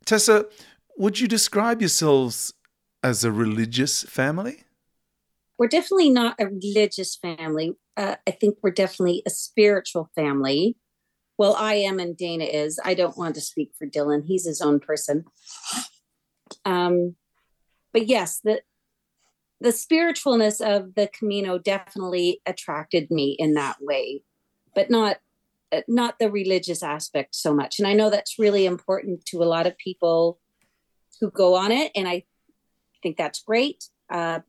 Tessa, 0.06 0.46
would 0.98 1.20
you 1.20 1.28
describe 1.28 1.82
yourselves 1.82 2.54
as 3.02 3.24
a 3.24 3.32
religious 3.32 4.04
family? 4.04 4.64
We're 5.60 5.68
definitely 5.68 6.10
not 6.10 6.38
a 6.40 6.48
religious 6.48 7.18
family. 7.18 7.74
Uh, 7.98 8.16
I 8.26 8.32
think 8.32 8.58
we're 8.64 8.72
definitely 8.72 9.22
a 9.28 9.30
spiritual 9.30 10.10
family. 10.16 10.78
Well, 11.38 11.54
I 11.56 11.76
am 11.76 12.00
and 12.00 12.16
Dana 12.16 12.46
is. 12.46 12.80
I 12.84 12.94
don't 12.94 13.18
want 13.18 13.36
to 13.36 13.42
speak 13.42 13.74
for 13.78 13.86
Dylan. 13.86 14.24
He's 14.26 14.46
his 14.46 14.62
own 14.62 14.80
person. 14.80 15.26
Um, 16.64 17.16
but 17.92 18.08
yes, 18.08 18.40
the 18.42 18.62
the 19.62 19.70
spiritualness 19.70 20.62
of 20.62 20.96
the 20.96 21.10
Camino 21.10 21.58
definitely 21.58 22.42
attracted 22.46 23.12
me 23.12 23.36
in 23.38 23.56
that 23.56 23.78
way, 23.82 24.24
but 24.74 24.90
not 24.90 25.18
uh, 25.74 25.82
not 25.90 26.20
the 26.20 26.32
religious 26.32 26.82
aspect 26.82 27.36
so 27.36 27.54
much. 27.54 27.80
And 27.80 27.88
I 27.88 27.94
know 27.94 28.10
that's 28.10 28.40
really 28.40 28.66
important 28.66 29.26
to 29.26 29.44
a 29.44 29.46
lot 29.46 29.68
of 29.68 29.78
people 29.78 30.40
who 31.20 31.30
go 31.30 31.56
on 31.56 31.74
it, 31.74 31.92
and 31.96 32.08
I 32.08 32.24
think 33.04 33.18
that's 33.18 33.44
great. 33.44 33.84
Uh, 34.10 34.40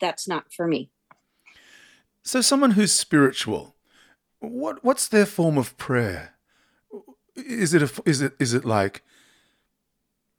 that's 0.00 0.28
not 0.28 0.52
for 0.52 0.66
me. 0.66 0.90
So, 2.22 2.40
someone 2.40 2.72
who's 2.72 2.92
spiritual, 2.92 3.74
what 4.40 4.84
what's 4.84 5.08
their 5.08 5.26
form 5.26 5.58
of 5.58 5.76
prayer? 5.76 6.34
Is 7.36 7.74
it 7.74 7.82
a, 7.82 8.02
is 8.04 8.20
it 8.20 8.34
is 8.38 8.52
it 8.54 8.64
like 8.64 9.02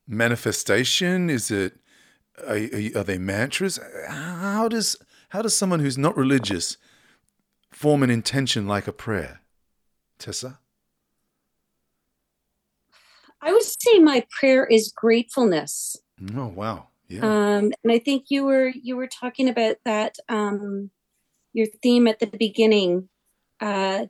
manifestation? 0.07 1.29
Is 1.29 1.49
it 1.49 1.79
are, 2.47 2.57
are 2.95 3.03
they 3.03 3.17
mantras? 3.17 3.79
How 4.07 4.67
does 4.67 4.97
how 5.29 5.41
does 5.41 5.55
someone 5.55 5.79
who's 5.79 5.97
not 5.97 6.17
religious 6.17 6.77
form 7.71 8.03
an 8.03 8.09
intention 8.09 8.67
like 8.67 8.87
a 8.87 8.93
prayer? 8.93 9.41
Tessa, 10.17 10.59
I 13.41 13.53
would 13.53 13.63
say 13.63 13.99
my 13.99 14.25
prayer 14.29 14.65
is 14.65 14.91
gratefulness. 14.93 15.95
oh 16.35 16.47
wow, 16.47 16.88
Um, 17.23 17.73
and 17.83 17.91
I 17.91 17.99
think 17.99 18.25
you 18.29 18.45
were 18.45 18.67
you 18.67 18.95
were 18.95 19.07
talking 19.07 19.49
about 19.49 19.77
that 19.85 20.17
um, 20.29 20.91
your 21.53 21.67
theme 21.81 22.07
at 22.07 22.19
the 22.19 22.27
beginning. 22.27 23.09
Uh, 23.59 24.05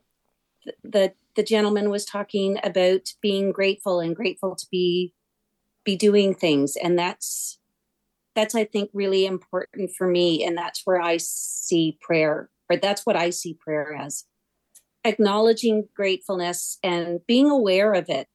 the 0.84 1.14
the 1.36 1.44
gentleman 1.44 1.90
was 1.90 2.06
talking 2.06 2.60
about 2.64 3.14
being 3.22 3.52
grateful 3.52 4.00
and 4.00 4.16
grateful 4.16 4.56
to 4.56 4.68
be 4.70 5.14
be 5.86 5.96
doing 5.96 6.36
things, 6.36 6.76
and 6.76 7.00
that's 7.00 7.58
that's 8.36 8.56
I 8.56 8.66
think 8.66 8.90
really 8.94 9.26
important 9.26 9.92
for 9.98 10.08
me, 10.08 10.44
and 10.44 10.58
that's 10.58 10.82
where 10.86 11.02
I 11.02 11.18
see 11.18 11.98
prayer, 12.02 12.50
or 12.70 12.78
that's 12.78 13.06
what 13.06 13.16
I 13.16 13.30
see 13.30 13.54
prayer 13.54 13.96
as. 13.96 14.26
Acknowledging 15.06 15.88
gratefulness 15.96 16.78
and 16.84 17.26
being 17.26 17.50
aware 17.50 17.94
of 17.94 18.10
it, 18.10 18.28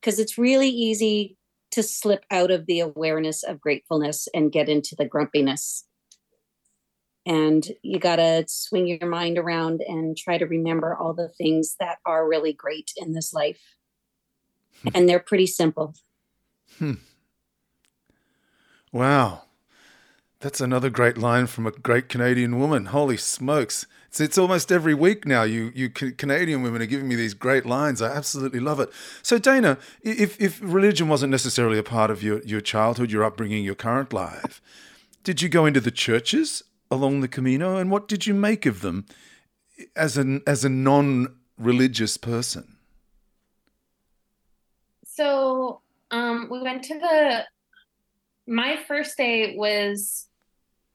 because 0.00 0.18
it's 0.18 0.36
really 0.36 0.68
easy 0.68 1.36
to 1.74 1.82
slip 1.82 2.24
out 2.30 2.52
of 2.52 2.66
the 2.66 2.78
awareness 2.78 3.42
of 3.42 3.60
gratefulness 3.60 4.28
and 4.32 4.52
get 4.52 4.68
into 4.68 4.94
the 4.96 5.04
grumpiness. 5.04 5.84
And 7.26 7.66
you 7.82 7.98
got 7.98 8.16
to 8.16 8.44
swing 8.46 8.86
your 8.86 9.08
mind 9.08 9.38
around 9.38 9.82
and 9.86 10.16
try 10.16 10.38
to 10.38 10.46
remember 10.46 10.94
all 10.94 11.14
the 11.14 11.30
things 11.36 11.74
that 11.80 11.98
are 12.06 12.28
really 12.28 12.52
great 12.52 12.92
in 12.96 13.12
this 13.12 13.32
life. 13.32 13.60
and 14.94 15.08
they're 15.08 15.18
pretty 15.18 15.46
simple. 15.48 15.94
Hmm. 16.78 16.94
wow. 18.92 19.42
That's 20.40 20.60
another 20.60 20.90
great 20.90 21.18
line 21.18 21.46
from 21.46 21.66
a 21.66 21.72
great 21.72 22.08
Canadian 22.08 22.60
woman. 22.60 22.86
Holy 22.86 23.16
smokes. 23.16 23.86
It's, 24.14 24.20
it's 24.20 24.38
almost 24.38 24.70
every 24.70 24.94
week 24.94 25.26
now. 25.26 25.42
You, 25.42 25.72
you 25.74 25.90
Canadian 25.90 26.62
women 26.62 26.80
are 26.80 26.86
giving 26.86 27.08
me 27.08 27.16
these 27.16 27.34
great 27.34 27.66
lines. 27.66 28.00
I 28.00 28.14
absolutely 28.14 28.60
love 28.60 28.78
it. 28.78 28.90
So, 29.22 29.38
Dana, 29.38 29.76
if, 30.02 30.40
if 30.40 30.60
religion 30.62 31.08
wasn't 31.08 31.32
necessarily 31.32 31.78
a 31.78 31.82
part 31.82 32.12
of 32.12 32.22
your, 32.22 32.40
your 32.44 32.60
childhood, 32.60 33.10
your 33.10 33.24
upbringing, 33.24 33.64
your 33.64 33.74
current 33.74 34.12
life, 34.12 34.62
did 35.24 35.42
you 35.42 35.48
go 35.48 35.66
into 35.66 35.80
the 35.80 35.90
churches 35.90 36.62
along 36.92 37.22
the 37.22 37.28
Camino? 37.28 37.76
And 37.76 37.90
what 37.90 38.06
did 38.06 38.24
you 38.24 38.34
make 38.34 38.66
of 38.66 38.82
them 38.82 39.04
as, 39.96 40.16
an, 40.16 40.42
as 40.46 40.64
a 40.64 40.68
non 40.68 41.34
religious 41.58 42.16
person? 42.16 42.76
So 45.04 45.80
um, 46.12 46.46
we 46.52 46.62
went 46.62 46.84
to 46.84 47.00
the, 47.00 47.46
my 48.46 48.78
first 48.86 49.16
day 49.16 49.56
was 49.56 50.28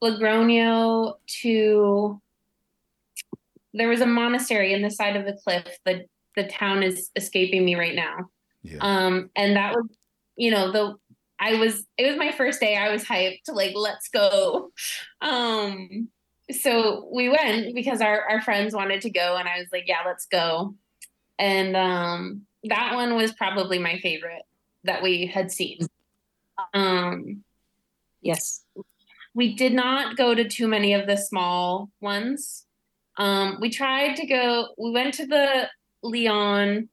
Logroño 0.02 1.16
to, 1.42 2.22
there 3.74 3.90
was 3.90 4.02
a 4.02 4.06
monastery 4.06 4.74
in 4.74 4.82
the 4.82 4.92
side 4.92 5.16
of 5.16 5.26
the 5.26 5.38
cliff. 5.44 5.66
The, 5.86 6.06
the 6.36 6.48
town 6.48 6.84
is 6.84 7.10
escaping 7.16 7.66
me 7.66 7.76
right 7.76 7.96
now. 7.96 8.30
Yeah. 8.64 8.80
Um, 8.82 9.30
and 9.36 9.56
that 9.56 9.74
was, 9.74 9.86
you 10.36 10.52
know, 10.52 10.72
the 10.72 10.96
I 11.40 11.56
was 11.56 11.86
it 11.98 12.08
was 12.08 12.18
my 12.18 12.32
first 12.34 12.60
day. 12.60 12.76
I 12.76 12.92
was 12.92 13.06
hyped, 13.06 13.48
like, 13.48 13.74
let's 13.76 14.10
go. 14.10 14.72
Um, 15.22 16.10
so 16.52 17.08
we 17.14 17.30
went 17.30 17.74
because 17.76 18.02
our, 18.02 18.24
our 18.30 18.42
friends 18.42 18.74
wanted 18.74 19.02
to 19.02 19.10
go, 19.10 19.38
and 19.38 19.48
I 19.48 19.60
was 19.60 19.68
like, 19.72 19.86
yeah, 19.88 20.00
let's 20.06 20.26
go. 20.26 20.76
And 21.38 21.78
um 21.78 22.42
that 22.66 22.96
one 22.96 23.16
was 23.16 23.32
probably 23.32 23.80
my 23.80 24.00
favorite 24.00 24.42
that 24.84 25.02
we 25.02 25.26
had 25.28 25.52
seen. 25.52 25.80
Um 26.74 27.44
Yes. 28.22 28.66
we 29.34 29.56
did 29.56 29.74
not 29.74 30.18
go 30.18 30.36
to 30.36 30.48
too 30.50 30.68
many 30.68 30.94
of 30.94 31.08
the 31.08 31.16
small 31.16 31.90
ones. 32.02 32.66
Um, 33.20 33.58
we 33.60 33.70
tried 33.70 34.16
to 34.16 34.26
go, 34.26 34.70
we 34.78 34.92
went 34.92 35.14
to 35.16 35.28
the 35.28 35.68
Leon 36.02 36.90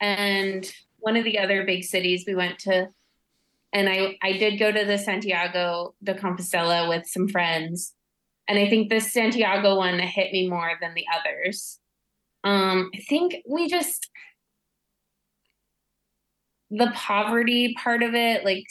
and 0.00 0.74
one 0.98 1.16
of 1.16 1.24
the 1.24 1.38
other 1.38 1.64
big 1.64 1.84
cities 1.84 2.24
we 2.26 2.34
went 2.34 2.58
to. 2.60 2.88
And 3.72 3.88
I, 3.88 4.18
I 4.20 4.32
did 4.32 4.58
go 4.58 4.70
to 4.70 4.84
the 4.84 4.98
Santiago 4.98 5.94
de 6.02 6.14
Compostela 6.14 6.88
with 6.88 7.06
some 7.06 7.28
friends. 7.28 7.94
And 8.48 8.58
I 8.58 8.68
think 8.68 8.90
the 8.90 9.00
Santiago 9.00 9.76
one 9.76 9.98
hit 10.00 10.32
me 10.32 10.50
more 10.50 10.72
than 10.80 10.94
the 10.94 11.06
others. 11.16 11.78
Um, 12.44 12.90
I 12.92 12.98
think 12.98 13.36
we 13.48 13.68
just, 13.68 14.10
the 16.70 16.90
poverty 16.94 17.74
part 17.74 18.02
of 18.02 18.14
it, 18.14 18.44
like 18.44 18.66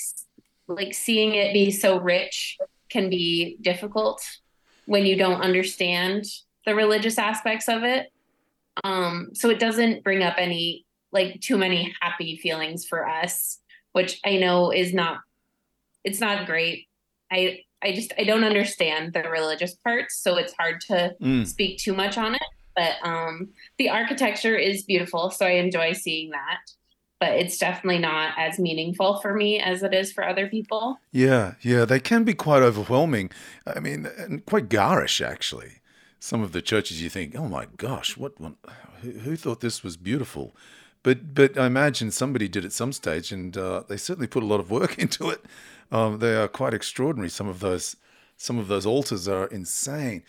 like 0.68 0.94
seeing 0.94 1.36
it 1.36 1.54
be 1.54 1.72
so 1.72 2.00
rich 2.00 2.58
can 2.90 3.10
be 3.10 3.58
difficult 3.62 4.22
when 4.92 5.06
you 5.06 5.16
don't 5.16 5.40
understand 5.40 6.26
the 6.66 6.76
religious 6.76 7.18
aspects 7.18 7.70
of 7.70 7.84
it. 7.84 8.08
Um, 8.84 9.30
so 9.34 9.50
it 9.50 9.58
doesn't 9.58 10.04
bring 10.04 10.22
up 10.22 10.36
any 10.38 10.86
like 11.14 11.40
too 11.40 11.58
many 11.58 11.96
happy 12.02 12.36
feelings 12.44 12.84
for 12.86 13.08
us, 13.08 13.60
which 13.94 14.20
I 14.26 14.36
know 14.36 14.70
is 14.70 14.94
not 14.94 15.20
it's 16.04 16.20
not 16.20 16.46
great. 16.46 16.88
I 17.32 17.60
I 17.82 17.94
just 17.94 18.12
I 18.20 18.26
don't 18.26 18.44
understand 18.44 19.14
the 19.14 19.24
religious 19.30 19.76
parts, 19.76 20.20
so 20.22 20.36
it's 20.36 20.54
hard 20.60 20.82
to 20.90 21.16
Mm. 21.22 21.48
speak 21.48 21.78
too 21.78 21.94
much 21.94 22.18
on 22.18 22.36
it. 22.36 22.42
But 22.76 22.96
um, 23.02 23.50
the 23.78 23.90
architecture 23.90 24.58
is 24.58 24.84
beautiful, 24.84 25.30
so 25.32 25.46
I 25.46 25.52
enjoy 25.52 25.94
seeing 25.94 26.32
that. 26.32 26.60
But 27.22 27.34
it's 27.34 27.60
definitely 27.60 28.00
not 28.00 28.34
as 28.36 28.58
meaningful 28.58 29.20
for 29.20 29.36
me 29.36 29.60
as 29.60 29.84
it 29.84 29.94
is 29.94 30.12
for 30.12 30.28
other 30.28 30.48
people. 30.48 31.00
Yeah, 31.12 31.54
yeah, 31.62 31.86
they 31.86 32.00
can 32.00 32.24
be 32.24 32.34
quite 32.34 32.64
overwhelming. 32.64 33.30
I 33.68 33.80
mean, 33.80 34.08
and 34.18 34.44
quite 34.48 34.70
garish, 34.70 35.22
actually. 35.22 35.82
Some 36.20 36.42
of 36.42 36.52
the 36.52 36.64
churches 36.64 37.00
you 37.00 37.12
think, 37.12 37.36
oh 37.38 37.48
my 37.48 37.68
gosh, 37.78 38.18
what, 38.18 38.42
what 38.42 38.54
who, 39.02 39.36
thought 39.36 39.62
this 39.62 39.84
was 39.84 39.98
beautiful? 39.98 40.56
But 41.04 41.36
but 41.36 41.60
I 41.60 41.68
imagine 41.68 42.10
somebody 42.10 42.48
did 42.48 42.66
at 42.66 42.74
some 42.74 42.92
stage, 42.92 43.32
and 43.32 43.56
uh, 43.56 43.84
they 43.88 43.98
certainly 43.98 44.28
put 44.28 44.42
a 44.42 44.48
lot 44.48 44.60
of 44.60 44.72
work 44.72 44.98
into 45.04 45.30
it. 45.30 45.46
Um, 45.92 46.18
they 46.18 46.36
are 46.36 46.48
quite 46.48 46.74
extraordinary. 46.74 47.30
Some 47.30 47.48
of 47.48 47.60
those 47.60 47.98
some 48.36 48.58
of 48.58 48.68
those 48.68 48.88
altars 48.88 49.28
are 49.28 49.46
insane. 49.46 50.24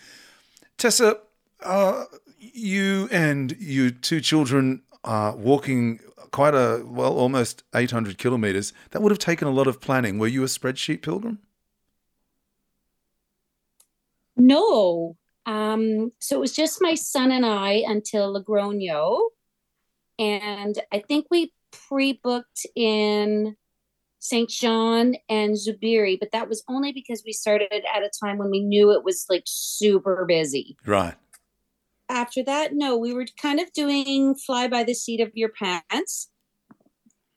Tessa, 0.76 1.20
uh, 1.62 2.05
you 2.38 3.09
and 3.11 3.57
your 3.59 3.88
two 3.88 4.20
children 4.20 4.82
are 5.05 5.34
walking 5.36 6.00
quite 6.30 6.55
a 6.55 6.82
well, 6.84 7.16
almost 7.16 7.62
800 7.74 8.18
kilometers. 8.18 8.72
That 8.90 9.03
would 9.03 9.12
have 9.12 9.18
taken 9.18 9.48
a 9.48 9.53
lot 9.53 9.66
of 9.66 9.80
planning. 9.80 10.18
Were 10.18 10.26
you 10.26 10.42
a 10.42 10.46
spreadsheet 10.46 11.03
pilgrim? 11.03 11.38
No. 14.36 15.16
Um, 15.44 16.12
so 16.20 16.36
it 16.36 16.40
was 16.40 16.55
just 16.55 16.80
my 16.80 16.94
son 16.94 17.32
and 17.32 17.44
I 17.44 17.82
until 17.86 18.34
Logroño. 18.34 19.20
And 20.18 20.78
I 20.92 21.00
think 21.00 21.26
we 21.30 21.53
pre 21.72 22.20
booked 22.22 22.66
in 22.76 23.57
St. 24.20 24.48
John 24.48 25.16
and 25.28 25.57
Zubiri, 25.57 26.18
but 26.18 26.30
that 26.30 26.48
was 26.48 26.62
only 26.68 26.92
because 26.92 27.24
we 27.26 27.32
started 27.32 27.72
at 27.72 28.03
a 28.03 28.11
time 28.22 28.38
when 28.38 28.50
we 28.50 28.61
knew 28.61 28.92
it 28.92 29.05
was 29.05 29.26
like 29.28 29.42
super 29.46 30.24
busy. 30.26 30.76
Right. 30.86 31.14
After 32.12 32.44
that, 32.44 32.74
no, 32.74 32.98
we 32.98 33.14
were 33.14 33.24
kind 33.40 33.58
of 33.58 33.72
doing 33.72 34.34
fly 34.34 34.68
by 34.68 34.84
the 34.84 34.92
seat 34.92 35.20
of 35.20 35.30
your 35.34 35.48
pants. 35.48 36.28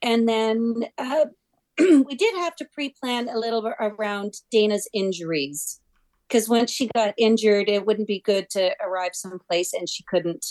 And 0.02 0.28
then 0.28 0.88
uh, 0.98 1.28
we 1.80 2.16
did 2.16 2.36
have 2.36 2.58
to 2.58 2.68
pre 2.74 2.94
plan 3.02 3.30
a 3.30 3.40
little 3.40 3.62
bit 3.62 3.74
around 3.80 4.34
Dana's 4.52 4.90
injuries 4.94 5.80
because 6.28 6.50
when 6.50 6.68
she 6.68 6.90
got 6.94 7.14
injured, 7.18 7.70
it 7.70 7.86
wouldn't 7.86 8.10
be 8.10 8.20
good 8.20 8.50
to 8.50 8.76
arrive 8.86 9.12
someplace 9.14 9.74
and 9.74 9.88
she 9.88 10.04
couldn't 10.04 10.46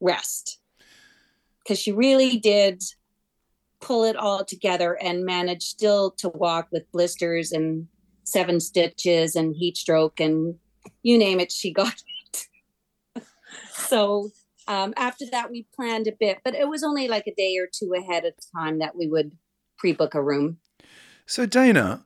rest 0.00 0.58
because 1.62 1.78
she 1.78 1.92
really 1.92 2.38
did 2.38 2.82
pull 3.80 4.04
it 4.04 4.16
all 4.16 4.46
together 4.46 4.94
and 4.94 5.26
manage 5.26 5.62
still 5.62 6.10
to 6.12 6.30
walk 6.30 6.68
with 6.72 6.90
blisters 6.90 7.52
and 7.52 7.86
seven 8.24 8.60
stitches 8.60 9.36
and 9.36 9.54
heat 9.54 9.76
stroke 9.76 10.20
and 10.20 10.54
you 11.02 11.18
name 11.18 11.38
it, 11.38 11.52
she 11.52 11.70
got. 11.70 12.02
So 13.88 14.30
um, 14.68 14.94
after 14.96 15.24
that, 15.32 15.50
we 15.50 15.66
planned 15.74 16.06
a 16.06 16.12
bit, 16.18 16.38
but 16.44 16.54
it 16.54 16.68
was 16.68 16.82
only 16.82 17.08
like 17.08 17.26
a 17.26 17.34
day 17.34 17.56
or 17.58 17.68
two 17.72 17.92
ahead 17.94 18.24
of 18.24 18.34
time 18.56 18.78
that 18.78 18.96
we 18.96 19.08
would 19.08 19.32
pre 19.78 19.92
book 19.92 20.14
a 20.14 20.22
room. 20.22 20.58
So 21.26 21.46
Dana, 21.46 22.04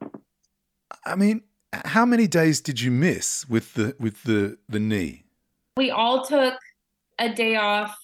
I 1.05 1.17
mean, 1.17 1.43
how 1.73 2.05
many 2.05 2.27
days 2.27 2.61
did 2.61 2.81
you 2.81 2.91
miss 2.91 3.49
with 3.49 3.75
the 3.75 3.97
with 3.99 4.23
the 4.23 4.59
the 4.69 4.81
knee? 4.81 5.25
We 5.77 5.91
all 5.91 6.25
took 6.25 6.55
a 7.19 7.33
day 7.33 7.57
off 7.57 7.97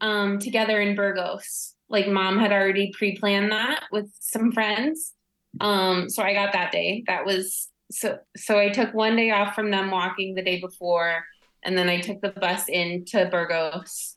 um, 0.00 0.38
together 0.38 0.80
in 0.80 0.96
Burgos. 0.96 1.74
Like 1.88 2.08
mom 2.08 2.38
had 2.38 2.52
already 2.52 2.92
pre-planned 2.96 3.52
that 3.52 3.84
with 3.90 4.10
some 4.20 4.52
friends. 4.52 5.12
Um, 5.60 6.08
so 6.08 6.22
I 6.22 6.32
got 6.32 6.52
that 6.52 6.72
day. 6.72 7.04
That 7.06 7.24
was 7.26 7.68
so 7.90 8.18
so 8.36 8.58
I 8.58 8.68
took 8.70 8.94
one 8.94 9.16
day 9.16 9.30
off 9.30 9.54
from 9.54 9.70
them 9.70 9.90
walking 9.90 10.34
the 10.34 10.42
day 10.42 10.60
before 10.60 11.24
and 11.62 11.76
then 11.76 11.88
I 11.88 12.00
took 12.00 12.20
the 12.20 12.30
bus 12.30 12.68
into 12.68 13.26
Burgos. 13.26 14.16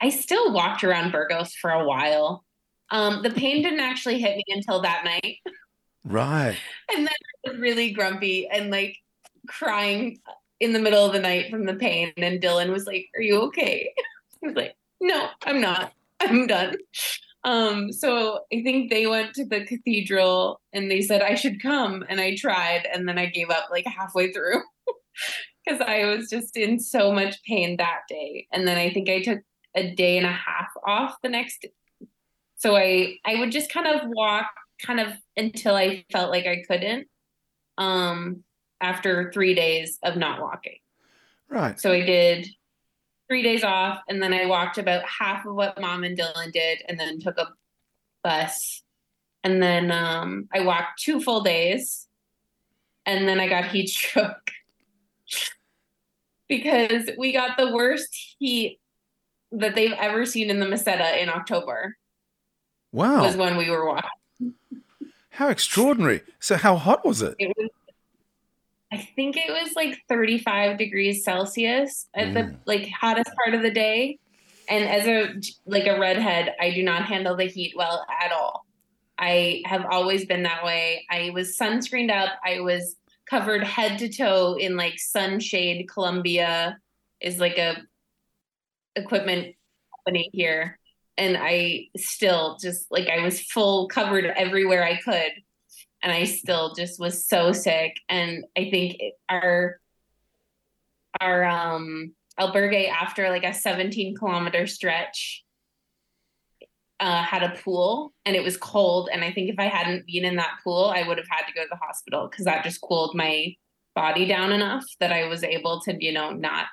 I 0.00 0.10
still 0.10 0.52
walked 0.52 0.84
around 0.84 1.12
Burgos 1.12 1.54
for 1.54 1.70
a 1.70 1.84
while. 1.84 2.44
Um, 2.90 3.22
the 3.22 3.30
pain 3.30 3.62
didn't 3.62 3.80
actually 3.80 4.20
hit 4.20 4.36
me 4.36 4.44
until 4.48 4.82
that 4.82 5.04
night. 5.04 5.38
Right. 6.06 6.54
And 6.94 7.06
then 7.06 7.14
I 7.46 7.50
was 7.50 7.58
really 7.58 7.90
grumpy 7.92 8.46
and 8.46 8.70
like 8.70 8.98
crying 9.48 10.18
in 10.60 10.74
the 10.74 10.78
middle 10.78 11.06
of 11.06 11.14
the 11.14 11.18
night 11.18 11.50
from 11.50 11.64
the 11.64 11.76
pain. 11.76 12.12
And 12.18 12.42
Dylan 12.42 12.70
was 12.70 12.84
like, 12.84 13.06
Are 13.16 13.22
you 13.22 13.40
okay? 13.44 13.90
I 14.44 14.46
was 14.46 14.54
like, 14.54 14.76
No, 15.00 15.28
I'm 15.46 15.62
not. 15.62 15.94
I'm 16.20 16.46
done. 16.46 16.76
Um, 17.42 17.90
so 17.90 18.40
I 18.52 18.62
think 18.62 18.90
they 18.90 19.06
went 19.06 19.32
to 19.36 19.46
the 19.46 19.64
cathedral 19.64 20.60
and 20.74 20.90
they 20.90 21.00
said 21.00 21.22
I 21.22 21.36
should 21.36 21.62
come. 21.62 22.04
And 22.06 22.20
I 22.20 22.36
tried. 22.36 22.86
And 22.92 23.08
then 23.08 23.18
I 23.18 23.24
gave 23.24 23.48
up 23.48 23.68
like 23.70 23.86
halfway 23.86 24.30
through 24.30 24.60
because 25.64 25.80
I 25.80 26.04
was 26.04 26.28
just 26.28 26.56
in 26.56 26.78
so 26.78 27.12
much 27.12 27.42
pain 27.44 27.76
that 27.78 28.02
day. 28.08 28.46
And 28.52 28.66
then 28.66 28.76
I 28.76 28.90
think 28.92 29.08
I 29.08 29.22
took 29.22 29.40
a 29.74 29.94
day 29.94 30.16
and 30.16 30.26
a 30.26 30.32
half 30.32 30.70
off 30.86 31.16
the 31.22 31.28
next. 31.28 31.66
So 32.56 32.76
I 32.76 33.16
I 33.24 33.36
would 33.36 33.52
just 33.52 33.72
kind 33.72 33.86
of 33.86 34.08
walk 34.08 34.50
kind 34.82 35.00
of 35.00 35.12
until 35.36 35.74
I 35.74 36.04
felt 36.12 36.30
like 36.30 36.46
I 36.46 36.62
couldn't. 36.66 37.08
Um, 37.76 38.44
after 38.80 39.32
three 39.32 39.54
days 39.54 39.98
of 40.02 40.16
not 40.16 40.40
walking. 40.40 40.76
Right. 41.48 41.80
So 41.80 41.92
I 41.92 42.02
did 42.02 42.48
three 43.28 43.42
days 43.42 43.64
off, 43.64 44.00
and 44.08 44.22
then 44.22 44.32
I 44.32 44.46
walked 44.46 44.78
about 44.78 45.02
half 45.04 45.46
of 45.46 45.54
what 45.54 45.80
mom 45.80 46.04
and 46.04 46.16
Dylan 46.16 46.52
did, 46.52 46.82
and 46.88 46.98
then 46.98 47.18
took 47.18 47.38
a 47.38 47.48
bus. 48.22 48.82
And 49.42 49.62
then 49.62 49.90
um, 49.90 50.48
I 50.52 50.60
walked 50.60 51.02
two 51.02 51.20
full 51.20 51.42
days, 51.42 52.06
and 53.06 53.26
then 53.26 53.40
I 53.40 53.48
got 53.48 53.68
heat 53.68 53.88
stroke 53.88 54.50
because 56.48 57.10
we 57.18 57.32
got 57.32 57.56
the 57.56 57.72
worst 57.72 58.08
heat 58.38 58.80
that 59.52 59.74
they've 59.74 59.92
ever 59.92 60.26
seen 60.26 60.50
in 60.50 60.60
the 60.60 60.66
Meseta 60.66 61.20
in 61.20 61.28
October. 61.28 61.96
Wow. 62.92 63.22
Was 63.22 63.36
when 63.36 63.56
we 63.56 63.70
were 63.70 63.86
walking. 63.86 64.10
How 65.30 65.48
extraordinary. 65.48 66.22
So 66.38 66.56
how 66.56 66.76
hot 66.76 67.04
was 67.04 67.22
it? 67.22 67.34
It 67.38 67.52
was, 67.56 67.70
I 68.92 68.98
think 69.16 69.36
it 69.36 69.50
was 69.50 69.72
like 69.74 69.98
35 70.08 70.78
degrees 70.78 71.24
Celsius 71.24 72.06
at 72.14 72.34
the 72.34 72.40
Mm. 72.40 72.56
like 72.66 72.88
hottest 72.88 73.30
part 73.42 73.54
of 73.54 73.62
the 73.62 73.70
day. 73.70 74.18
And 74.68 74.84
as 74.84 75.06
a 75.06 75.34
like 75.66 75.86
a 75.86 75.98
redhead, 75.98 76.54
I 76.60 76.70
do 76.70 76.82
not 76.82 77.04
handle 77.06 77.36
the 77.36 77.44
heat 77.46 77.74
well 77.76 78.06
at 78.22 78.30
all. 78.32 78.64
I 79.18 79.62
have 79.66 79.84
always 79.90 80.24
been 80.26 80.44
that 80.44 80.64
way. 80.64 81.04
I 81.10 81.30
was 81.34 81.56
sunscreened 81.58 82.10
up. 82.10 82.38
I 82.44 82.60
was 82.60 82.96
covered 83.28 83.64
head 83.64 83.98
to 83.98 84.08
toe 84.08 84.54
in 84.58 84.76
like 84.76 84.98
sunshade. 84.98 85.88
Columbia 85.88 86.78
is 87.20 87.38
like 87.38 87.58
a 87.58 87.76
equipment 88.96 89.54
company 89.96 90.30
here. 90.32 90.78
And 91.16 91.36
I 91.38 91.86
still 91.96 92.58
just 92.60 92.90
like 92.90 93.08
I 93.08 93.22
was 93.22 93.40
full 93.40 93.88
covered 93.88 94.24
everywhere 94.24 94.84
I 94.84 95.00
could 95.00 95.32
and 96.02 96.12
I 96.12 96.24
still 96.24 96.74
just 96.74 97.00
was 97.00 97.26
so 97.26 97.52
sick. 97.52 97.96
And 98.08 98.44
I 98.56 98.70
think 98.70 98.96
it- 99.00 99.14
our 99.28 99.80
our 101.20 101.44
um 101.44 102.12
albergue 102.38 102.88
after 102.88 103.30
like 103.30 103.44
a 103.44 103.54
17 103.54 104.16
kilometer 104.16 104.66
stretch 104.66 105.43
uh, 107.04 107.22
had 107.22 107.42
a 107.42 107.50
pool 107.62 108.12
and 108.24 108.34
it 108.34 108.42
was 108.42 108.56
cold. 108.56 109.10
And 109.12 109.22
I 109.22 109.30
think 109.30 109.50
if 109.50 109.58
I 109.58 109.66
hadn't 109.66 110.06
been 110.06 110.24
in 110.24 110.36
that 110.36 110.56
pool, 110.64 110.92
I 110.94 111.06
would 111.06 111.18
have 111.18 111.26
had 111.30 111.46
to 111.46 111.52
go 111.52 111.62
to 111.62 111.68
the 111.70 111.76
hospital 111.76 112.28
because 112.30 112.46
that 112.46 112.64
just 112.64 112.80
cooled 112.80 113.14
my 113.14 113.54
body 113.94 114.26
down 114.26 114.52
enough 114.52 114.84
that 115.00 115.12
I 115.12 115.28
was 115.28 115.44
able 115.44 115.80
to, 115.82 115.96
you 116.02 116.12
know, 116.12 116.30
not 116.30 116.66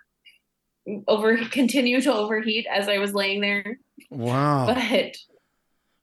over 1.08 1.38
continue 1.50 2.00
to 2.02 2.14
overheat 2.14 2.66
as 2.72 2.88
I 2.88 2.98
was 2.98 3.14
laying 3.14 3.42
there. 3.42 3.78
Wow. 4.10 4.68
But 4.68 5.18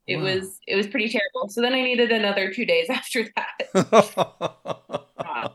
it 0.07 0.17
Wow. 0.17 0.23
was 0.25 0.59
it 0.67 0.77
was 0.77 0.87
pretty 0.87 1.09
terrible. 1.09 1.49
So 1.49 1.61
then 1.61 1.73
I 1.73 1.83
needed 1.83 2.13
another 2.13 2.53
two 2.53 2.65
days 2.67 2.89
after 2.91 3.29
that. 3.37 3.57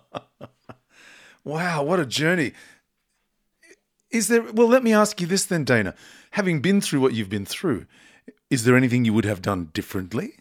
wow, 1.43 1.84
what 1.84 1.99
a 1.99 2.05
journey. 2.05 2.53
Is 4.11 4.28
there, 4.28 4.43
well, 4.43 4.67
let 4.67 4.84
me 4.84 4.93
ask 4.93 5.19
you 5.19 5.26
this 5.26 5.45
then, 5.45 5.63
Dana. 5.63 5.95
Having 6.32 6.61
been 6.61 6.82
through 6.82 7.01
what 7.01 7.13
you've 7.13 7.30
been 7.30 7.45
through, 7.47 7.88
is 8.54 8.64
there 8.64 8.78
anything 8.78 9.06
you 9.06 9.14
would 9.14 9.26
have 9.26 9.41
done 9.41 9.70
differently? 9.74 10.36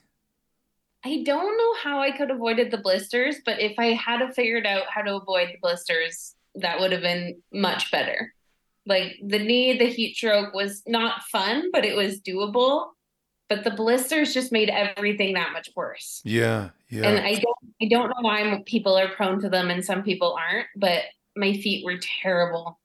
I 1.05 1.23
don't 1.25 1.57
know 1.59 1.75
how 1.83 2.01
I 2.01 2.13
could 2.13 2.29
have 2.29 2.37
avoided 2.37 2.71
the 2.71 2.79
blisters, 2.79 3.37
but 3.45 3.61
if 3.61 3.79
I 3.79 3.87
had 3.95 4.23
figured 4.35 4.67
out 4.67 4.85
how 4.89 5.03
to 5.03 5.17
avoid 5.17 5.49
the 5.49 5.59
blisters, 5.61 6.35
that 6.57 6.79
would 6.81 6.93
have 6.93 7.01
been 7.03 7.43
much 7.53 7.91
better. 7.91 8.33
Like 8.87 9.17
the 9.25 9.39
knee, 9.39 9.79
the 9.79 9.87
heat 9.87 10.17
stroke 10.17 10.55
was 10.55 10.83
not 10.87 11.23
fun, 11.25 11.71
but 11.73 11.85
it 11.85 11.97
was 11.97 12.21
doable. 12.21 12.89
but 13.49 13.65
the 13.65 13.71
blisters 13.71 14.35
just 14.35 14.53
made 14.53 14.71
everything 14.71 15.35
that 15.35 15.53
much 15.53 15.69
worse. 15.77 16.23
Yeah, 16.25 16.71
yeah. 16.89 17.05
And 17.05 17.19
I 17.21 17.35
don't 17.35 17.59
I 17.83 17.87
don't 17.91 18.09
know 18.09 18.23
why 18.23 18.63
people 18.67 18.97
are 18.99 19.09
prone 19.09 19.41
to 19.43 19.51
them 19.51 19.71
and 19.71 19.85
some 19.85 20.03
people 20.03 20.35
aren't, 20.39 20.69
but 20.77 21.05
my 21.37 21.55
feet 21.55 21.85
were 21.85 21.99
terrible. 22.23 22.79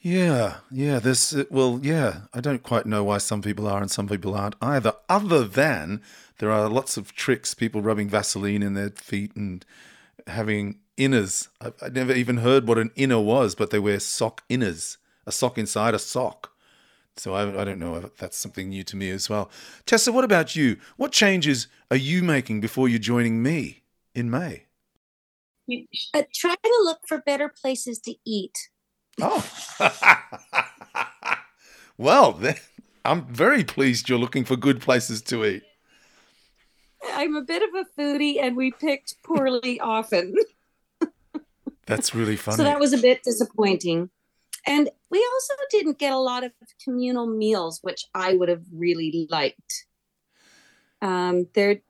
Yeah, 0.00 0.58
yeah. 0.70 0.98
This 0.98 1.34
uh, 1.34 1.44
well, 1.50 1.78
yeah. 1.82 2.22
I 2.32 2.40
don't 2.40 2.62
quite 2.62 2.86
know 2.86 3.04
why 3.04 3.18
some 3.18 3.42
people 3.42 3.68
are 3.68 3.82
and 3.82 3.90
some 3.90 4.08
people 4.08 4.34
aren't 4.34 4.56
either. 4.62 4.94
Other 5.08 5.44
than 5.44 6.00
there 6.38 6.50
are 6.50 6.68
lots 6.68 6.96
of 6.96 7.14
tricks, 7.14 7.52
people 7.52 7.82
rubbing 7.82 8.08
Vaseline 8.08 8.62
in 8.62 8.74
their 8.74 8.90
feet 8.90 9.36
and 9.36 9.64
having 10.26 10.78
inners. 10.96 11.48
I, 11.60 11.72
I 11.82 11.88
never 11.90 12.14
even 12.14 12.38
heard 12.38 12.66
what 12.66 12.78
an 12.78 12.92
inner 12.96 13.20
was, 13.20 13.54
but 13.54 13.70
they 13.70 13.78
wear 13.78 14.00
sock 14.00 14.42
inners, 14.48 14.96
a 15.26 15.32
sock 15.32 15.58
inside 15.58 15.94
a 15.94 15.98
sock. 15.98 16.52
So 17.16 17.34
I, 17.34 17.60
I 17.60 17.64
don't 17.64 17.78
know 17.78 17.96
if 17.96 18.16
that's 18.16 18.38
something 18.38 18.70
new 18.70 18.84
to 18.84 18.96
me 18.96 19.10
as 19.10 19.28
well. 19.28 19.50
Tessa, 19.84 20.12
what 20.12 20.24
about 20.24 20.56
you? 20.56 20.78
What 20.96 21.12
changes 21.12 21.68
are 21.90 21.96
you 21.96 22.22
making 22.22 22.62
before 22.62 22.88
you're 22.88 22.98
joining 22.98 23.42
me 23.42 23.82
in 24.14 24.30
May? 24.30 24.64
Uh, 26.14 26.22
try 26.34 26.54
to 26.54 26.80
look 26.84 27.00
for 27.06 27.18
better 27.18 27.48
places 27.50 27.98
to 28.00 28.14
eat. 28.24 28.70
Oh. 29.22 29.46
well, 31.98 32.32
then, 32.32 32.56
I'm 33.04 33.26
very 33.26 33.64
pleased 33.64 34.08
you're 34.08 34.18
looking 34.18 34.44
for 34.44 34.56
good 34.56 34.80
places 34.80 35.22
to 35.22 35.44
eat. 35.44 35.62
I'm 37.12 37.34
a 37.34 37.42
bit 37.42 37.62
of 37.62 37.70
a 37.74 38.00
foodie, 38.00 38.40
and 38.40 38.56
we 38.56 38.72
picked 38.72 39.22
poorly 39.22 39.80
often. 39.80 40.34
That's 41.86 42.14
really 42.14 42.36
funny. 42.36 42.56
So 42.56 42.64
that 42.64 42.78
was 42.78 42.92
a 42.92 42.98
bit 42.98 43.22
disappointing. 43.24 44.10
And 44.66 44.90
we 45.10 45.26
also 45.32 45.54
didn't 45.70 45.98
get 45.98 46.12
a 46.12 46.18
lot 46.18 46.44
of 46.44 46.52
communal 46.84 47.26
meals, 47.26 47.80
which 47.82 48.04
I 48.14 48.34
would 48.34 48.48
have 48.48 48.62
really 48.72 49.26
liked. 49.30 49.86
Um, 51.02 51.48
there, 51.54 51.80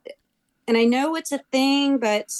and 0.68 0.76
I 0.76 0.84
know 0.84 1.16
it's 1.16 1.32
a 1.32 1.40
thing, 1.50 1.98
but 1.98 2.30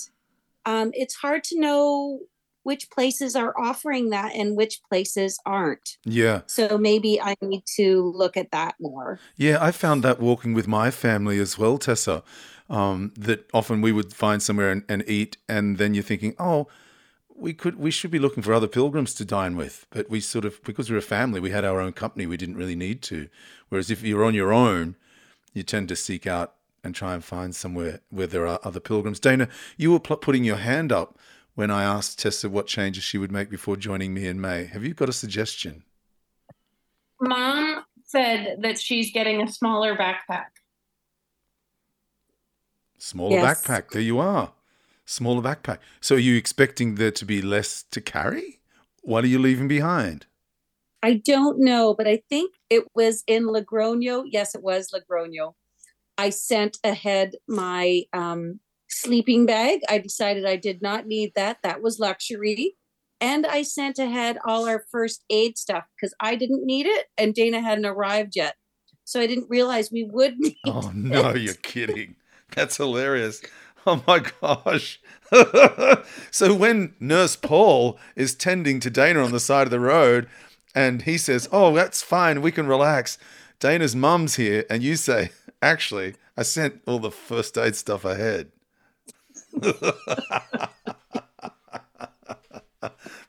um, 0.65 0.93
it's 0.95 1.17
hard 1.17 1.43
to 1.45 1.59
know 1.59 2.21
which 2.63 2.91
places 2.91 3.35
are 3.35 3.55
offering 3.59 4.11
that 4.11 4.35
and 4.35 4.57
which 4.57 4.81
places 4.89 5.39
aren't. 5.47 5.97
yeah. 6.05 6.43
So 6.47 6.77
maybe 6.79 7.21
I 7.21 7.35
need 7.41 7.65
to 7.77 8.13
look 8.15 8.37
at 8.37 8.51
that 8.51 8.75
more. 8.81 9.19
Yeah, 9.37 9.59
I 9.61 9.71
found 9.71 10.03
that 10.05 10.21
walking 10.21 10.55
with 10.55 10.69
my 10.69 10.91
family 10.91 11.39
as 11.39 11.59
well, 11.59 11.79
Tessa. 11.79 12.23
Um, 12.69 13.13
that 13.19 13.51
often 13.53 13.81
we 13.81 13.91
would 13.91 14.13
find 14.13 14.41
somewhere 14.41 14.71
and, 14.71 14.85
and 14.89 15.03
eat, 15.09 15.39
and 15.49 15.77
then 15.77 15.93
you're 15.93 16.05
thinking, 16.05 16.37
oh, 16.39 16.69
we 17.35 17.53
could, 17.53 17.77
we 17.77 17.91
should 17.91 18.13
be 18.13 18.21
looking 18.21 18.45
for 18.45 18.53
other 18.53 18.69
pilgrims 18.69 19.13
to 19.15 19.25
dine 19.25 19.57
with, 19.57 19.87
but 19.91 20.09
we 20.09 20.21
sort 20.21 20.45
of 20.45 20.63
because 20.63 20.89
we're 20.89 20.99
a 20.99 21.03
family, 21.03 21.41
we 21.41 21.51
had 21.51 21.65
our 21.65 21.81
own 21.81 21.93
company, 21.93 22.27
we 22.27 22.37
didn't 22.37 22.57
really 22.57 22.77
need 22.77 23.03
to. 23.03 23.29
Whereas 23.71 23.91
if 23.91 24.03
you're 24.03 24.25
on 24.25 24.35
your 24.35 24.53
own, 24.53 24.95
you 25.53 25.65
tend 25.65 25.89
to 25.89 25.97
seek 25.97 26.27
out 26.29 26.55
and 26.85 26.95
try 26.95 27.15
and 27.15 27.25
find 27.25 27.55
somewhere 27.55 28.01
where 28.11 28.27
there 28.27 28.47
are 28.47 28.61
other 28.63 28.81
pilgrims. 28.81 29.21
Dana, 29.21 29.49
you 29.77 29.93
were 29.93 30.01
pl- 30.01 30.17
putting 30.17 30.45
your 30.45 30.57
hand 30.57 30.93
up 30.93 31.19
when 31.61 31.71
I 31.71 31.83
asked 31.83 32.19
Tessa 32.19 32.49
what 32.49 32.67
changes 32.67 33.05
she 33.05 33.19
would 33.19 33.31
make 33.31 33.51
before 33.51 33.77
joining 33.77 34.15
me 34.15 34.27
in 34.27 34.41
May. 34.41 34.65
Have 34.65 34.83
you 34.83 34.95
got 34.95 35.11
a 35.11 35.13
suggestion? 35.13 35.85
Mom 37.21 37.85
said 38.03 38.57
that 38.63 38.81
she's 38.81 39.13
getting 39.13 39.43
a 39.43 39.53
smaller 39.53 39.95
backpack. 39.95 40.47
Smaller 42.97 43.37
Yes. 43.37 43.63
backpack. 43.63 43.91
There 43.91 44.01
you 44.01 44.19
are. 44.19 44.55
Smaller 45.05 45.43
backpack. 45.43 45.81
So 46.01 46.15
are 46.15 46.19
you 46.31 46.35
expecting 46.35 46.95
there 46.95 47.11
to 47.11 47.27
be 47.27 47.43
less 47.43 47.83
to 47.91 48.01
carry? 48.01 48.61
What 49.03 49.23
are 49.25 49.27
you 49.27 49.39
leaving 49.39 49.69
behind? 49.69 50.25
I 51.03 51.21
don't 51.23 51.59
know, 51.59 51.93
but 51.93 52.09
I 52.09 52.23
think 52.31 52.55
it 52.71 52.85
was 52.95 53.23
in 53.27 53.45
Logroño. 53.45 54.25
Yes, 54.25 54.55
it 54.55 54.63
was 54.63 54.91
Logroño. 54.95 55.53
I 56.17 56.31
sent 56.31 56.79
ahead 56.85 57.33
my 57.47 58.05
um, 58.15 58.61
sleeping 58.91 59.47
bag. 59.47 59.81
I 59.89 59.99
decided 59.99 60.45
I 60.45 60.57
did 60.57 60.83
not 60.83 61.07
need 61.07 61.33
that. 61.35 61.59
That 61.63 61.83
was 61.83 61.99
luxury. 61.99 62.77
And 63.21 63.47
I 63.47 63.63
sent 63.63 63.99
ahead 63.99 64.39
all 64.45 64.69
our 64.69 64.85
first 64.91 65.25
aid 65.29 65.59
stuff 65.59 65.85
because 65.97 66.15
I 66.21 66.37
didn't 66.37 66.65
need 66.65 66.87
it 66.87 67.07
and 67.19 67.35
Dana 67.35 67.61
hadn't 67.61 67.85
arrived 67.85 68.35
yet. 68.35 68.55
So 69.05 69.21
I 69.21 69.27
didn't 69.27 69.51
realize 69.51 69.91
we 69.91 70.05
would 70.05 70.39
need 70.39 70.57
Oh 70.67 70.91
no, 70.95 71.35
you're 71.35 71.55
kidding. 71.55 72.17
That's 72.55 72.77
hilarious. 72.77 73.43
Oh 73.87 74.03
my 74.07 74.23
gosh. 74.41 75.01
so 76.31 76.55
when 76.55 76.95
Nurse 77.01 77.37
Paul 77.37 77.99
is 78.15 78.35
tending 78.35 78.81
to 78.81 78.91
Dana 78.91 79.23
on 79.23 79.33
the 79.33 79.41
side 79.41 79.67
of 79.67 79.71
the 79.71 79.81
road 79.81 80.29
and 80.75 81.03
he 81.03 81.19
says, 81.19 81.49
Oh, 81.53 81.75
that's 81.75 82.03
fine, 82.03 82.43
we 82.43 82.53
can 82.53 82.67
relax. 82.67 83.19
Dana's 83.59 83.95
mum's 83.95 84.37
here, 84.37 84.65
and 84.71 84.83
you 84.83 84.97
say, 84.97 85.31
Actually, 85.61 86.15
I 86.37 86.43
sent 86.43 86.81
all 86.87 86.99
the 86.99 87.11
first 87.11 87.59
aid 87.59 87.77
stuff 87.77 88.05
ahead. 88.05 88.51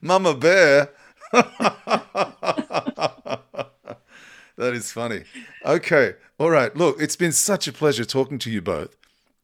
Mama 0.00 0.34
Bear. 0.34 0.90
that 4.56 4.74
is 4.74 4.92
funny. 4.92 5.24
Okay. 5.64 6.14
All 6.38 6.50
right. 6.50 6.74
Look, 6.76 7.00
it's 7.00 7.16
been 7.16 7.32
such 7.32 7.68
a 7.68 7.72
pleasure 7.72 8.04
talking 8.04 8.38
to 8.40 8.50
you 8.50 8.60
both. 8.60 8.96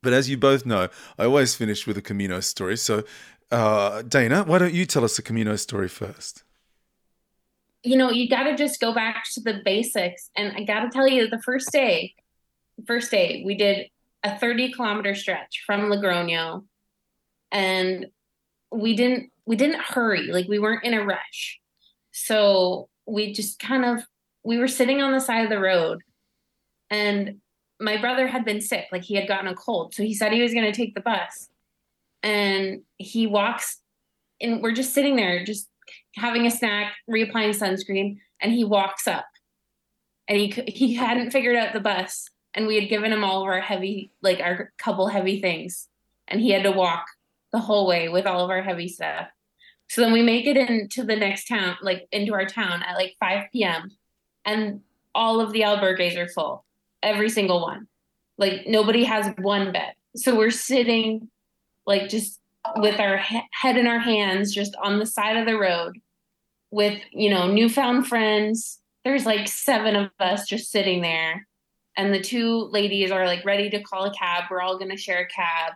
But 0.02 0.12
as 0.12 0.28
you 0.28 0.36
both 0.36 0.66
know, 0.66 0.88
I 1.18 1.24
always 1.24 1.54
finish 1.54 1.86
with 1.86 1.96
a 1.96 2.02
Camino 2.02 2.40
story. 2.40 2.76
So, 2.76 3.04
uh, 3.50 4.02
Dana, 4.02 4.44
why 4.44 4.58
don't 4.58 4.74
you 4.74 4.86
tell 4.86 5.04
us 5.04 5.18
a 5.18 5.22
Camino 5.22 5.56
story 5.56 5.88
first? 5.88 6.44
You 7.82 7.96
know, 7.96 8.10
you 8.10 8.28
got 8.28 8.44
to 8.44 8.56
just 8.56 8.80
go 8.80 8.92
back 8.92 9.24
to 9.34 9.40
the 9.40 9.60
basics. 9.64 10.30
And 10.36 10.56
I 10.56 10.64
got 10.64 10.80
to 10.80 10.90
tell 10.90 11.08
you, 11.08 11.28
the 11.28 11.40
first 11.42 11.70
day, 11.72 12.14
first 12.86 13.10
day, 13.10 13.42
we 13.44 13.54
did 13.54 13.88
a 14.24 14.38
30 14.38 14.72
kilometer 14.72 15.14
stretch 15.14 15.62
from 15.66 15.82
Logroño, 15.82 16.64
and 17.50 18.06
we 18.70 18.94
didn't 18.94 19.30
we 19.46 19.56
didn't 19.56 19.80
hurry. 19.80 20.30
Like 20.30 20.48
we 20.48 20.58
weren't 20.58 20.84
in 20.84 20.94
a 20.94 21.04
rush. 21.04 21.58
So 22.12 22.88
we 23.06 23.32
just 23.32 23.58
kind 23.58 23.84
of 23.84 24.04
we 24.44 24.58
were 24.58 24.68
sitting 24.68 25.00
on 25.00 25.12
the 25.12 25.20
side 25.20 25.44
of 25.44 25.50
the 25.50 25.60
road, 25.60 26.00
and 26.90 27.40
my 27.80 27.96
brother 27.96 28.26
had 28.26 28.44
been 28.44 28.60
sick. 28.60 28.86
Like 28.92 29.04
he 29.04 29.14
had 29.14 29.28
gotten 29.28 29.48
a 29.48 29.54
cold, 29.54 29.94
so 29.94 30.02
he 30.02 30.14
said 30.14 30.32
he 30.32 30.42
was 30.42 30.52
going 30.52 30.70
to 30.70 30.76
take 30.76 30.94
the 30.94 31.00
bus, 31.00 31.48
and 32.22 32.82
he 32.96 33.26
walks, 33.26 33.80
and 34.40 34.62
we're 34.62 34.72
just 34.72 34.92
sitting 34.92 35.16
there, 35.16 35.44
just 35.44 35.68
having 36.16 36.46
a 36.46 36.50
snack, 36.50 36.94
reapplying 37.10 37.56
sunscreen, 37.56 38.18
and 38.40 38.52
he 38.52 38.64
walks 38.64 39.06
up, 39.06 39.26
and 40.26 40.38
he 40.38 40.48
he 40.66 40.94
hadn't 40.94 41.30
figured 41.30 41.56
out 41.56 41.72
the 41.72 41.80
bus, 41.80 42.28
and 42.58 42.66
we 42.66 42.74
had 42.74 42.88
given 42.88 43.12
him 43.12 43.22
all 43.22 43.42
of 43.42 43.46
our 43.46 43.60
heavy, 43.60 44.10
like 44.20 44.40
our 44.40 44.72
couple 44.78 45.06
heavy 45.06 45.40
things, 45.40 45.86
and 46.26 46.40
he 46.40 46.50
had 46.50 46.64
to 46.64 46.72
walk 46.72 47.06
the 47.52 47.60
whole 47.60 47.86
way 47.86 48.08
with 48.08 48.26
all 48.26 48.42
of 48.42 48.50
our 48.50 48.62
heavy 48.62 48.88
stuff. 48.88 49.28
So 49.88 50.00
then 50.00 50.12
we 50.12 50.22
make 50.22 50.44
it 50.44 50.56
into 50.56 51.04
the 51.04 51.14
next 51.14 51.46
town, 51.46 51.76
like 51.82 52.08
into 52.10 52.34
our 52.34 52.46
town 52.46 52.82
at 52.82 52.96
like 52.96 53.14
5 53.20 53.44
p.m. 53.52 53.92
And 54.44 54.80
all 55.14 55.40
of 55.40 55.52
the 55.52 55.60
albergues 55.60 56.16
are 56.16 56.28
full, 56.28 56.64
every 57.00 57.30
single 57.30 57.62
one. 57.62 57.86
Like 58.38 58.66
nobody 58.66 59.04
has 59.04 59.32
one 59.38 59.70
bed. 59.70 59.92
So 60.16 60.36
we're 60.36 60.50
sitting 60.50 61.30
like 61.86 62.08
just 62.08 62.40
with 62.74 62.98
our 62.98 63.18
he- 63.18 63.40
head 63.52 63.76
in 63.76 63.86
our 63.86 64.00
hands, 64.00 64.52
just 64.52 64.74
on 64.82 64.98
the 64.98 65.06
side 65.06 65.36
of 65.36 65.46
the 65.46 65.56
road 65.56 65.98
with, 66.72 67.00
you 67.12 67.30
know, 67.30 67.46
newfound 67.46 68.08
friends. 68.08 68.80
There's 69.04 69.24
like 69.24 69.46
seven 69.46 69.94
of 69.94 70.10
us 70.18 70.44
just 70.44 70.72
sitting 70.72 71.02
there. 71.02 71.46
And 71.98 72.14
the 72.14 72.20
two 72.20 72.68
ladies 72.70 73.10
are 73.10 73.26
like 73.26 73.44
ready 73.44 73.68
to 73.70 73.82
call 73.82 74.04
a 74.04 74.14
cab. 74.14 74.44
We're 74.48 74.60
all 74.60 74.78
going 74.78 74.92
to 74.92 74.96
share 74.96 75.18
a 75.18 75.26
cab. 75.26 75.72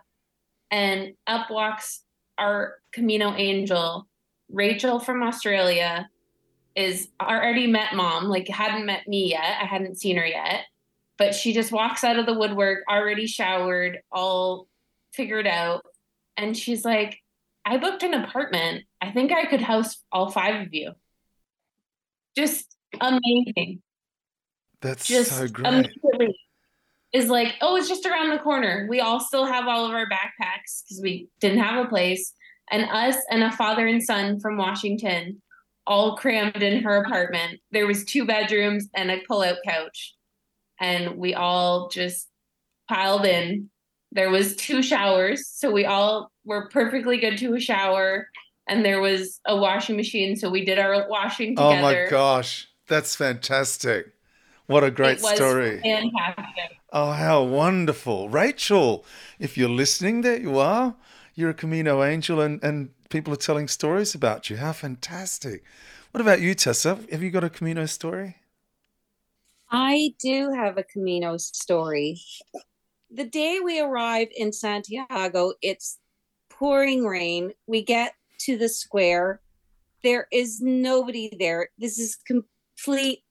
And 0.71 1.15
up 1.27 1.51
walks 1.51 2.01
our 2.37 2.75
Camino 2.93 3.35
angel, 3.35 4.07
Rachel 4.49 4.99
from 4.99 5.21
Australia, 5.21 6.09
is 6.75 7.09
already 7.21 7.67
met 7.67 7.93
mom, 7.93 8.29
like 8.29 8.47
hadn't 8.47 8.85
met 8.85 9.05
me 9.05 9.31
yet. 9.31 9.57
I 9.61 9.65
hadn't 9.65 9.99
seen 9.99 10.15
her 10.15 10.25
yet. 10.25 10.61
But 11.17 11.35
she 11.35 11.53
just 11.53 11.73
walks 11.73 12.05
out 12.05 12.17
of 12.17 12.25
the 12.25 12.33
woodwork, 12.33 12.85
already 12.89 13.27
showered, 13.27 13.99
all 14.09 14.67
figured 15.13 15.45
out. 15.45 15.85
And 16.37 16.55
she's 16.57 16.85
like, 16.85 17.19
I 17.65 17.77
booked 17.77 18.01
an 18.01 18.13
apartment. 18.13 18.85
I 19.01 19.11
think 19.11 19.33
I 19.33 19.45
could 19.45 19.61
house 19.61 20.01
all 20.09 20.31
five 20.31 20.65
of 20.65 20.73
you. 20.73 20.93
Just 22.35 22.75
amazing 22.99 23.81
That's 24.83 25.07
just 25.07 25.31
so 25.31 25.47
great. 25.47 25.89
is 27.13 27.29
like, 27.29 27.55
oh, 27.61 27.75
it's 27.77 27.87
just 27.87 28.05
around 28.05 28.31
the 28.31 28.39
corner. 28.39 28.85
We 28.89 28.99
all 28.99 29.19
still 29.19 29.45
have 29.45 29.67
all 29.67 29.85
of 29.85 29.91
our 29.91 30.07
backpacks 30.07 30.83
because 30.83 30.99
we 31.01 31.29
didn't 31.39 31.59
have 31.59 31.85
a 31.85 31.87
place. 31.87 32.33
And 32.69 32.83
us 32.83 33.15
and 33.29 33.43
a 33.43 33.51
father 33.51 33.87
and 33.87 34.03
son 34.03 34.39
from 34.39 34.57
Washington 34.57 35.41
all 35.87 36.17
crammed 36.17 36.61
in 36.61 36.83
her 36.83 36.97
apartment. 36.97 37.59
There 37.71 37.87
was 37.87 38.03
two 38.03 38.25
bedrooms 38.25 38.89
and 38.93 39.09
a 39.09 39.21
pull-out 39.27 39.57
couch. 39.65 40.15
And 40.79 41.17
we 41.17 41.33
all 41.33 41.89
just 41.89 42.27
piled 42.89 43.25
in. 43.25 43.69
There 44.11 44.29
was 44.29 44.55
two 44.55 44.83
showers, 44.83 45.47
so 45.47 45.71
we 45.71 45.85
all 45.85 46.31
were 46.45 46.69
perfectly 46.69 47.17
good 47.17 47.37
to 47.39 47.53
a 47.55 47.59
shower. 47.59 48.27
And 48.67 48.83
there 48.83 49.01
was 49.01 49.39
a 49.45 49.55
washing 49.55 49.95
machine, 49.95 50.35
so 50.35 50.49
we 50.49 50.65
did 50.65 50.79
our 50.79 51.07
washing 51.09 51.55
together. 51.55 51.77
oh 51.77 51.81
my 51.81 52.07
gosh. 52.09 52.67
That's 52.87 53.15
fantastic. 53.15 54.07
What 54.67 54.83
a 54.83 54.91
great 54.91 55.17
it 55.17 55.23
was 55.23 55.35
story. 55.35 55.81
Fantastic. 55.81 56.77
Oh, 56.91 57.11
how 57.11 57.43
wonderful. 57.43 58.29
Rachel, 58.29 59.05
if 59.39 59.57
you're 59.57 59.69
listening, 59.69 60.21
there 60.21 60.39
you 60.39 60.57
are. 60.57 60.95
You're 61.35 61.49
a 61.49 61.55
Camino 61.55 62.03
angel, 62.03 62.39
and, 62.39 62.63
and 62.63 62.91
people 63.09 63.33
are 63.33 63.37
telling 63.37 63.67
stories 63.67 64.15
about 64.15 64.49
you. 64.49 64.57
How 64.57 64.71
fantastic. 64.71 65.63
What 66.11 66.21
about 66.21 66.41
you, 66.41 66.53
Tessa? 66.53 66.99
Have 67.11 67.23
you 67.23 67.31
got 67.31 67.43
a 67.43 67.49
Camino 67.49 67.87
story? 67.87 68.37
I 69.71 70.13
do 70.19 70.51
have 70.51 70.77
a 70.77 70.83
Camino 70.83 71.37
story. 71.37 72.21
The 73.09 73.25
day 73.25 73.59
we 73.63 73.81
arrive 73.81 74.27
in 74.35 74.53
Santiago, 74.53 75.53
it's 75.61 75.97
pouring 76.49 77.05
rain. 77.05 77.53
We 77.65 77.83
get 77.83 78.13
to 78.41 78.57
the 78.57 78.69
square. 78.69 79.41
There 80.03 80.27
is 80.31 80.61
nobody 80.61 81.35
there. 81.39 81.69
This 81.79 81.97
is 81.97 82.15
complete 82.15 83.23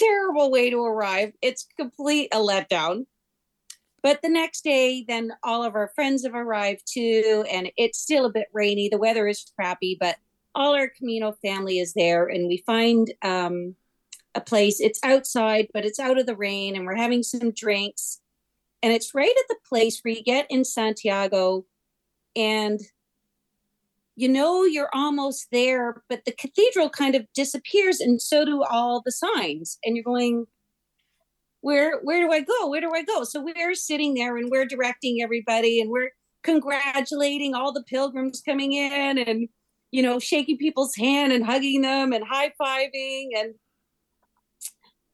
terrible 0.00 0.50
way 0.50 0.70
to 0.70 0.82
arrive. 0.82 1.32
It's 1.42 1.66
complete 1.76 2.28
a 2.32 2.38
letdown. 2.38 3.06
But 4.02 4.22
the 4.22 4.30
next 4.30 4.64
day, 4.64 5.04
then 5.06 5.32
all 5.42 5.62
of 5.62 5.74
our 5.74 5.88
friends 5.94 6.24
have 6.24 6.34
arrived 6.34 6.82
too, 6.90 7.44
and 7.50 7.70
it's 7.76 7.98
still 7.98 8.24
a 8.24 8.32
bit 8.32 8.48
rainy. 8.52 8.88
The 8.88 8.98
weather 8.98 9.28
is 9.28 9.52
crappy, 9.54 9.96
but 10.00 10.16
all 10.54 10.74
our 10.74 10.88
Camino 10.88 11.32
family 11.42 11.78
is 11.78 11.92
there, 11.92 12.26
and 12.26 12.48
we 12.48 12.64
find 12.66 13.12
um, 13.22 13.76
a 14.34 14.40
place. 14.40 14.80
It's 14.80 15.00
outside, 15.04 15.68
but 15.74 15.84
it's 15.84 16.00
out 16.00 16.18
of 16.18 16.26
the 16.26 16.36
rain, 16.36 16.76
and 16.76 16.86
we're 16.86 16.96
having 16.96 17.22
some 17.22 17.50
drinks. 17.52 18.20
And 18.82 18.92
it's 18.92 19.14
right 19.14 19.28
at 19.28 19.48
the 19.48 19.68
place 19.68 20.00
where 20.00 20.14
you 20.14 20.22
get 20.22 20.46
in 20.48 20.64
Santiago, 20.64 21.66
and 22.34 22.80
you 24.16 24.28
know 24.28 24.64
you're 24.64 24.90
almost 24.92 25.46
there, 25.52 26.02
but 26.08 26.24
the 26.24 26.32
cathedral 26.32 26.90
kind 26.90 27.14
of 27.14 27.26
disappears, 27.34 28.00
and 28.00 28.20
so 28.20 28.44
do 28.44 28.62
all 28.62 29.02
the 29.04 29.12
signs. 29.12 29.78
And 29.84 29.96
you're 29.96 30.04
going, 30.04 30.46
where 31.60 32.00
where 32.00 32.26
do 32.26 32.32
I 32.32 32.40
go? 32.40 32.68
Where 32.68 32.80
do 32.80 32.90
I 32.94 33.02
go? 33.02 33.24
So 33.24 33.42
we're 33.42 33.74
sitting 33.74 34.14
there 34.14 34.36
and 34.36 34.50
we're 34.50 34.66
directing 34.66 35.22
everybody, 35.22 35.80
and 35.80 35.90
we're 35.90 36.10
congratulating 36.42 37.54
all 37.54 37.72
the 37.72 37.84
pilgrims 37.84 38.42
coming 38.44 38.72
in, 38.72 39.18
and 39.18 39.48
you 39.90 40.02
know, 40.02 40.18
shaking 40.18 40.56
people's 40.56 40.94
hand 40.94 41.32
and 41.32 41.44
hugging 41.44 41.82
them 41.82 42.12
and 42.12 42.24
high 42.24 42.52
fiving. 42.60 43.28
And 43.36 43.54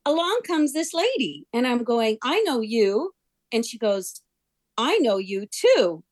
along 0.05 0.41
comes 0.47 0.73
this 0.73 0.93
lady, 0.93 1.47
and 1.53 1.67
I'm 1.67 1.85
going, 1.85 2.19
I 2.23 2.41
know 2.43 2.61
you. 2.61 3.13
And 3.53 3.65
she 3.65 3.79
goes, 3.79 4.21
I 4.77 4.99
know 4.99 5.17
you 5.17 5.47
too. 5.51 6.05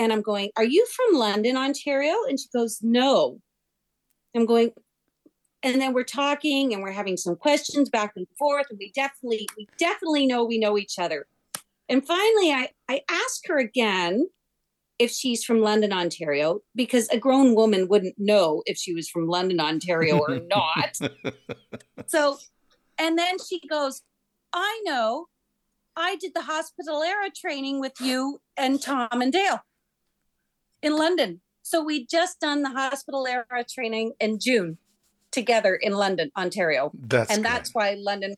And 0.00 0.14
I'm 0.14 0.22
going, 0.22 0.50
Are 0.56 0.64
you 0.64 0.86
from 0.86 1.18
London, 1.18 1.58
Ontario? 1.58 2.14
And 2.26 2.40
she 2.40 2.46
goes, 2.54 2.78
No. 2.82 3.38
I'm 4.34 4.46
going, 4.46 4.70
and 5.62 5.78
then 5.78 5.92
we're 5.92 6.04
talking 6.04 6.72
and 6.72 6.82
we're 6.82 6.90
having 6.90 7.18
some 7.18 7.36
questions 7.36 7.90
back 7.90 8.12
and 8.16 8.26
forth. 8.38 8.66
And 8.70 8.78
we 8.78 8.92
definitely, 8.92 9.46
we 9.58 9.68
definitely 9.78 10.26
know 10.26 10.42
we 10.42 10.58
know 10.58 10.78
each 10.78 10.98
other. 10.98 11.26
And 11.90 12.06
finally, 12.06 12.50
I, 12.50 12.70
I 12.88 13.02
ask 13.10 13.46
her 13.48 13.58
again 13.58 14.26
if 14.98 15.10
she's 15.10 15.44
from 15.44 15.60
London, 15.60 15.92
Ontario, 15.92 16.60
because 16.74 17.06
a 17.10 17.18
grown 17.18 17.54
woman 17.54 17.86
wouldn't 17.86 18.14
know 18.16 18.62
if 18.64 18.78
she 18.78 18.94
was 18.94 19.06
from 19.06 19.26
London, 19.26 19.60
Ontario 19.60 20.18
or 20.18 20.40
not. 20.48 20.98
so, 22.06 22.38
and 22.96 23.18
then 23.18 23.36
she 23.46 23.60
goes, 23.68 24.00
I 24.54 24.80
know. 24.84 25.26
I 25.94 26.16
did 26.16 26.32
the 26.34 26.40
Hospitalera 26.40 27.34
training 27.38 27.80
with 27.80 27.92
you 28.00 28.40
and 28.56 28.80
Tom 28.80 29.08
and 29.12 29.32
Dale 29.32 29.60
in 30.82 30.96
London. 30.96 31.40
So 31.62 31.82
we 31.84 32.06
just 32.06 32.40
done 32.40 32.62
the 32.62 32.70
Hospitalera 32.70 33.66
training 33.72 34.12
in 34.20 34.38
June 34.40 34.78
together 35.30 35.74
in 35.74 35.92
London, 35.92 36.30
Ontario. 36.36 36.90
That's 36.94 37.30
and 37.30 37.44
that's 37.44 37.74
why 37.74 37.96
London. 37.98 38.34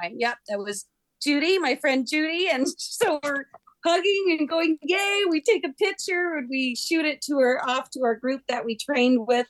Yep, 0.00 0.38
that 0.48 0.58
was 0.60 0.86
Judy, 1.20 1.58
my 1.58 1.74
friend 1.74 2.06
Judy, 2.08 2.48
and 2.48 2.66
so 2.78 3.18
we're 3.24 3.46
hugging 3.84 4.36
and 4.38 4.48
going, 4.48 4.78
yay! 4.82 5.22
We 5.28 5.40
take 5.40 5.66
a 5.66 5.72
picture 5.72 6.36
and 6.36 6.48
we 6.48 6.76
shoot 6.76 7.04
it 7.04 7.20
to 7.22 7.38
her 7.38 7.60
off 7.68 7.90
to 7.90 8.00
our 8.04 8.14
group 8.14 8.42
that 8.48 8.64
we 8.64 8.76
trained 8.76 9.26
with. 9.26 9.46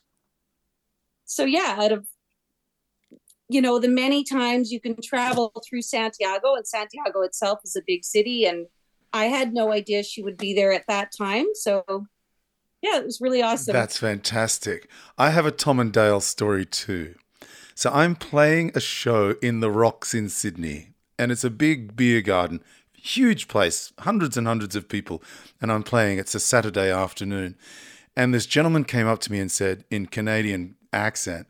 So 1.25 1.45
yeah, 1.45 1.77
out 1.79 1.93
of 1.93 2.07
you 3.51 3.61
know 3.61 3.79
the 3.79 3.89
many 3.89 4.25
times 4.25 4.73
you 4.73 4.81
can 4.81 4.97
travel 5.03 5.53
through 5.69 5.83
Santiago, 5.83 6.55
and 6.55 6.67
Santiago 6.67 7.23
itself 7.23 7.61
is 7.65 7.77
a 7.77 7.83
big 7.87 8.05
city, 8.05 8.47
and 8.47 8.67
I 9.13 9.27
had 9.27 9.53
no 9.53 9.73
idea 9.73 10.03
she 10.03 10.23
would 10.23 10.37
be 10.37 10.55
there 10.55 10.73
at 10.73 10.87
that 10.89 11.13
time. 11.17 11.47
So 11.55 12.07
yeah, 12.83 12.99
it 12.99 13.05
was 13.05 13.21
really 13.21 13.43
awesome. 13.43 13.73
That's 13.73 13.99
fantastic. 13.99 14.89
I 15.17 15.31
have 15.31 15.47
a 15.47 15.51
Tom 15.51 15.81
and 15.81 15.93
Dale 15.93 16.21
story 16.21 16.65
too. 16.65 17.15
So 17.75 17.91
I'm 17.91 18.17
playing 18.17 18.73
a 18.75 18.81
show 18.81 19.37
in 19.43 19.61
the 19.61 19.71
Rocks 19.71 20.15
in 20.15 20.29
Sydney, 20.29 20.91
and 21.19 21.31
it's 21.31 21.45
a 21.45 21.51
big 21.51 21.97
beer 21.97 22.21
garden, 22.21 22.63
huge 22.93 23.47
place, 23.49 23.93
hundreds 24.01 24.37
and 24.37 24.47
hundreds 24.47 24.75
of 24.75 24.89
people, 24.89 25.23
and 25.61 25.71
I'm 25.71 25.83
playing. 25.83 26.19
It's 26.19 26.35
a 26.35 26.41
Saturday 26.41 26.91
afternoon, 26.91 27.57
and 28.17 28.35
this 28.35 28.47
gentleman 28.47 28.85
came 28.85 29.07
up 29.07 29.21
to 29.21 29.33
me 29.33 29.39
and 29.39 29.51
said 29.51 29.85
in 29.91 30.07
Canadian 30.07 30.75
accent, 30.93 31.47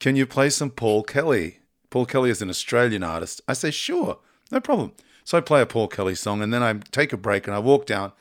"Can 0.00 0.16
you 0.16 0.26
play 0.26 0.50
some 0.50 0.70
Paul 0.70 1.02
Kelly?" 1.02 1.60
Paul 1.90 2.06
Kelly 2.06 2.30
is 2.30 2.42
an 2.42 2.50
Australian 2.50 3.02
artist. 3.02 3.40
I 3.48 3.54
say, 3.54 3.70
"Sure, 3.70 4.18
no 4.50 4.60
problem." 4.60 4.92
So 5.24 5.38
I 5.38 5.40
play 5.40 5.62
a 5.62 5.66
Paul 5.66 5.88
Kelly 5.88 6.14
song, 6.14 6.42
and 6.42 6.52
then 6.52 6.62
I 6.62 6.74
take 6.90 7.12
a 7.12 7.16
break 7.16 7.46
and 7.46 7.56
I 7.56 7.58
walk 7.58 7.86
down 7.86 8.12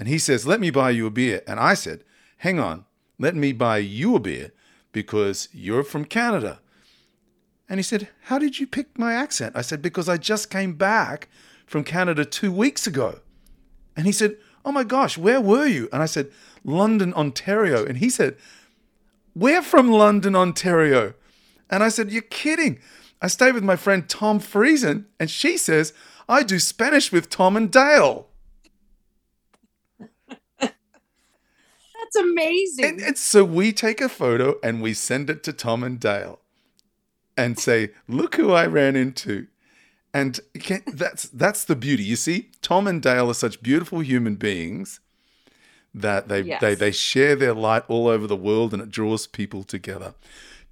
and 0.00 0.08
he 0.08 0.18
says, 0.18 0.46
Let 0.46 0.60
me 0.60 0.70
buy 0.70 0.90
you 0.90 1.06
a 1.06 1.10
beer. 1.10 1.42
And 1.46 1.60
I 1.60 1.74
said, 1.74 2.02
Hang 2.38 2.58
on, 2.58 2.86
let 3.18 3.36
me 3.36 3.52
buy 3.52 3.78
you 3.78 4.16
a 4.16 4.18
beer 4.18 4.50
because 4.92 5.50
you're 5.52 5.84
from 5.84 6.06
Canada. 6.06 6.60
And 7.68 7.78
he 7.78 7.82
said, 7.82 8.08
How 8.22 8.38
did 8.38 8.58
you 8.58 8.66
pick 8.66 8.98
my 8.98 9.12
accent? 9.12 9.54
I 9.54 9.60
said, 9.60 9.82
Because 9.82 10.08
I 10.08 10.16
just 10.16 10.50
came 10.50 10.72
back 10.72 11.28
from 11.66 11.84
Canada 11.84 12.24
two 12.24 12.50
weeks 12.50 12.86
ago. 12.86 13.20
And 13.94 14.06
he 14.06 14.12
said, 14.12 14.38
Oh 14.64 14.72
my 14.72 14.84
gosh, 14.84 15.18
where 15.18 15.40
were 15.40 15.66
you? 15.66 15.90
And 15.92 16.02
I 16.02 16.06
said, 16.06 16.30
London, 16.64 17.12
Ontario. 17.12 17.84
And 17.84 17.98
he 17.98 18.08
said, 18.08 18.38
We're 19.34 19.62
from 19.62 19.90
London, 19.90 20.34
Ontario. 20.34 21.12
And 21.68 21.84
I 21.84 21.90
said, 21.90 22.10
You're 22.10 22.22
kidding. 22.22 22.80
I 23.20 23.26
stay 23.26 23.52
with 23.52 23.62
my 23.62 23.76
friend 23.76 24.08
Tom 24.08 24.40
Friesen, 24.40 25.04
and 25.18 25.30
she 25.30 25.58
says, 25.58 25.92
I 26.26 26.42
do 26.42 26.58
Spanish 26.58 27.12
with 27.12 27.28
Tom 27.28 27.54
and 27.54 27.70
Dale. 27.70 28.29
That's 32.12 32.24
amazing. 32.24 32.84
And, 32.84 33.00
and 33.00 33.18
so 33.18 33.44
we 33.44 33.72
take 33.72 34.00
a 34.00 34.08
photo 34.08 34.56
and 34.62 34.82
we 34.82 34.94
send 34.94 35.30
it 35.30 35.42
to 35.44 35.52
Tom 35.52 35.84
and 35.84 36.00
Dale 36.00 36.40
and 37.36 37.58
say, 37.58 37.90
look 38.08 38.34
who 38.36 38.52
I 38.52 38.66
ran 38.66 38.96
into. 38.96 39.46
And 40.12 40.40
that's 40.92 41.24
that's 41.28 41.64
the 41.64 41.76
beauty. 41.76 42.02
You 42.02 42.16
see, 42.16 42.50
Tom 42.62 42.88
and 42.88 43.00
Dale 43.00 43.30
are 43.30 43.34
such 43.34 43.62
beautiful 43.62 44.00
human 44.00 44.34
beings 44.34 44.98
that 45.94 46.26
they, 46.28 46.40
Yes. 46.40 46.60
they 46.60 46.74
they 46.74 46.90
share 46.90 47.36
their 47.36 47.54
light 47.54 47.84
all 47.88 48.08
over 48.08 48.26
the 48.26 48.36
world 48.36 48.72
and 48.74 48.82
it 48.82 48.90
draws 48.90 49.28
people 49.28 49.62
together. 49.62 50.14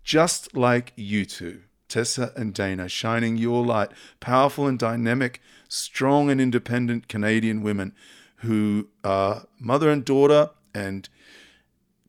Just 0.03 0.57
like 0.57 0.93
you 0.97 1.25
two, 1.25 1.61
Tessa 1.89 2.33
and 2.35 2.53
Dana, 2.53 2.89
shining 2.89 3.37
your 3.37 3.65
light, 3.65 3.91
powerful 4.19 4.67
and 4.67 4.79
dynamic, 4.79 5.41
strong 5.69 6.31
and 6.31 6.41
independent 6.41 7.07
Canadian 7.07 7.63
women 7.63 7.95
who 8.39 8.89
are 9.05 9.47
mother 9.61 9.89
and 9.91 10.05
daughter 10.05 10.51
and 10.75 11.09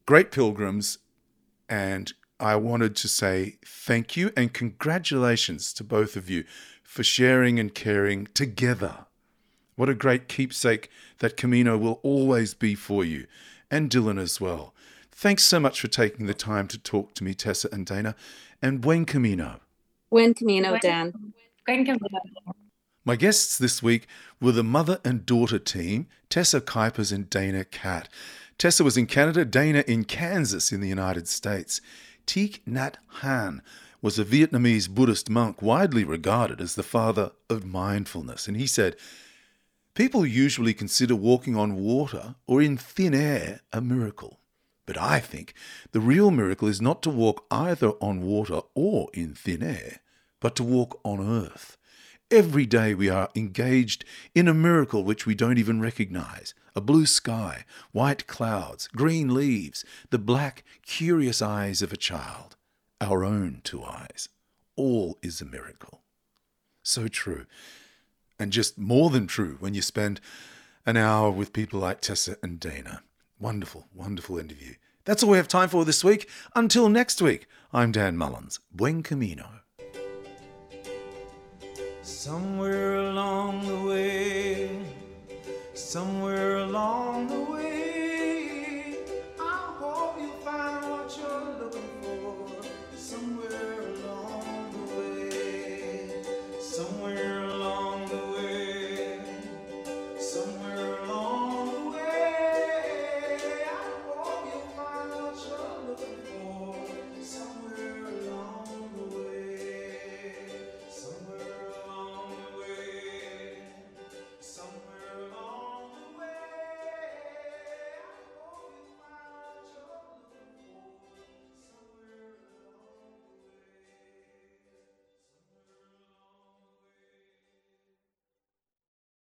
great 0.10 0.32
pilgrims. 0.32 0.98
And 1.70 2.12
I 2.40 2.56
wanted 2.56 2.96
to 2.96 3.08
say 3.08 3.58
thank 3.64 4.18
you 4.18 4.32
and 4.36 4.52
congratulations 4.52 5.72
to 5.74 5.84
both 5.84 6.16
of 6.16 6.32
you 6.32 6.46
for 6.82 7.04
sharing 7.04 7.60
and 7.60 7.76
caring 7.76 8.28
together. 8.34 9.06
What 9.76 9.88
a 9.88 9.94
great 9.94 10.28
keepsake 10.28 10.90
that 11.20 11.38
Camino 11.38 11.78
will 11.78 12.00
always 12.02 12.56
be 12.56 12.74
for 12.74 13.06
you, 13.06 13.28
and 13.70 13.88
Dylan 13.88 14.20
as 14.20 14.42
well. 14.42 14.74
Thanks 15.12 15.44
so 15.44 15.60
much 15.60 15.80
for 15.80 15.88
taking 15.88 16.26
the 16.26 16.34
time 16.34 16.68
to 16.70 16.80
talk 16.80 17.14
to 17.14 17.24
me, 17.24 17.36
Tessa 17.36 17.70
and 17.72 17.86
Dana. 17.86 18.16
And 18.64 18.82
buen 18.82 19.06
Camino. 19.06 19.60
Buen 20.10 20.34
Camino, 20.34 20.76
Dan. 20.80 21.14
Going 21.68 21.86
to 21.86 22.00
My 23.06 23.16
guests 23.16 23.60
this 23.60 23.84
week 23.84 24.08
were 24.42 24.54
the 24.54 24.64
mother 24.64 25.00
and 25.06 25.24
daughter 25.24 25.60
team, 25.60 26.08
Tessa 26.30 26.62
Kuipers 26.62 27.14
and 27.14 27.30
Dana 27.30 27.64
Catt. 27.64 28.10
Tessa 28.60 28.84
was 28.84 28.98
in 28.98 29.06
Canada, 29.06 29.46
Dana 29.46 29.86
in 29.88 30.04
Kansas 30.04 30.74
in 30.74 30.82
the 30.82 30.90
United 30.90 31.30
States. 31.30 31.80
Thich 32.28 32.60
Nhat 32.68 32.96
Hanh 33.22 33.62
was 34.02 34.20
a 34.20 34.26
Vietnamese 34.26 34.90
Buddhist 34.90 35.30
monk 35.30 35.62
widely 35.62 36.04
regarded 36.04 36.60
as 36.60 36.76
the 36.76 36.84
father 36.84 37.32
of 37.50 37.64
mindfulness. 37.64 38.50
And 38.50 38.58
he 38.58 38.68
said, 38.68 38.98
People 39.94 40.26
usually 40.26 40.74
consider 40.74 41.16
walking 41.16 41.56
on 41.56 41.78
water 41.78 42.36
or 42.48 42.62
in 42.62 42.76
thin 42.76 43.14
air 43.14 43.62
a 43.72 43.80
miracle. 43.80 44.42
But 44.86 44.98
I 44.98 45.22
think 45.22 45.54
the 45.94 46.02
real 46.02 46.30
miracle 46.30 46.68
is 46.68 46.82
not 46.82 47.02
to 47.04 47.10
walk 47.10 47.46
either 47.50 47.92
on 48.02 48.24
water 48.24 48.60
or 48.76 49.10
in 49.14 49.36
thin 49.36 49.64
air, 49.64 50.02
but 50.42 50.58
to 50.58 50.64
walk 50.66 51.00
on 51.06 51.26
earth. 51.26 51.78
Every 52.32 52.68
day 52.68 52.94
we 52.94 53.10
are 53.10 53.30
engaged 53.36 54.06
in 54.36 54.48
a 54.48 54.54
miracle 54.54 55.04
which 55.04 55.26
we 55.26 55.34
don't 55.34 55.58
even 55.58 55.82
recognize 55.82 56.54
a 56.76 56.82
blue 56.82 57.08
sky, 57.08 57.66
white 57.92 58.28
clouds, 58.28 58.88
green 58.90 59.34
leaves, 59.34 59.84
the 60.12 60.20
black, 60.20 60.64
curious 60.86 61.42
eyes 61.42 61.82
of 61.82 61.92
a 61.92 61.98
child, 61.98 62.56
our 63.02 63.24
own 63.26 63.62
two 63.64 63.84
eyes. 63.84 64.30
all 64.76 65.18
is 65.22 65.42
a 65.42 65.46
miracle. 65.46 66.02
So 66.84 67.08
true. 67.08 67.48
And 68.40 68.54
just 68.54 68.78
more 68.78 69.10
than 69.10 69.28
true 69.28 69.58
when 69.60 69.74
you 69.74 69.82
spend 69.82 70.22
an 70.86 70.98
hour 70.98 71.32
with 71.32 71.52
people 71.52 71.80
like 71.80 72.00
Tessa 72.00 72.38
and 72.44 72.60
Dana. 72.60 73.02
Wonderful, 73.40 73.88
wonderful 73.94 74.38
interview. 74.38 74.76
That's 75.04 75.24
all 75.24 75.32
we 75.32 75.38
have 75.38 75.48
time 75.48 75.70
for 75.70 75.84
this 75.84 76.04
week. 76.04 76.30
Until 76.56 76.90
next 76.90 77.22
week, 77.22 77.48
I'm 77.74 77.92
Dan 77.92 78.16
Mullins. 78.16 78.60
Buen 78.72 79.02
Camino. 79.04 79.62
Somewhere 82.10 82.96
along 82.96 83.66
the 83.66 83.88
way, 83.88 84.70
somewhere 85.74 86.58
along 86.58 87.28
the 87.28 87.40
way. 87.54 87.59